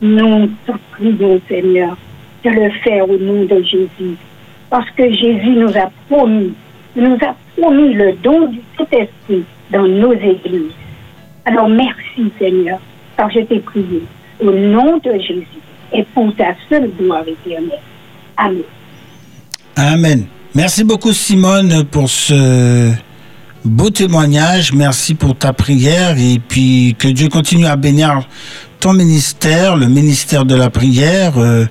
Nous 0.00 0.46
te 0.66 0.72
prions, 0.92 1.40
Seigneur, 1.48 1.96
de 2.44 2.50
le 2.50 2.70
faire 2.82 3.08
au 3.08 3.18
nom 3.18 3.44
de 3.44 3.62
Jésus. 3.62 4.16
Parce 4.70 4.90
que 4.90 5.10
Jésus 5.10 5.50
nous 5.50 5.76
a 5.76 5.90
promis, 6.08 6.54
nous 6.96 7.16
a 7.20 7.34
promis 7.56 7.94
le 7.94 8.12
don 8.22 8.46
du 8.46 8.60
Saint-Esprit 8.78 9.44
dans 9.70 9.86
nos 9.86 10.12
églises. 10.12 10.72
Alors 11.48 11.68
merci, 11.70 12.30
Seigneur, 12.38 12.78
car 13.16 13.30
je 13.30 13.40
t'ai 13.40 13.60
prié 13.60 14.02
au 14.38 14.50
nom 14.50 14.98
de 14.98 15.12
Jésus 15.18 15.46
et 15.94 16.04
pour 16.14 16.34
ta 16.36 16.54
seule 16.68 16.90
gloire 16.90 17.24
éternelle. 17.26 17.70
Amen. 18.36 18.62
Amen. 19.74 20.26
Merci 20.54 20.84
beaucoup 20.84 21.14
Simone 21.14 21.84
pour 21.84 22.10
ce 22.10 22.92
beau 23.64 23.88
témoignage. 23.88 24.74
Merci 24.74 25.14
pour 25.14 25.36
ta 25.36 25.54
prière 25.54 26.18
et 26.18 26.38
puis 26.38 26.94
que 26.98 27.08
Dieu 27.08 27.30
continue 27.30 27.66
à 27.66 27.76
bénir 27.76 28.28
ton 28.80 28.92
ministère, 28.92 29.76
le 29.76 29.86
ministère 29.86 30.44
de 30.44 30.54
la 30.54 30.70
prière. 30.70 31.38
euh, 31.38 31.66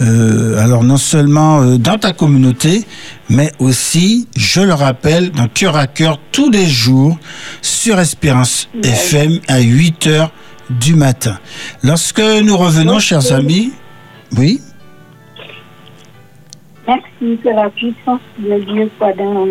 euh, 0.00 0.58
alors 0.58 0.82
non 0.82 0.96
seulement 0.96 1.62
euh, 1.62 1.76
dans 1.76 1.96
ta 1.98 2.12
communauté, 2.12 2.84
mais 3.30 3.52
aussi, 3.60 4.26
je 4.36 4.60
le 4.60 4.74
rappelle, 4.74 5.30
dans 5.30 5.46
cœur 5.46 5.76
à 5.76 5.86
cœur 5.86 6.18
tous 6.32 6.50
les 6.50 6.66
jours 6.66 7.18
sur 7.60 8.00
Espérance 8.00 8.68
FM 8.82 9.38
à 9.48 9.60
8 9.60 10.06
heures 10.08 10.32
du 10.70 10.94
matin. 10.96 11.38
Lorsque 11.84 12.20
nous 12.20 12.56
revenons, 12.56 12.98
chers 12.98 13.32
amis, 13.32 13.72
oui? 14.36 14.60
Merci 16.88 17.38
que 17.44 17.48
la 17.48 17.70
puissance 17.70 18.20
de 18.38 18.58
Dieu 18.64 18.90
soit 18.98 19.12
dans 19.12 19.46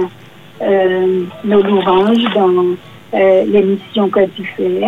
euh, 0.61 1.23
nos 1.45 1.61
louanges, 1.61 2.23
dans 2.35 2.75
l'émission 3.13 4.09
que 4.09 4.25
tu 4.35 4.43
fais, 4.57 4.81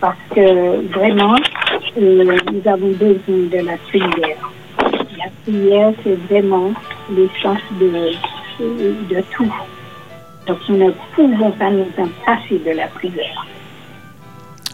parce 0.00 0.16
que 0.34 0.86
vraiment, 0.92 1.36
euh, 1.96 2.36
nous 2.52 2.70
avons 2.70 2.90
besoin 2.92 3.18
de 3.26 3.66
la 3.66 3.76
prière. 3.88 4.50
La 5.16 5.30
prière, 5.44 5.92
c'est 6.04 6.18
vraiment 6.30 6.72
l'essence 7.10 7.58
de, 7.80 8.12
de 8.60 9.22
tout. 9.32 9.52
Donc, 10.46 10.58
nous 10.68 10.78
ne 10.78 10.90
pouvons 11.14 11.50
pas 11.52 11.70
nous 11.70 11.86
en 11.98 12.08
passer 12.24 12.60
de 12.64 12.76
la 12.76 12.86
prière. 12.88 13.46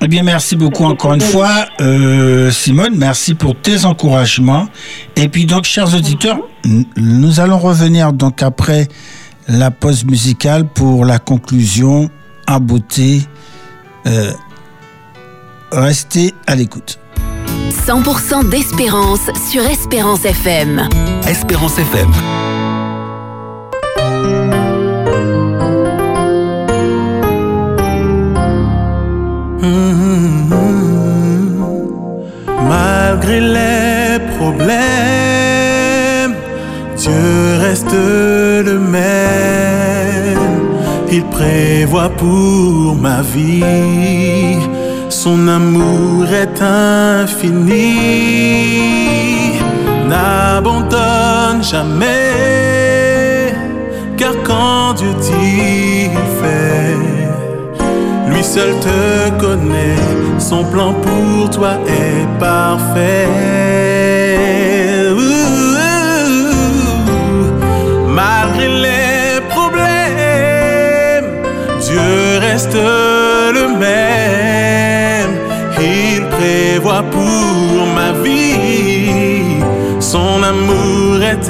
Eh 0.01 0.09
bien, 0.09 0.23
merci 0.23 0.55
beaucoup 0.55 0.85
encore 0.85 1.15
une 1.15 1.21
fois, 1.23 1.65
euh, 1.81 2.51
Simone. 2.51 2.95
Merci 2.95 3.35
pour 3.35 3.57
tes 3.57 3.87
encouragements. 3.87 4.67
Et 5.17 5.29
puis 5.29 5.47
donc, 5.47 5.65
chers 5.65 5.95
auditeurs, 5.95 6.41
nous 6.97 7.41
allons 7.41 7.59
revenir 7.59 8.13
donc 8.13 8.43
après 8.43 8.89
la 9.49 9.71
pause 9.71 10.05
musicale 10.05 10.67
pour 10.67 11.07
la 11.07 11.19
conclusion 11.19 12.11
en 12.47 12.61
beauté. 12.61 13.23
Euh, 14.07 14.31
restez 15.75 16.35
à 16.47 16.55
l'écoute. 16.55 16.99
100% 17.87 18.49
d'espérance 18.49 19.31
sur 19.51 19.63
Espérance 19.67 20.25
FM. 20.25 20.89
Espérance 21.29 21.79
FM. 21.79 22.11
Malgré 32.69 33.41
les 33.41 34.19
problèmes, 34.39 34.75
Dieu 36.97 37.59
reste 37.61 37.93
le 37.93 38.79
même. 38.79 40.39
Il 41.13 41.25
prévoit 41.25 42.09
pour 42.11 42.97
ma 42.97 43.23
vie, 43.23 44.59
son 45.25 45.49
amour 45.49 46.27
est 46.43 46.61
infini. 46.61 47.97
N'abandonne 50.07 51.63
jamais, 51.63 53.55
car 54.19 54.35
quand 54.45 54.93
Dieu 54.99 55.15
dit, 55.29 56.11
il 56.13 56.27
fait. 56.41 56.99
Lui 58.31 58.45
seul 58.45 58.73
te 58.87 59.31
connaît, 59.41 60.03
son 60.39 60.63
plan 60.65 60.93
pour 60.93 61.49
toi 61.49 61.73
est 62.03 62.27
parfait. 62.39 63.29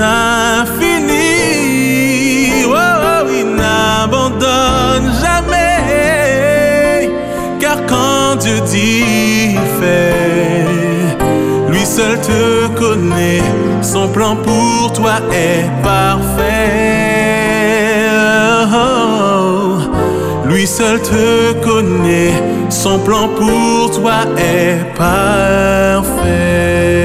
Infini. 0.01 1.15
Oh, 2.67 2.75
oh, 2.75 3.29
il 3.31 3.55
n'abandonne 3.55 5.13
jamais, 5.23 7.11
car 7.61 7.77
quand 7.87 8.35
Dieu 8.41 8.59
dit, 8.71 9.57
fait. 9.81 10.15
Lui 11.71 11.85
seul 11.85 12.19
te 12.21 12.67
connaît, 12.79 13.43
son 13.83 14.09
plan 14.09 14.37
pour 14.37 14.93
toi 14.93 15.21
est 15.33 15.69
parfait. 15.83 16.43
Oh, 18.73 19.79
lui 20.47 20.67
seul 20.67 21.01
te 21.01 21.53
connaît, 21.65 22.33
son 22.71 22.99
plan 22.99 23.29
pour 23.29 23.91
toi 23.91 24.25
est 24.39 24.85
parfait. 24.97 27.04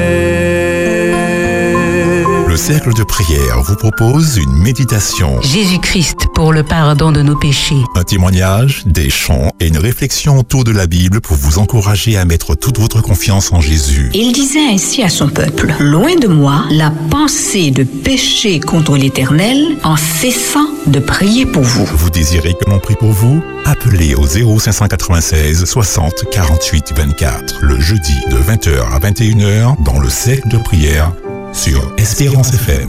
Le 2.60 2.74
cercle 2.74 2.92
de 2.92 3.04
prière 3.04 3.62
vous 3.62 3.74
propose 3.74 4.36
une 4.36 4.52
méditation. 4.52 5.40
Jésus-Christ 5.40 6.26
pour 6.34 6.52
le 6.52 6.62
pardon 6.62 7.10
de 7.10 7.22
nos 7.22 7.34
péchés. 7.34 7.82
Un 7.94 8.04
témoignage, 8.04 8.82
des 8.84 9.08
chants 9.08 9.50
et 9.60 9.68
une 9.68 9.78
réflexion 9.78 10.38
autour 10.38 10.64
de 10.64 10.70
la 10.70 10.86
Bible 10.86 11.22
pour 11.22 11.38
vous 11.38 11.58
encourager 11.58 12.18
à 12.18 12.26
mettre 12.26 12.54
toute 12.54 12.78
votre 12.78 13.00
confiance 13.00 13.50
en 13.54 13.62
Jésus. 13.62 14.10
Il 14.12 14.32
disait 14.32 14.68
ainsi 14.70 15.02
à 15.02 15.08
son 15.08 15.30
peuple, 15.30 15.72
Loin 15.80 16.16
de 16.16 16.28
moi 16.28 16.66
la 16.70 16.92
pensée 17.10 17.70
de 17.70 17.82
pécher 17.82 18.60
contre 18.60 18.98
l'Éternel 18.98 19.78
en 19.82 19.96
cessant 19.96 20.68
de 20.86 20.98
prier 20.98 21.46
pour 21.46 21.62
vous. 21.62 21.86
Vous 21.86 22.10
désirez 22.10 22.52
que 22.52 22.68
l'on 22.68 22.78
prie 22.78 22.96
pour 22.96 23.12
vous? 23.12 23.42
Appelez 23.64 24.14
au 24.14 24.26
0596 24.26 25.64
60 25.64 26.12
48 26.30 26.92
24 26.94 27.58
le 27.62 27.80
jeudi 27.80 28.16
de 28.30 28.36
20h 28.36 28.82
à 28.92 28.98
21h 28.98 29.82
dans 29.82 29.98
le 29.98 30.10
cercle 30.10 30.48
de 30.48 30.58
prière 30.58 31.10
sur 31.52 31.92
Espérance 31.96 32.52
FM. 32.54 32.88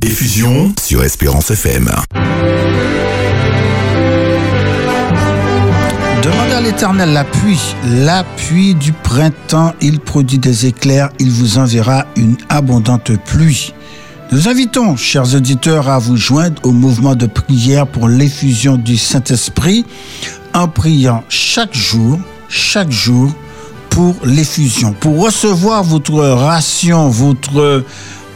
Diffusion 0.00 0.72
sur 0.80 1.02
Espérance 1.04 1.50
FM. 1.50 1.90
Demandez 6.26 6.54
à 6.54 6.60
l'Éternel 6.60 7.12
l'appui, 7.12 7.56
l'appui 7.84 8.74
du 8.74 8.90
printemps. 8.90 9.74
Il 9.80 10.00
produit 10.00 10.38
des 10.38 10.66
éclairs, 10.66 11.10
il 11.20 11.30
vous 11.30 11.58
enverra 11.58 12.04
une 12.16 12.36
abondante 12.48 13.12
pluie. 13.26 13.72
Nous 14.32 14.48
invitons, 14.48 14.96
chers 14.96 15.36
auditeurs, 15.36 15.88
à 15.88 16.00
vous 16.00 16.16
joindre 16.16 16.60
au 16.64 16.72
mouvement 16.72 17.14
de 17.14 17.26
prière 17.26 17.86
pour 17.86 18.08
l'effusion 18.08 18.76
du 18.76 18.96
Saint-Esprit 18.96 19.86
en 20.52 20.66
priant 20.66 21.22
chaque 21.28 21.72
jour, 21.72 22.18
chaque 22.48 22.90
jour 22.90 23.30
pour 23.88 24.16
l'effusion, 24.24 24.94
pour 24.98 25.22
recevoir 25.22 25.84
votre 25.84 26.12
ration, 26.12 27.08
votre, 27.08 27.84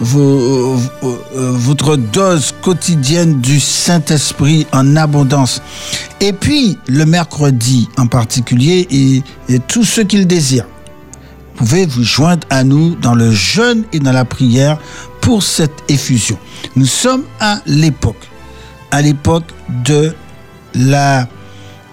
votre 0.00 1.96
dose 1.96 2.54
quotidienne 2.62 3.40
du 3.40 3.60
Saint-Esprit 3.60 4.66
en 4.72 4.96
abondance. 4.96 5.62
Et 6.20 6.32
puis, 6.32 6.78
le 6.86 7.04
mercredi 7.04 7.88
en 7.98 8.06
particulier, 8.06 8.86
et, 8.90 9.22
et 9.52 9.58
tous 9.58 9.84
ceux 9.84 10.04
qui 10.04 10.18
le 10.18 10.24
désirent, 10.24 10.66
vous 11.56 11.66
pouvez 11.66 11.86
vous 11.86 12.04
joindre 12.04 12.46
à 12.48 12.64
nous 12.64 12.94
dans 12.94 13.14
le 13.14 13.30
jeûne 13.30 13.84
et 13.92 13.98
dans 13.98 14.12
la 14.12 14.24
prière 14.24 14.78
pour 15.20 15.42
cette 15.42 15.84
effusion. 15.88 16.38
Nous 16.76 16.86
sommes 16.86 17.24
à 17.38 17.60
l'époque, 17.66 18.30
à 18.90 19.02
l'époque 19.02 19.52
de 19.84 20.14
la 20.74 21.28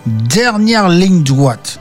dernière 0.06 0.88
ligne 0.88 1.24
droite 1.24 1.80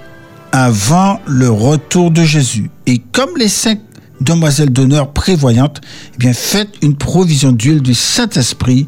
avant 0.52 1.20
le 1.26 1.50
retour 1.50 2.10
de 2.10 2.24
Jésus. 2.24 2.70
Et 2.86 2.98
comme 2.98 3.36
les 3.36 3.48
cinq 3.48 3.80
demoiselles 4.20 4.70
d'honneur 4.70 5.12
prévoyantes, 5.12 5.80
eh 6.14 6.18
bien, 6.18 6.32
faites 6.32 6.74
une 6.82 6.96
provision 6.96 7.52
d'huile 7.52 7.82
du 7.82 7.94
Saint-Esprit 7.94 8.86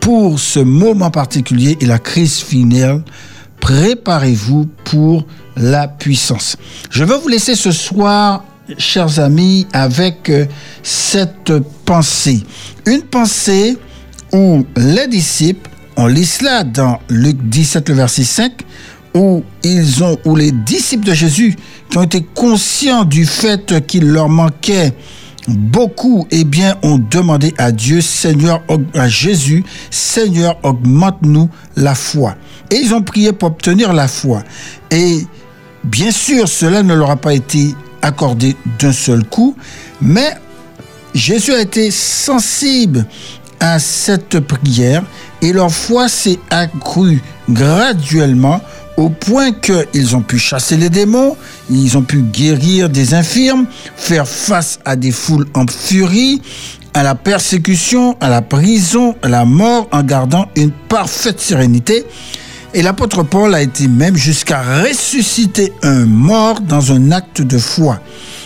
pour 0.00 0.38
ce 0.38 0.60
moment 0.60 1.10
particulier 1.10 1.76
et 1.80 1.86
la 1.86 1.98
crise 1.98 2.38
finale. 2.38 3.02
Préparez-vous 3.60 4.68
pour 4.84 5.26
la 5.56 5.86
puissance. 5.86 6.56
Je 6.90 7.04
veux 7.04 7.16
vous 7.16 7.28
laisser 7.28 7.54
ce 7.54 7.70
soir, 7.70 8.44
chers 8.78 9.20
amis, 9.20 9.66
avec 9.72 10.30
euh, 10.30 10.46
cette 10.82 11.52
pensée. 11.84 12.42
Une 12.86 13.02
pensée 13.02 13.76
où 14.32 14.64
les 14.76 15.06
disciples, 15.08 15.68
on 15.96 16.06
lit 16.06 16.24
cela 16.24 16.64
dans 16.64 16.98
Luc 17.10 17.36
17, 17.48 17.88
le 17.90 17.94
verset 17.96 18.24
5, 18.24 18.52
où 19.14 19.42
ils 19.62 20.02
ont, 20.02 20.18
où 20.24 20.36
les 20.36 20.52
disciples 20.52 21.04
de 21.06 21.14
Jésus 21.14 21.56
qui 21.90 21.98
ont 21.98 22.02
été 22.02 22.22
conscients 22.34 23.04
du 23.04 23.26
fait 23.26 23.86
qu'il 23.86 24.10
leur 24.10 24.28
manquait 24.28 24.94
beaucoup, 25.48 26.26
eh 26.30 26.44
bien, 26.44 26.76
ont 26.82 26.98
demandé 26.98 27.52
à 27.58 27.72
Dieu, 27.72 28.00
Seigneur, 28.00 28.62
à 28.94 29.08
Jésus, 29.08 29.64
Seigneur, 29.90 30.56
augmente-nous 30.62 31.48
la 31.76 31.94
foi. 31.94 32.36
Et 32.70 32.76
ils 32.76 32.94
ont 32.94 33.02
prié 33.02 33.32
pour 33.32 33.48
obtenir 33.48 33.92
la 33.92 34.06
foi. 34.06 34.42
Et 34.90 35.26
bien 35.82 36.12
sûr, 36.12 36.48
cela 36.48 36.82
ne 36.82 36.94
leur 36.94 37.10
a 37.10 37.16
pas 37.16 37.34
été 37.34 37.74
accordé 38.02 38.56
d'un 38.78 38.92
seul 38.92 39.24
coup, 39.24 39.56
mais 40.00 40.36
Jésus 41.14 41.52
a 41.52 41.60
été 41.60 41.90
sensible 41.90 43.06
à 43.58 43.78
cette 43.78 44.40
prière 44.40 45.02
et 45.42 45.52
leur 45.52 45.70
foi 45.70 46.08
s'est 46.08 46.38
accrue 46.50 47.20
graduellement 47.48 48.60
au 49.00 49.08
point 49.08 49.52
qu'ils 49.52 50.14
ont 50.14 50.20
pu 50.20 50.38
chasser 50.38 50.76
les 50.76 50.90
démons, 50.90 51.34
ils 51.70 51.96
ont 51.96 52.02
pu 52.02 52.20
guérir 52.20 52.90
des 52.90 53.14
infirmes, 53.14 53.64
faire 53.96 54.28
face 54.28 54.78
à 54.84 54.94
des 54.94 55.10
foules 55.10 55.46
en 55.54 55.66
furie, 55.66 56.42
à 56.92 57.02
la 57.02 57.14
persécution, 57.14 58.18
à 58.20 58.28
la 58.28 58.42
prison, 58.42 59.16
à 59.22 59.28
la 59.28 59.46
mort 59.46 59.88
en 59.90 60.02
gardant 60.02 60.48
une 60.54 60.70
parfaite 60.70 61.40
sérénité. 61.40 62.04
Et 62.74 62.82
l'apôtre 62.82 63.22
Paul 63.22 63.54
a 63.54 63.62
été 63.62 63.88
même 63.88 64.16
jusqu'à 64.16 64.60
ressusciter 64.82 65.72
un 65.82 66.04
mort 66.04 66.60
dans 66.60 66.92
un 66.92 67.10
acte 67.10 67.40
de 67.40 67.56
foi. 67.56 68.00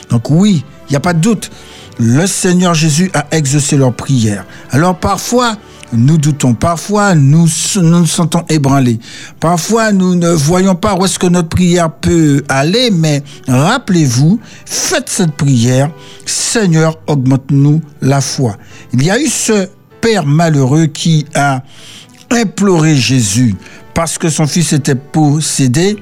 Donc 0.08 0.30
oui, 0.30 0.64
il 0.88 0.92
n'y 0.92 0.96
a 0.96 1.00
pas 1.00 1.14
de 1.14 1.20
doute, 1.20 1.50
le 1.98 2.28
Seigneur 2.28 2.74
Jésus 2.74 3.10
a 3.12 3.26
exaucé 3.32 3.76
leurs 3.76 3.92
prières. 3.92 4.44
Alors 4.70 4.94
parfois, 4.94 5.56
nous 5.96 6.18
doutons, 6.18 6.54
parfois 6.54 7.14
nous 7.14 7.48
nous, 7.76 8.06
sentons 8.06 8.44
ébranlés, 8.48 8.98
parfois 9.40 9.92
nous 9.92 10.14
ne 10.14 10.30
voyons 10.30 10.74
pas 10.74 10.94
où 10.94 11.04
est-ce 11.04 11.18
que 11.18 11.26
notre 11.26 11.48
prière 11.48 11.90
peut 11.90 12.42
aller, 12.48 12.90
mais 12.90 13.22
rappelez-vous, 13.48 14.40
faites 14.66 15.08
cette 15.08 15.32
prière, 15.32 15.90
Seigneur, 16.26 16.98
augmente-nous 17.06 17.80
la 18.00 18.20
foi. 18.20 18.56
Il 18.92 19.02
y 19.04 19.10
a 19.10 19.18
eu 19.20 19.26
ce 19.26 19.68
père 20.00 20.26
malheureux 20.26 20.86
qui 20.86 21.26
a 21.34 21.62
imploré 22.30 22.96
Jésus 22.96 23.54
parce 23.94 24.18
que 24.18 24.28
son 24.28 24.46
fils 24.46 24.72
était 24.72 24.94
possédé. 24.94 25.96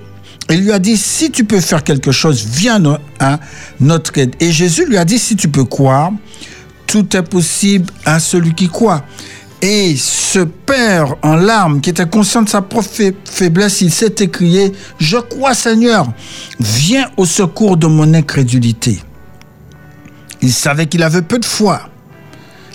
Il 0.50 0.62
lui 0.62 0.72
a 0.72 0.78
dit, 0.78 0.96
si 0.96 1.30
tu 1.30 1.44
peux 1.44 1.60
faire 1.60 1.84
quelque 1.84 2.10
chose, 2.10 2.44
viens 2.44 2.82
à 3.20 3.38
notre 3.80 4.16
aide. 4.18 4.34
Et 4.40 4.50
Jésus 4.50 4.86
lui 4.86 4.96
a 4.96 5.04
dit, 5.04 5.18
si 5.18 5.36
tu 5.36 5.48
peux 5.48 5.64
croire, 5.64 6.10
tout 6.86 7.16
est 7.16 7.22
possible 7.22 7.86
à 8.04 8.18
celui 8.18 8.54
qui 8.54 8.68
croit. 8.68 9.04
Et 9.64 9.94
ce 9.96 10.40
père 10.40 11.14
en 11.22 11.36
larmes, 11.36 11.80
qui 11.80 11.90
était 11.90 12.08
conscient 12.08 12.42
de 12.42 12.48
sa 12.48 12.62
propre 12.62 12.88
fai- 12.88 13.16
faiblesse, 13.24 13.80
il 13.80 13.92
s'est 13.92 14.14
écrié, 14.18 14.72
je 14.98 15.18
crois 15.18 15.54
Seigneur, 15.54 16.06
viens 16.58 17.08
au 17.16 17.24
secours 17.24 17.76
de 17.76 17.86
mon 17.86 18.12
incrédulité. 18.12 18.98
Il 20.40 20.52
savait 20.52 20.86
qu'il 20.86 21.04
avait 21.04 21.22
peu 21.22 21.38
de 21.38 21.44
foi, 21.44 21.82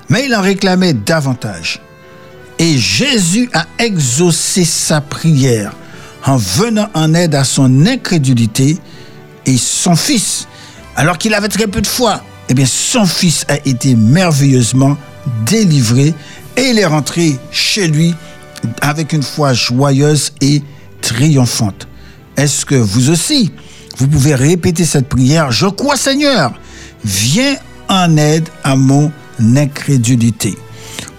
mais 0.07 0.25
il 0.27 0.33
en 0.35 0.41
réclamait 0.41 0.93
davantage. 0.93 1.81
Et 2.57 2.77
Jésus 2.77 3.49
a 3.53 3.65
exaucé 3.79 4.63
sa 4.63 5.01
prière 5.01 5.73
en 6.25 6.37
venant 6.37 6.87
en 6.93 7.13
aide 7.13 7.35
à 7.35 7.43
son 7.43 7.85
incrédulité 7.85 8.77
et 9.45 9.57
son 9.57 9.97
fils, 9.97 10.47
alors 10.95 11.17
qu'il 11.17 11.33
avait 11.33 11.49
très 11.49 11.67
peu 11.67 11.81
de 11.81 11.87
foi, 11.87 12.21
eh 12.47 12.53
bien 12.53 12.65
son 12.65 13.05
fils 13.05 13.45
a 13.49 13.57
été 13.67 13.93
merveilleusement 13.95 14.95
délivré 15.45 16.13
et 16.57 16.69
il 16.69 16.79
est 16.79 16.85
rentré 16.85 17.37
chez 17.51 17.87
lui 17.87 18.13
avec 18.81 19.13
une 19.13 19.23
foi 19.23 19.53
joyeuse 19.53 20.33
et 20.41 20.61
triomphante. 21.01 21.87
Est-ce 22.35 22.65
que 22.65 22.75
vous 22.75 23.09
aussi, 23.09 23.51
vous 23.97 24.07
pouvez 24.07 24.35
répéter 24.35 24.83
cette 24.83 25.07
prière? 25.07 25.51
Je 25.51 25.67
crois 25.67 25.95
Seigneur, 25.95 26.51
viens 27.05 27.55
en 27.87 28.17
aide 28.17 28.49
à 28.63 28.75
mon 28.75 29.11
incrédulité. 29.39 30.57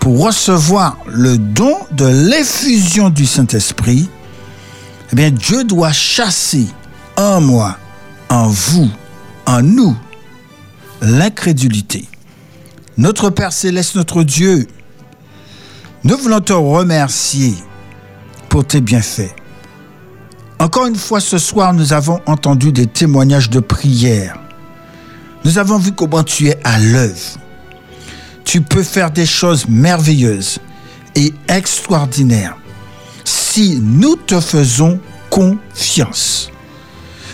Pour 0.01 0.25
recevoir 0.25 0.99
le 1.07 1.39
don 1.39 1.77
de 1.93 2.07
l'effusion 2.07 3.11
du 3.11 3.27
Saint-Esprit, 3.27 4.09
eh 5.13 5.17
bien 5.17 5.31
Dieu 5.31 5.65
doit 5.65 5.93
chasser 5.93 6.67
en 7.17 7.41
moi, 7.41 7.79
en 8.29 8.49
vous, 8.49 8.91
en 9.47 9.63
nous, 9.63 9.97
l'incrédulité. 11.01 12.07
Notre 12.97 13.31
Père 13.31 13.53
céleste, 13.53 13.95
notre 13.95 14.25
Dieu, 14.25 14.67
nous 16.05 16.17
voulons 16.17 16.41
te 16.41 16.53
remercier 16.53 17.55
pour 18.49 18.65
tes 18.65 18.81
bienfaits. 18.81 19.35
Encore 20.59 20.87
une 20.87 20.97
fois, 20.97 21.21
ce 21.21 21.39
soir, 21.39 21.73
nous 21.73 21.93
avons 21.93 22.21
entendu 22.27 22.73
des 22.73 22.87
témoignages 22.87 23.51
de 23.51 23.61
prière. 23.61 24.39
Nous 25.45 25.59
avons 25.59 25.79
vu 25.79 25.93
comment 25.93 26.25
tu 26.25 26.49
es 26.49 26.59
à 26.65 26.79
l'œuvre. 26.79 27.39
Tu 28.45 28.61
peux 28.61 28.83
faire 28.83 29.11
des 29.11 29.27
choses 29.27 29.69
merveilleuses 29.69 30.59
et 31.15 31.33
extraordinaires 31.49 32.57
si 33.25 33.79
nous 33.83 34.17
te 34.17 34.41
faisons 34.41 35.01
confiance. 35.31 36.51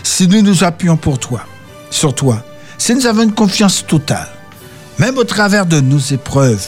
Si 0.03 0.27
nous 0.29 0.43
nous 0.43 0.65
appuyons 0.65 0.97
pour 0.97 1.19
toi, 1.19 1.45
sur 1.91 2.15
toi, 2.15 2.43
si 2.79 2.95
nous 2.95 3.07
avons 3.07 3.23
une 3.23 3.35
confiance 3.35 3.85
totale, 3.87 4.29
même 4.99 5.17
au 5.19 5.25
travers 5.25 5.67
de 5.67 5.81
nos 5.81 5.99
épreuves, 5.99 6.67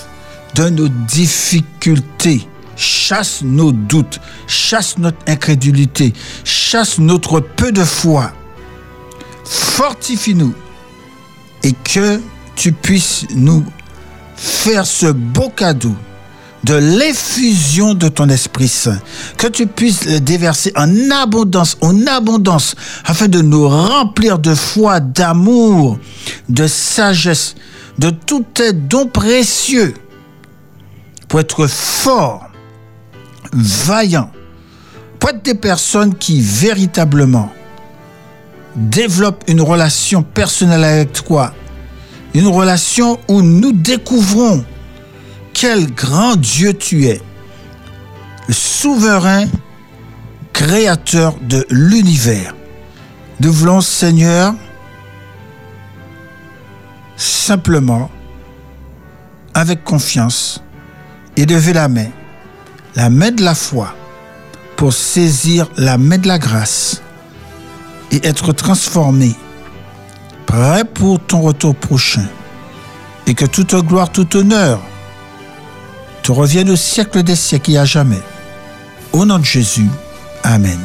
de 0.56 0.70
nos 0.70 0.88
difficultés. 0.88 2.48
Chasse 2.76 3.40
nos 3.42 3.72
doutes, 3.72 4.20
chasse 4.46 4.98
notre 4.98 5.18
incrédulité, 5.26 6.12
chasse 6.44 6.98
notre 6.98 7.40
peu 7.40 7.72
de 7.72 7.84
foi. 7.84 8.32
Fortifie-nous. 9.44 10.54
Et 11.62 11.72
que 11.72 12.20
tu 12.54 12.72
puisses 12.72 13.24
nous 13.34 13.64
faire 14.36 14.86
ce 14.86 15.06
beau 15.06 15.48
cadeau 15.48 15.94
de 16.64 16.74
l'effusion 16.74 17.94
de 17.94 18.08
ton 18.08 18.28
Esprit 18.28 18.68
Saint, 18.68 18.98
que 19.38 19.46
tu 19.46 19.66
puisses 19.66 20.04
le 20.04 20.20
déverser 20.20 20.72
en 20.74 21.10
abondance, 21.10 21.76
en 21.80 22.06
abondance, 22.06 22.74
afin 23.04 23.28
de 23.28 23.40
nous 23.40 23.68
remplir 23.68 24.38
de 24.38 24.54
foi, 24.54 25.00
d'amour, 25.00 25.98
de 26.48 26.66
sagesse, 26.66 27.54
de 27.98 28.10
tous 28.10 28.44
tes 28.52 28.72
dons 28.72 29.06
précieux, 29.06 29.94
pour 31.28 31.40
être 31.40 31.66
forts, 31.66 32.48
vaillants, 33.52 34.30
pour 35.18 35.30
être 35.30 35.42
des 35.42 35.54
personnes 35.54 36.14
qui 36.14 36.40
véritablement 36.40 37.50
développent 38.76 39.44
une 39.48 39.62
relation 39.62 40.22
personnelle 40.22 40.84
avec 40.84 41.12
toi, 41.12 41.52
une 42.34 42.48
relation 42.48 43.18
où 43.28 43.42
nous 43.42 43.72
découvrons 43.72 44.64
quel 45.54 45.92
grand 45.94 46.36
Dieu 46.36 46.74
tu 46.74 47.06
es, 47.06 47.20
le 48.46 48.54
souverain 48.54 49.46
créateur 50.52 51.36
de 51.40 51.66
l'univers. 51.70 52.54
Nous 53.40 53.52
voulons, 53.52 53.80
Seigneur, 53.80 54.54
simplement, 57.16 58.10
avec 59.54 59.84
confiance, 59.84 60.62
élever 61.36 61.72
la 61.72 61.88
main, 61.88 62.08
la 62.94 63.10
main 63.10 63.30
de 63.30 63.42
la 63.42 63.54
foi, 63.54 63.94
pour 64.76 64.92
saisir 64.92 65.68
la 65.76 65.98
main 65.98 66.18
de 66.18 66.28
la 66.28 66.38
grâce 66.38 67.02
et 68.10 68.26
être 68.26 68.52
transformé, 68.52 69.34
prêt 70.46 70.84
pour 70.84 71.20
ton 71.20 71.40
retour 71.40 71.74
prochain. 71.74 72.26
Et 73.26 73.34
que 73.34 73.44
toute 73.44 73.74
gloire, 73.74 74.10
tout 74.12 74.36
honneur 74.36 74.80
te 76.22 76.30
revienne 76.32 76.70
au 76.70 76.76
siècle 76.76 77.22
des 77.22 77.36
siècles 77.36 77.72
et 77.72 77.78
à 77.78 77.84
jamais. 77.84 78.22
Au 79.12 79.24
nom 79.24 79.38
de 79.38 79.44
Jésus, 79.44 79.88
Amen. 80.42 80.78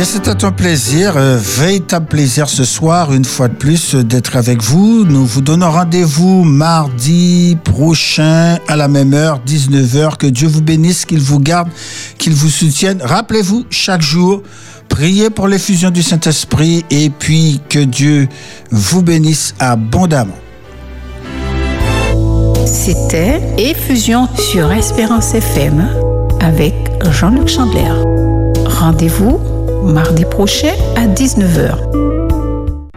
Bien, 0.00 0.06
c'était 0.06 0.46
un 0.46 0.50
plaisir, 0.50 1.18
un 1.18 1.36
véritable 1.36 2.06
plaisir 2.06 2.48
ce 2.48 2.64
soir, 2.64 3.12
une 3.12 3.26
fois 3.26 3.48
de 3.48 3.54
plus, 3.54 3.94
d'être 3.94 4.34
avec 4.38 4.62
vous. 4.62 5.04
Nous 5.04 5.26
vous 5.26 5.42
donnons 5.42 5.70
rendez-vous 5.70 6.42
mardi 6.42 7.58
prochain 7.64 8.56
à 8.66 8.76
la 8.76 8.88
même 8.88 9.12
heure, 9.12 9.42
19h. 9.46 10.16
Que 10.16 10.26
Dieu 10.26 10.48
vous 10.48 10.62
bénisse, 10.62 11.04
qu'il 11.04 11.20
vous 11.20 11.38
garde, 11.38 11.68
qu'il 12.16 12.32
vous 12.32 12.48
soutienne. 12.48 13.02
Rappelez-vous, 13.02 13.66
chaque 13.68 14.00
jour, 14.00 14.42
priez 14.88 15.28
pour 15.28 15.48
l'effusion 15.48 15.90
du 15.90 16.02
Saint-Esprit 16.02 16.82
et 16.88 17.10
puis 17.10 17.60
que 17.68 17.80
Dieu 17.80 18.26
vous 18.70 19.02
bénisse 19.02 19.54
abondamment. 19.58 20.38
C'était 22.64 23.42
Effusion 23.58 24.30
sur 24.34 24.72
Espérance 24.72 25.34
FM 25.34 25.86
avec 26.40 26.72
Jean-Luc 27.10 27.48
Chandler. 27.48 27.92
Rendez-vous 28.64 29.59
mardi 29.82 30.24
prochain 30.24 30.74
à 30.96 31.06
19h. 31.06 32.09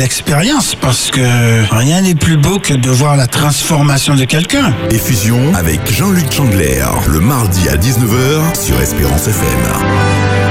expérience 0.00 0.74
parce 0.74 1.10
que 1.10 1.74
rien 1.74 2.02
n'est 2.02 2.14
plus 2.14 2.36
beau 2.36 2.58
que 2.58 2.74
de 2.74 2.90
voir 2.90 3.16
la 3.16 3.26
transformation 3.26 4.14
de 4.14 4.24
quelqu'un. 4.24 4.72
Effusion 4.90 5.54
avec 5.54 5.90
Jean-Luc 5.90 6.32
Chandler, 6.32 6.84
le 7.08 7.20
mardi 7.20 7.68
à 7.68 7.76
19h 7.76 8.60
sur 8.60 8.80
Espérance 8.80 9.28
FM. 9.28 10.47